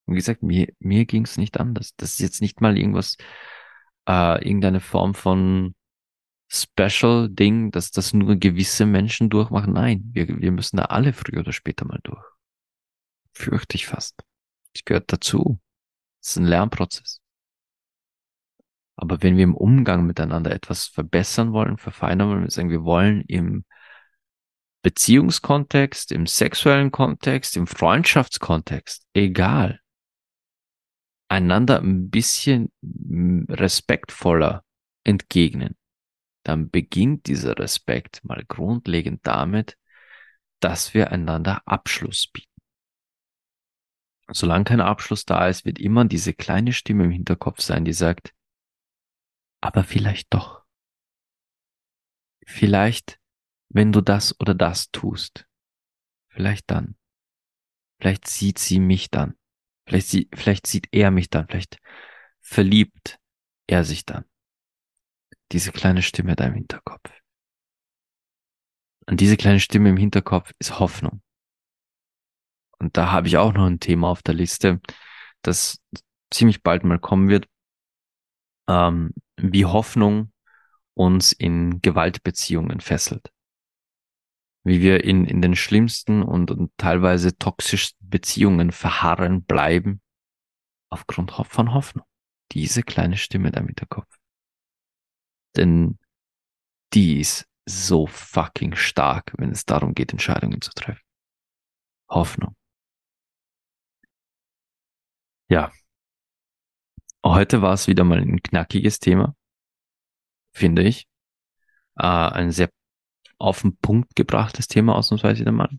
Und 0.05 0.15
wie 0.15 0.19
gesagt, 0.19 0.43
mir, 0.43 0.73
mir 0.79 1.05
ging 1.05 1.23
es 1.23 1.37
nicht 1.37 1.59
anders. 1.59 1.95
Das 1.95 2.13
ist 2.13 2.19
jetzt 2.19 2.41
nicht 2.41 2.59
mal 2.59 2.77
irgendwas, 2.77 3.17
äh, 4.07 4.45
irgendeine 4.45 4.79
Form 4.79 5.13
von 5.13 5.75
Special-Ding, 6.49 7.71
dass 7.71 7.91
das 7.91 8.13
nur 8.13 8.35
gewisse 8.35 8.85
Menschen 8.85 9.29
durchmachen. 9.29 9.73
Nein, 9.73 10.09
wir, 10.13 10.27
wir 10.27 10.51
müssen 10.51 10.77
da 10.77 10.85
alle 10.85 11.13
früher 11.13 11.39
oder 11.39 11.53
später 11.53 11.85
mal 11.85 11.99
durch. 12.03 12.23
Fürchte 13.31 13.75
ich 13.75 13.87
fast. 13.87 14.21
Das 14.73 14.85
gehört 14.85 15.11
dazu. 15.11 15.59
Das 16.19 16.31
ist 16.31 16.37
ein 16.37 16.45
Lernprozess. 16.45 17.21
Aber 18.95 19.23
wenn 19.23 19.37
wir 19.37 19.43
im 19.43 19.55
Umgang 19.55 20.05
miteinander 20.05 20.51
etwas 20.51 20.85
verbessern 20.85 21.53
wollen, 21.53 21.77
verfeinern 21.77 22.29
wollen, 22.29 22.43
wir 22.43 22.51
sagen, 22.51 22.69
wir 22.69 22.83
wollen 22.83 23.21
im 23.21 23.65
Beziehungskontext, 24.83 26.11
im 26.11 26.27
sexuellen 26.27 26.91
Kontext, 26.91 27.57
im 27.57 27.67
Freundschaftskontext, 27.67 29.07
egal, 29.13 29.79
einander 31.29 31.79
ein 31.79 32.09
bisschen 32.09 32.71
respektvoller 33.49 34.63
entgegnen, 35.03 35.75
dann 36.43 36.69
beginnt 36.69 37.27
dieser 37.27 37.57
Respekt 37.57 38.23
mal 38.23 38.43
grundlegend 38.45 39.25
damit, 39.25 39.77
dass 40.59 40.93
wir 40.93 41.11
einander 41.11 41.61
Abschluss 41.65 42.27
bieten. 42.27 42.49
Solange 44.29 44.65
kein 44.65 44.81
Abschluss 44.81 45.25
da 45.25 45.47
ist, 45.47 45.65
wird 45.65 45.79
immer 45.79 46.05
diese 46.05 46.33
kleine 46.33 46.73
Stimme 46.73 47.05
im 47.05 47.11
Hinterkopf 47.11 47.61
sein, 47.61 47.85
die 47.85 47.93
sagt, 47.93 48.33
aber 49.61 49.83
vielleicht 49.83 50.33
doch. 50.33 50.63
Vielleicht 52.45 53.19
wenn 53.73 53.91
du 53.91 54.01
das 54.01 54.39
oder 54.39 54.53
das 54.53 54.89
tust. 54.91 55.45
Vielleicht 56.29 56.69
dann. 56.71 56.95
Vielleicht 57.99 58.27
sieht 58.27 58.59
sie 58.59 58.79
mich 58.79 59.09
dann. 59.09 59.35
Vielleicht, 59.85 60.07
sie, 60.07 60.29
vielleicht 60.33 60.67
sieht 60.67 60.87
er 60.91 61.11
mich 61.11 61.29
dann. 61.29 61.47
Vielleicht 61.47 61.79
verliebt 62.39 63.19
er 63.67 63.83
sich 63.83 64.05
dann. 64.05 64.25
Diese 65.51 65.71
kleine 65.71 66.01
Stimme 66.01 66.35
da 66.35 66.45
im 66.45 66.53
Hinterkopf. 66.53 67.11
Und 69.05 69.19
diese 69.19 69.37
kleine 69.37 69.59
Stimme 69.59 69.89
im 69.89 69.97
Hinterkopf 69.97 70.51
ist 70.59 70.79
Hoffnung. 70.79 71.21
Und 72.79 72.97
da 72.97 73.11
habe 73.11 73.27
ich 73.27 73.37
auch 73.37 73.53
noch 73.53 73.65
ein 73.65 73.79
Thema 73.79 74.09
auf 74.09 74.23
der 74.23 74.33
Liste, 74.33 74.81
das 75.41 75.81
ziemlich 76.31 76.63
bald 76.63 76.83
mal 76.83 76.99
kommen 76.99 77.29
wird, 77.29 77.47
ähm, 78.67 79.13
wie 79.37 79.65
Hoffnung 79.65 80.31
uns 80.93 81.31
in 81.31 81.81
Gewaltbeziehungen 81.81 82.79
fesselt. 82.79 83.31
Wie 84.63 84.81
wir 84.81 85.03
in, 85.03 85.25
in 85.25 85.41
den 85.41 85.55
schlimmsten 85.55 86.23
und, 86.23 86.51
und 86.51 86.71
teilweise 86.77 87.37
toxischsten 87.37 88.09
Beziehungen 88.09 88.71
verharren 88.71 89.43
bleiben, 89.43 90.01
aufgrund 90.89 91.31
von 91.31 91.73
Hoffnung. 91.73 92.05
Diese 92.51 92.83
kleine 92.83 93.17
Stimme 93.17 93.51
da 93.51 93.59
im 93.59 93.67
Hinterkopf. 93.67 94.17
Denn 95.55 95.97
die 96.93 97.19
ist 97.19 97.47
so 97.65 98.07
fucking 98.07 98.75
stark, 98.75 99.33
wenn 99.37 99.51
es 99.51 99.65
darum 99.65 99.93
geht, 99.93 100.11
Entscheidungen 100.11 100.61
zu 100.61 100.71
treffen. 100.71 101.01
Hoffnung. 102.09 102.55
Ja. 105.49 105.71
Heute 107.25 107.61
war 107.61 107.73
es 107.73 107.87
wieder 107.87 108.03
mal 108.03 108.19
ein 108.19 108.41
knackiges 108.41 108.99
Thema, 108.99 109.35
finde 110.53 110.83
ich. 110.83 111.07
Äh, 111.95 112.05
ein 112.05 112.51
sehr 112.51 112.69
auf 113.43 113.61
den 113.61 113.77
Punkt 113.77 114.15
gebrachtes 114.15 114.67
Thema 114.67 114.95
ausnahmsweise 114.95 115.41
wieder 115.41 115.51
mal. 115.51 115.69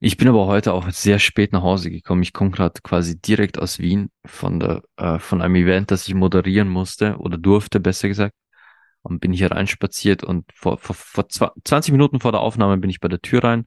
Ich 0.00 0.16
bin 0.16 0.26
aber 0.28 0.46
heute 0.46 0.72
auch 0.72 0.90
sehr 0.90 1.20
spät 1.20 1.52
nach 1.52 1.62
Hause 1.62 1.90
gekommen. 1.90 2.22
Ich 2.22 2.32
komme 2.32 2.50
gerade 2.50 2.80
quasi 2.82 3.20
direkt 3.20 3.58
aus 3.58 3.78
Wien 3.78 4.10
von 4.24 4.58
der 4.58 4.82
äh, 4.96 5.18
von 5.20 5.40
einem 5.42 5.54
Event, 5.54 5.92
das 5.92 6.08
ich 6.08 6.14
moderieren 6.14 6.68
musste 6.68 7.18
oder 7.18 7.38
durfte, 7.38 7.78
besser 7.78 8.08
gesagt. 8.08 8.34
Und 9.02 9.20
bin 9.20 9.32
hier 9.32 9.50
reinspaziert 9.50 10.24
und 10.24 10.44
vor, 10.54 10.78
vor, 10.78 10.96
vor 10.96 11.26
20 11.64 11.92
Minuten 11.92 12.20
vor 12.20 12.32
der 12.32 12.40
Aufnahme 12.40 12.78
bin 12.78 12.90
ich 12.90 13.00
bei 13.00 13.08
der 13.08 13.20
Tür 13.20 13.44
rein, 13.44 13.66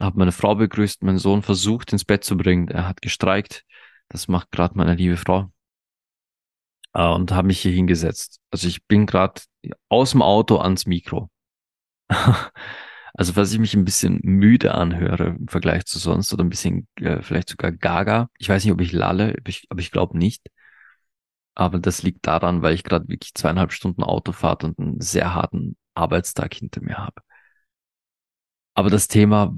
habe 0.00 0.18
meine 0.18 0.32
Frau 0.32 0.54
begrüßt, 0.54 1.02
meinen 1.02 1.18
Sohn 1.18 1.42
versucht 1.42 1.92
ins 1.92 2.04
Bett 2.04 2.24
zu 2.24 2.36
bringen. 2.36 2.68
Er 2.68 2.88
hat 2.88 3.02
gestreikt. 3.02 3.64
Das 4.08 4.28
macht 4.28 4.50
gerade 4.50 4.76
meine 4.76 4.94
liebe 4.94 5.16
Frau. 5.16 5.50
Äh, 6.94 7.06
und 7.06 7.32
habe 7.32 7.48
mich 7.48 7.60
hier 7.60 7.72
hingesetzt. 7.72 8.40
Also 8.50 8.68
ich 8.68 8.84
bin 8.86 9.06
gerade 9.06 9.42
aus 9.88 10.12
dem 10.12 10.22
Auto 10.22 10.58
ans 10.58 10.86
Mikro. 10.86 11.30
also 13.14 13.36
was 13.36 13.52
ich 13.52 13.58
mich 13.58 13.74
ein 13.74 13.84
bisschen 13.84 14.20
müde 14.22 14.74
anhöre 14.74 15.36
im 15.38 15.48
Vergleich 15.48 15.86
zu 15.86 15.98
sonst 15.98 16.32
oder 16.32 16.44
ein 16.44 16.50
bisschen 16.50 16.88
äh, 16.96 17.22
vielleicht 17.22 17.48
sogar 17.48 17.72
gaga. 17.72 18.28
Ich 18.38 18.48
weiß 18.48 18.64
nicht, 18.64 18.72
ob 18.72 18.80
ich 18.80 18.92
lalle, 18.92 19.34
aber 19.38 19.48
ich, 19.48 19.66
aber 19.70 19.80
ich 19.80 19.90
glaube 19.90 20.18
nicht. 20.18 20.48
Aber 21.54 21.78
das 21.78 22.02
liegt 22.02 22.26
daran, 22.26 22.62
weil 22.62 22.74
ich 22.74 22.82
gerade 22.84 23.08
wirklich 23.08 23.34
zweieinhalb 23.34 23.72
Stunden 23.72 24.02
Autofahrt 24.02 24.64
und 24.64 24.78
einen 24.78 25.00
sehr 25.00 25.34
harten 25.34 25.76
Arbeitstag 25.94 26.54
hinter 26.54 26.80
mir 26.82 26.98
habe. 26.98 27.22
Aber 28.74 28.90
das 28.90 29.06
Thema 29.08 29.54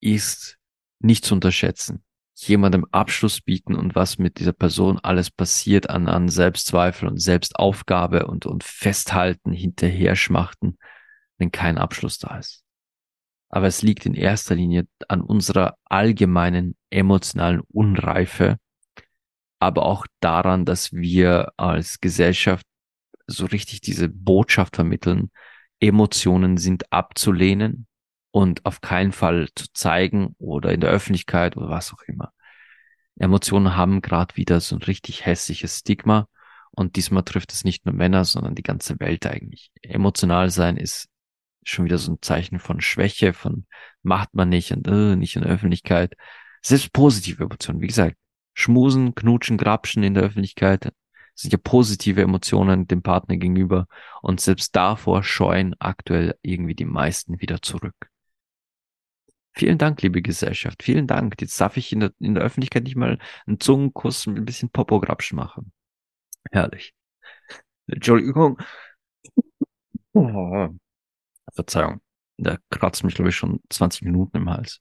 ist 0.00 0.58
nicht 0.98 1.24
zu 1.24 1.34
unterschätzen. 1.34 2.04
Jemandem 2.34 2.86
Abschluss 2.90 3.40
bieten 3.40 3.76
und 3.76 3.94
was 3.94 4.18
mit 4.18 4.40
dieser 4.40 4.52
Person 4.52 4.98
alles 4.98 5.30
passiert 5.30 5.88
an, 5.90 6.08
an 6.08 6.28
Selbstzweifel 6.28 7.08
und 7.08 7.18
Selbstaufgabe 7.18 8.26
und, 8.26 8.46
und 8.46 8.64
Festhalten, 8.64 9.52
hinterher 9.52 10.16
schmachten, 10.16 10.76
wenn 11.42 11.52
kein 11.52 11.76
Abschluss 11.76 12.18
da 12.18 12.38
ist. 12.38 12.64
Aber 13.50 13.66
es 13.66 13.82
liegt 13.82 14.06
in 14.06 14.14
erster 14.14 14.54
Linie 14.54 14.86
an 15.08 15.20
unserer 15.20 15.76
allgemeinen 15.84 16.74
emotionalen 16.88 17.60
Unreife 17.68 18.58
aber 19.62 19.86
auch 19.86 20.06
daran, 20.18 20.64
dass 20.64 20.92
wir 20.92 21.52
als 21.56 22.00
Gesellschaft 22.00 22.66
so 23.28 23.46
richtig 23.46 23.80
diese 23.80 24.08
Botschaft 24.08 24.74
vermitteln, 24.74 25.30
Emotionen 25.78 26.56
sind 26.56 26.92
abzulehnen 26.92 27.86
und 28.32 28.66
auf 28.66 28.80
keinen 28.80 29.12
Fall 29.12 29.50
zu 29.54 29.66
zeigen 29.72 30.34
oder 30.38 30.72
in 30.72 30.80
der 30.80 30.90
Öffentlichkeit 30.90 31.56
oder 31.56 31.68
was 31.68 31.92
auch 31.94 32.02
immer. 32.08 32.32
Emotionen 33.14 33.76
haben 33.76 34.02
gerade 34.02 34.36
wieder 34.36 34.58
so 34.58 34.74
ein 34.74 34.82
richtig 34.82 35.26
hässliches 35.26 35.78
Stigma 35.78 36.26
und 36.72 36.96
diesmal 36.96 37.22
trifft 37.22 37.52
es 37.52 37.62
nicht 37.62 37.86
nur 37.86 37.94
Männer, 37.94 38.24
sondern 38.24 38.56
die 38.56 38.64
ganze 38.64 38.98
Welt 38.98 39.24
eigentlich. 39.26 39.70
Emotional 39.80 40.50
sein 40.50 40.76
ist 40.76 41.08
schon 41.64 41.84
wieder 41.84 41.98
so 41.98 42.12
ein 42.12 42.22
Zeichen 42.22 42.58
von 42.58 42.80
Schwäche, 42.80 43.32
von 43.32 43.66
macht 44.02 44.34
man 44.34 44.48
nicht 44.48 44.72
und 44.72 44.86
äh, 44.88 45.16
nicht 45.16 45.36
in 45.36 45.42
der 45.42 45.52
Öffentlichkeit. 45.52 46.16
Selbst 46.62 46.92
positive 46.92 47.42
Emotionen, 47.44 47.80
wie 47.80 47.86
gesagt, 47.86 48.16
Schmusen, 48.54 49.14
Knutschen, 49.14 49.56
Grapschen 49.56 50.02
in 50.02 50.14
der 50.14 50.24
Öffentlichkeit 50.24 50.92
sind 51.34 51.52
ja 51.52 51.58
positive 51.62 52.20
Emotionen 52.22 52.86
dem 52.86 53.02
Partner 53.02 53.36
gegenüber 53.36 53.86
und 54.20 54.40
selbst 54.40 54.76
davor 54.76 55.22
scheuen 55.22 55.74
aktuell 55.78 56.36
irgendwie 56.42 56.74
die 56.74 56.84
meisten 56.84 57.40
wieder 57.40 57.62
zurück. 57.62 57.94
Vielen 59.54 59.78
Dank, 59.78 60.00
liebe 60.02 60.22
Gesellschaft. 60.22 60.82
Vielen 60.82 61.06
Dank. 61.06 61.40
Jetzt 61.40 61.60
darf 61.60 61.76
ich 61.76 61.92
in 61.92 62.00
der, 62.00 62.12
in 62.20 62.34
der 62.34 62.42
Öffentlichkeit 62.42 62.84
nicht 62.84 62.96
mal 62.96 63.18
einen 63.46 63.60
Zungenkuss 63.60 64.26
mit 64.26 64.38
ein 64.38 64.44
bisschen 64.44 64.70
Popo-Grapschen 64.70 65.36
machen. 65.36 65.72
Herrlich. 66.50 66.94
Entschuldigung. 67.86 68.58
Oh. 70.14 70.68
Verzeihung. 71.52 72.00
Der 72.38 72.58
kratzt 72.70 73.04
mich, 73.04 73.14
glaube 73.14 73.30
ich, 73.30 73.36
schon 73.36 73.60
20 73.70 74.02
Minuten 74.02 74.36
im 74.36 74.50
Hals. 74.50 74.80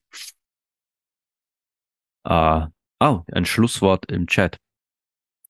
Ah, 2.23 2.69
Oh, 3.03 3.23
ein 3.31 3.45
Schlusswort 3.45 4.11
im 4.11 4.27
Chat. 4.27 4.59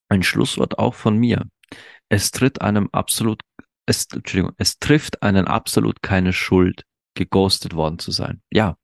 Ein 0.07 0.23
Schlusswort 0.23 0.79
auch 0.79 0.93
von 0.93 1.17
mir. 1.17 1.49
Es 2.07 2.31
tritt 2.31 2.61
einem 2.61 2.87
absolut, 2.93 3.41
es, 3.85 4.05
Entschuldigung, 4.05 4.53
es 4.57 4.79
trifft 4.79 5.21
einen 5.21 5.47
absolut 5.47 6.01
keine 6.01 6.31
Schuld, 6.31 6.85
geghostet 7.13 7.75
worden 7.75 7.99
zu 7.99 8.11
sein. 8.11 8.41
Ja. 8.51 8.77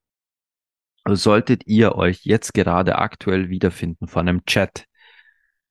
Solltet 1.07 1.65
ihr 1.65 1.95
euch 1.95 2.25
jetzt 2.25 2.53
gerade 2.53 2.97
aktuell 2.97 3.47
wiederfinden 3.47 4.09
von 4.09 4.27
einem 4.27 4.43
Chat, 4.43 4.83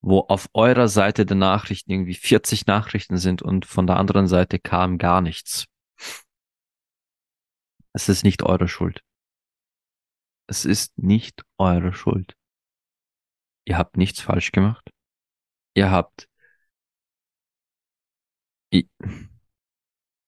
wo 0.00 0.20
auf 0.20 0.48
eurer 0.54 0.88
Seite 0.88 1.26
der 1.26 1.36
Nachrichten 1.36 1.90
irgendwie 1.90 2.14
40 2.14 2.66
Nachrichten 2.66 3.18
sind 3.18 3.42
und 3.42 3.66
von 3.66 3.86
der 3.86 3.98
anderen 3.98 4.26
Seite 4.26 4.59
kam 4.59 4.96
gar 4.96 5.20
nichts. 5.20 5.66
Es 7.97 8.11
ist 8.11 8.24
nicht 8.24 8.42
eure 8.42 8.68
Schuld. 8.68 9.03
Es 10.47 10.66
ist 10.66 10.99
nicht 10.99 11.47
eure 11.57 11.94
Schuld. 11.94 12.36
Ihr 13.64 13.78
habt 13.78 13.97
nichts 13.97 14.20
falsch 14.20 14.53
gemacht. 14.53 14.90
Ihr 15.72 15.90
habt, 15.90 16.28
ich, 18.68 18.86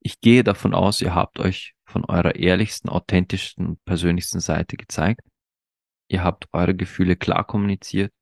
ich 0.01 0.19
gehe 0.21 0.45
davon 0.45 0.73
aus, 0.73 1.03
ihr 1.03 1.15
habt 1.15 1.41
euch 1.41 1.75
von 1.85 2.07
eurer 2.07 2.37
ehrlichsten, 2.37 2.89
authentischsten, 2.89 3.77
persönlichsten 3.85 4.41
Seite 4.41 4.79
gezeigt. 4.79 5.21
Ihr 6.09 6.25
habt 6.25 6.49
eure 6.55 6.75
Gefühle 6.75 7.17
klar 7.17 7.47
kommuniziert. 7.47 8.15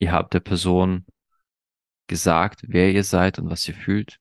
Ihr 0.00 0.10
habt 0.10 0.34
der 0.34 0.40
Person 0.40 1.06
gesagt, 2.08 2.64
wer 2.66 2.90
ihr 2.90 3.04
seid 3.04 3.38
und 3.38 3.48
was 3.48 3.68
ihr 3.68 3.74
fühlt. 3.74 4.18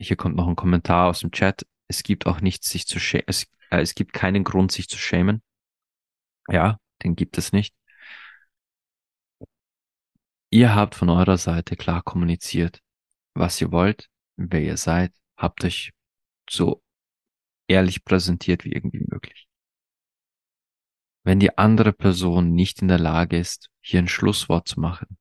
Hier 0.00 0.16
kommt 0.16 0.34
noch 0.34 0.48
ein 0.48 0.56
Kommentar 0.56 1.08
aus 1.08 1.20
dem 1.20 1.30
Chat. 1.30 1.64
Es 1.92 2.02
gibt 2.02 2.24
auch 2.24 2.40
nichts, 2.40 2.70
sich 2.70 2.86
zu 2.86 2.98
schämen. 2.98 3.26
Es, 3.26 3.44
äh, 3.70 3.82
es 3.82 3.94
gibt 3.94 4.14
keinen 4.14 4.44
Grund, 4.44 4.72
sich 4.72 4.88
zu 4.88 4.96
schämen. 4.96 5.42
Ja, 6.48 6.78
den 7.02 7.16
gibt 7.16 7.36
es 7.36 7.52
nicht. 7.52 7.74
Ihr 10.48 10.74
habt 10.74 10.94
von 10.94 11.10
eurer 11.10 11.36
Seite 11.36 11.76
klar 11.76 12.02
kommuniziert, 12.02 12.80
was 13.34 13.60
ihr 13.60 13.72
wollt, 13.72 14.08
wer 14.36 14.62
ihr 14.62 14.78
seid, 14.78 15.12
habt 15.36 15.64
euch 15.64 15.92
so 16.48 16.82
ehrlich 17.68 18.06
präsentiert 18.06 18.64
wie 18.64 18.72
irgendwie 18.72 19.04
möglich. 19.06 19.46
Wenn 21.24 21.40
die 21.40 21.58
andere 21.58 21.92
Person 21.92 22.54
nicht 22.54 22.80
in 22.80 22.88
der 22.88 22.98
Lage 22.98 23.38
ist, 23.38 23.68
hier 23.82 23.98
ein 23.98 24.08
Schlusswort 24.08 24.66
zu 24.66 24.80
machen, 24.80 25.18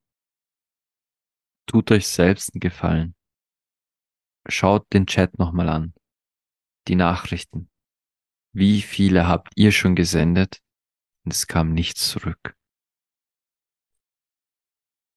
tut 1.66 1.92
euch 1.92 2.08
selbst 2.08 2.54
einen 2.54 2.62
Gefallen. 2.62 3.16
Schaut 4.48 4.86
den 4.94 5.06
Chat 5.06 5.38
nochmal 5.38 5.68
an. 5.68 5.94
Die 6.88 6.96
Nachrichten. 6.96 7.70
Wie 8.54 8.82
viele 8.82 9.28
habt 9.28 9.54
ihr 9.56 9.72
schon 9.72 9.96
gesendet? 9.96 10.62
Und 11.24 11.34
es 11.34 11.48
kam 11.48 11.74
nichts 11.74 12.10
zurück. 12.10 12.58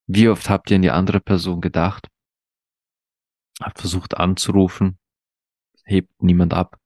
Wie 0.07 0.29
oft 0.29 0.51
habt 0.51 0.71
ihr 0.71 0.77
an 0.77 0.83
die 0.83 0.91
andere 0.91 1.21
Person 1.21 1.61
gedacht? 1.61 2.09
Habt 3.61 3.79
versucht 3.79 4.17
anzurufen, 4.17 4.99
hebt 5.85 6.23
niemand 6.23 6.53
ab. 6.53 6.79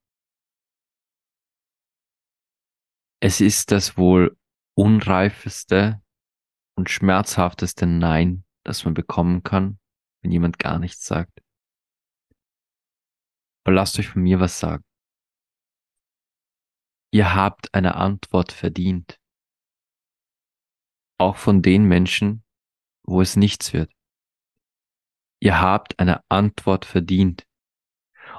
Es 3.20 3.40
ist 3.40 3.72
das 3.72 3.96
wohl 3.96 4.38
unreifeste 4.74 6.00
und 6.76 6.88
schmerzhafteste 6.88 7.86
Nein, 7.86 8.44
das 8.62 8.84
man 8.84 8.94
bekommen 8.94 9.42
kann, 9.42 9.80
wenn 10.22 10.30
jemand 10.30 10.60
gar 10.60 10.78
nichts 10.78 11.04
sagt. 11.04 11.42
Aber 13.68 13.74
lasst 13.74 13.98
euch 13.98 14.08
von 14.08 14.22
mir 14.22 14.40
was 14.40 14.58
sagen. 14.58 14.82
Ihr 17.12 17.34
habt 17.34 17.74
eine 17.74 17.96
Antwort 17.96 18.50
verdient. 18.50 19.20
Auch 21.18 21.36
von 21.36 21.60
den 21.60 21.84
Menschen, 21.84 22.44
wo 23.02 23.20
es 23.20 23.36
nichts 23.36 23.74
wird. 23.74 23.92
Ihr 25.42 25.60
habt 25.60 25.98
eine 25.98 26.22
Antwort 26.30 26.86
verdient. 26.86 27.46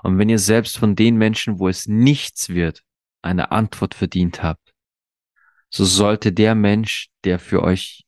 Und 0.02 0.18
wenn 0.18 0.30
ihr 0.30 0.40
selbst 0.40 0.80
von 0.80 0.96
den 0.96 1.16
Menschen, 1.16 1.60
wo 1.60 1.68
es 1.68 1.86
nichts 1.86 2.50
wird, 2.50 2.84
eine 3.22 3.52
Antwort 3.52 3.94
verdient 3.94 4.42
habt, 4.42 4.74
so 5.72 5.86
sollte 5.86 6.34
der 6.34 6.56
Mensch, 6.56 7.12
der 7.24 7.38
für 7.38 7.62
euch 7.62 8.04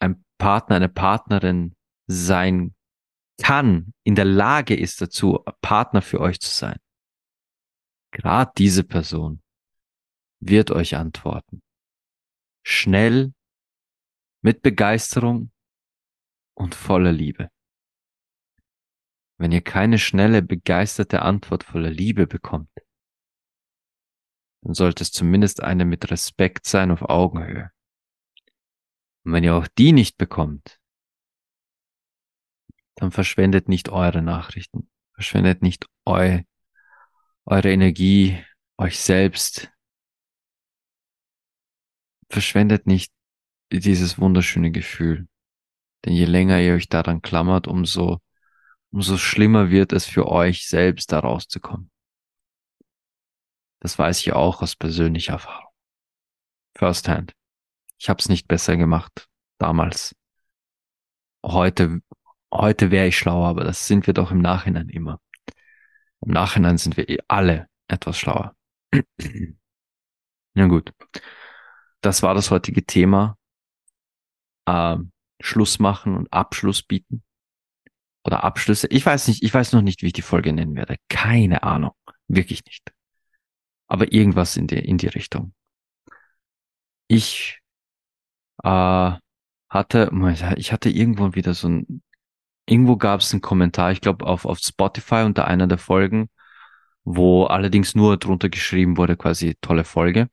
ein 0.00 0.22
Partner, 0.36 0.76
eine 0.76 0.90
Partnerin 0.90 1.74
sein 2.06 2.75
kann, 3.42 3.92
in 4.02 4.14
der 4.14 4.24
Lage 4.24 4.74
ist 4.74 5.00
dazu, 5.00 5.44
Partner 5.60 6.02
für 6.02 6.20
euch 6.20 6.40
zu 6.40 6.50
sein. 6.50 6.78
Gerade 8.10 8.52
diese 8.56 8.84
Person 8.84 9.42
wird 10.40 10.70
euch 10.70 10.96
antworten. 10.96 11.62
Schnell, 12.62 13.32
mit 14.42 14.62
Begeisterung 14.62 15.50
und 16.54 16.74
voller 16.74 17.12
Liebe. 17.12 17.50
Wenn 19.38 19.52
ihr 19.52 19.60
keine 19.60 19.98
schnelle, 19.98 20.40
begeisterte 20.40 21.22
Antwort 21.22 21.64
voller 21.64 21.90
Liebe 21.90 22.26
bekommt, 22.26 22.70
dann 24.62 24.74
sollte 24.74 25.02
es 25.02 25.12
zumindest 25.12 25.62
eine 25.62 25.84
mit 25.84 26.10
Respekt 26.10 26.66
sein 26.66 26.90
auf 26.90 27.02
Augenhöhe. 27.02 27.70
Und 29.24 29.32
wenn 29.32 29.44
ihr 29.44 29.54
auch 29.54 29.66
die 29.66 29.92
nicht 29.92 30.16
bekommt, 30.16 30.80
dann 32.96 33.12
verschwendet 33.12 33.68
nicht 33.68 33.88
eure 33.90 34.22
Nachrichten, 34.22 34.90
verschwendet 35.14 35.62
nicht 35.62 35.86
eu, 36.04 36.40
eure 37.44 37.70
Energie, 37.70 38.42
euch 38.78 38.98
selbst, 38.98 39.70
verschwendet 42.28 42.86
nicht 42.86 43.12
dieses 43.72 44.18
wunderschöne 44.18 44.70
Gefühl. 44.70 45.28
Denn 46.04 46.14
je 46.14 46.24
länger 46.24 46.60
ihr 46.60 46.74
euch 46.74 46.88
daran 46.88 47.22
klammert, 47.22 47.66
umso, 47.66 48.20
umso 48.90 49.16
schlimmer 49.16 49.70
wird 49.70 49.92
es 49.92 50.06
für 50.06 50.26
euch 50.26 50.68
selbst, 50.68 51.12
da 51.12 51.18
rauszukommen. 51.20 51.90
Das 53.80 53.98
weiß 53.98 54.20
ich 54.20 54.32
auch 54.32 54.62
aus 54.62 54.74
persönlicher 54.74 55.34
Erfahrung. 55.34 55.70
First 56.76 57.08
hand. 57.08 57.32
Ich 57.98 58.08
habe 58.08 58.20
es 58.20 58.28
nicht 58.28 58.48
besser 58.48 58.76
gemacht 58.76 59.28
damals. 59.58 60.14
Heute, 61.44 62.00
heute 62.52 62.90
wäre 62.90 63.08
ich 63.08 63.18
schlauer, 63.18 63.48
aber 63.48 63.64
das 63.64 63.86
sind 63.86 64.06
wir 64.06 64.14
doch 64.14 64.30
im 64.30 64.40
Nachhinein 64.40 64.88
immer. 64.88 65.20
Im 66.20 66.32
Nachhinein 66.32 66.78
sind 66.78 66.96
wir 66.96 67.08
eh 67.08 67.18
alle 67.28 67.68
etwas 67.88 68.18
schlauer. 68.18 68.54
Na 70.54 70.66
gut. 70.66 70.92
Das 72.00 72.22
war 72.22 72.34
das 72.34 72.50
heutige 72.50 72.84
Thema. 72.84 73.36
Ähm, 74.66 75.12
Schluss 75.40 75.78
machen 75.78 76.16
und 76.16 76.32
Abschluss 76.32 76.82
bieten. 76.82 77.22
Oder 78.24 78.42
Abschlüsse. 78.42 78.88
Ich 78.88 79.04
weiß 79.04 79.28
nicht, 79.28 79.42
ich 79.42 79.52
weiß 79.52 79.72
noch 79.72 79.82
nicht, 79.82 80.02
wie 80.02 80.06
ich 80.06 80.12
die 80.12 80.22
Folge 80.22 80.52
nennen 80.52 80.74
werde. 80.74 80.96
Keine 81.08 81.62
Ahnung. 81.62 81.92
Wirklich 82.28 82.64
nicht 82.64 82.90
aber 83.86 84.12
irgendwas 84.12 84.56
in 84.56 84.66
die, 84.66 84.78
in 84.78 84.98
die 84.98 85.08
Richtung. 85.08 85.52
Ich 87.08 87.60
äh, 88.62 89.12
hatte, 89.68 90.10
ich 90.56 90.72
hatte 90.72 90.90
irgendwo 90.90 91.34
wieder 91.34 91.54
so 91.54 91.68
ein, 91.68 92.02
irgendwo 92.66 92.96
gab 92.96 93.20
es 93.20 93.32
einen 93.32 93.42
Kommentar, 93.42 93.92
ich 93.92 94.00
glaube 94.00 94.26
auf, 94.26 94.44
auf 94.44 94.58
Spotify 94.58 95.22
unter 95.24 95.46
einer 95.46 95.66
der 95.66 95.78
Folgen, 95.78 96.28
wo 97.04 97.44
allerdings 97.44 97.94
nur 97.94 98.16
drunter 98.18 98.48
geschrieben 98.48 98.96
wurde, 98.96 99.16
quasi 99.16 99.56
tolle 99.60 99.84
Folge. 99.84 100.28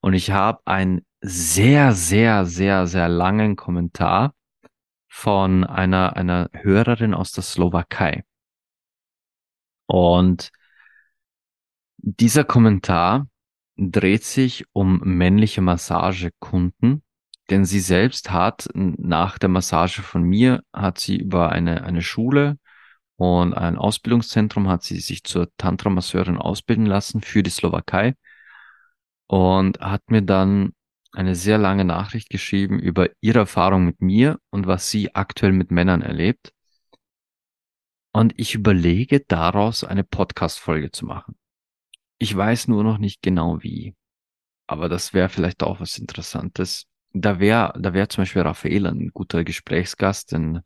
Und 0.00 0.14
ich 0.14 0.32
habe 0.32 0.60
einen 0.66 1.06
sehr, 1.20 1.92
sehr, 1.92 2.44
sehr, 2.44 2.86
sehr 2.86 3.08
langen 3.08 3.56
Kommentar 3.56 4.34
von 5.08 5.64
einer, 5.64 6.16
einer 6.16 6.50
Hörerin 6.52 7.14
aus 7.14 7.32
der 7.32 7.44
Slowakei. 7.44 8.24
Und 9.86 10.50
dieser 11.98 12.44
Kommentar 12.44 13.28
dreht 13.76 14.24
sich 14.24 14.64
um 14.72 15.00
männliche 15.04 15.60
Massagekunden, 15.60 17.02
denn 17.50 17.64
sie 17.64 17.80
selbst 17.80 18.30
hat 18.30 18.68
nach 18.74 19.38
der 19.38 19.48
Massage 19.48 20.02
von 20.02 20.22
mir, 20.22 20.62
hat 20.72 20.98
sie 20.98 21.16
über 21.16 21.50
eine, 21.50 21.84
eine 21.84 22.02
Schule 22.02 22.58
und 23.16 23.54
ein 23.54 23.76
Ausbildungszentrum 23.76 24.68
hat 24.68 24.82
sie 24.82 24.98
sich 25.00 25.24
zur 25.24 25.48
Tantra-Masseurin 25.56 26.38
ausbilden 26.38 26.86
lassen 26.86 27.20
für 27.20 27.42
die 27.42 27.50
Slowakei 27.50 28.14
und 29.26 29.80
hat 29.80 30.10
mir 30.10 30.22
dann 30.22 30.72
eine 31.12 31.34
sehr 31.34 31.58
lange 31.58 31.84
Nachricht 31.84 32.30
geschrieben 32.30 32.78
über 32.78 33.08
ihre 33.20 33.40
Erfahrung 33.40 33.84
mit 33.84 34.00
mir 34.00 34.38
und 34.50 34.66
was 34.66 34.90
sie 34.90 35.14
aktuell 35.14 35.52
mit 35.52 35.70
Männern 35.70 36.02
erlebt. 36.02 36.52
Und 38.12 38.34
ich 38.36 38.54
überlege 38.54 39.20
daraus 39.20 39.84
eine 39.84 40.04
Podcast-Folge 40.04 40.90
zu 40.90 41.06
machen. 41.06 41.36
Ich 42.18 42.34
weiß 42.36 42.68
nur 42.68 42.84
noch 42.84 42.98
nicht 42.98 43.22
genau 43.22 43.62
wie. 43.62 43.94
Aber 44.66 44.88
das 44.88 45.12
wäre 45.12 45.28
vielleicht 45.28 45.62
auch 45.62 45.80
was 45.80 45.98
Interessantes. 45.98 46.86
Da 47.12 47.38
wäre, 47.40 47.74
da 47.78 47.92
wäre 47.92 48.08
zum 48.08 48.22
Beispiel 48.22 48.42
Raffaela 48.42 48.90
ein 48.90 49.10
guter 49.12 49.44
Gesprächsgast, 49.44 50.32
denn 50.32 50.62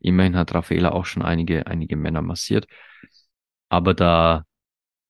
immerhin 0.00 0.36
hat 0.36 0.54
Raffaela 0.54 0.92
auch 0.92 1.04
schon 1.04 1.22
einige, 1.22 1.66
einige 1.66 1.96
Männer 1.96 2.22
massiert. 2.22 2.66
Aber 3.68 3.94
da, 3.94 4.44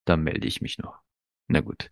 da 0.04 0.16
melde 0.16 0.46
ich 0.46 0.60
mich 0.60 0.78
noch. 0.78 0.98
Na 1.48 1.60
gut. 1.60 1.90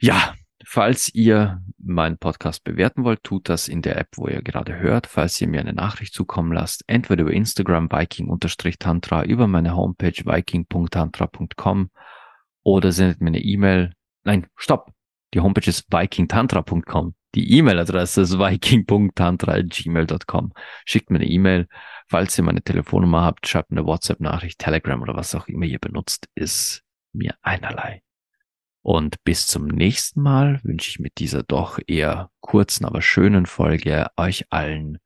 Ja, 0.00 0.34
falls 0.66 1.14
ihr 1.14 1.62
meinen 1.78 2.18
Podcast 2.18 2.64
bewerten 2.64 3.04
wollt, 3.04 3.22
tut 3.22 3.48
das 3.48 3.68
in 3.68 3.82
der 3.82 3.96
App, 3.96 4.08
wo 4.16 4.28
ihr 4.28 4.42
gerade 4.42 4.76
hört. 4.76 5.06
Falls 5.06 5.40
ihr 5.40 5.48
mir 5.48 5.60
eine 5.60 5.72
Nachricht 5.72 6.14
zukommen 6.14 6.52
lasst, 6.52 6.84
entweder 6.86 7.22
über 7.22 7.32
Instagram 7.32 7.90
viking-tantra, 7.90 9.24
über 9.24 9.46
meine 9.46 9.76
Homepage 9.76 10.24
viking.tantra.com 10.24 11.90
oder 12.62 12.92
sendet 12.92 13.20
mir 13.20 13.28
eine 13.28 13.40
E-Mail. 13.40 13.92
Nein, 14.24 14.46
stopp. 14.56 14.92
Die 15.34 15.40
Homepage 15.40 15.68
ist 15.68 15.86
vikingtantra.com. 15.90 17.14
Die 17.34 17.58
E-Mail-Adresse 17.58 18.22
ist 18.22 18.38
viking.tantra.gmail.com. 18.38 20.52
Schickt 20.84 21.10
mir 21.10 21.18
eine 21.18 21.28
E-Mail. 21.28 21.66
Falls 22.06 22.38
ihr 22.38 22.44
meine 22.44 22.62
Telefonnummer 22.62 23.22
habt, 23.22 23.48
schreibt 23.48 23.72
eine 23.72 23.84
WhatsApp-Nachricht, 23.84 24.60
Telegram 24.60 25.02
oder 25.02 25.16
was 25.16 25.34
auch 25.34 25.48
immer 25.48 25.66
ihr 25.66 25.80
benutzt, 25.80 26.28
ist 26.34 26.82
mir 27.12 27.34
einerlei. 27.42 28.02
Und 28.82 29.16
bis 29.24 29.46
zum 29.46 29.66
nächsten 29.66 30.20
Mal 30.20 30.60
wünsche 30.62 30.90
ich 30.90 31.00
mit 31.00 31.18
dieser 31.18 31.42
doch 31.42 31.80
eher 31.86 32.30
kurzen, 32.40 32.84
aber 32.84 33.00
schönen 33.02 33.46
Folge 33.46 34.08
euch 34.16 34.44
allen 34.50 34.98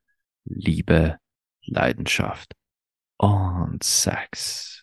Liebe, 0.45 1.19
Leidenschaft 1.65 2.55
und 3.17 3.83
Sex. 3.85 4.78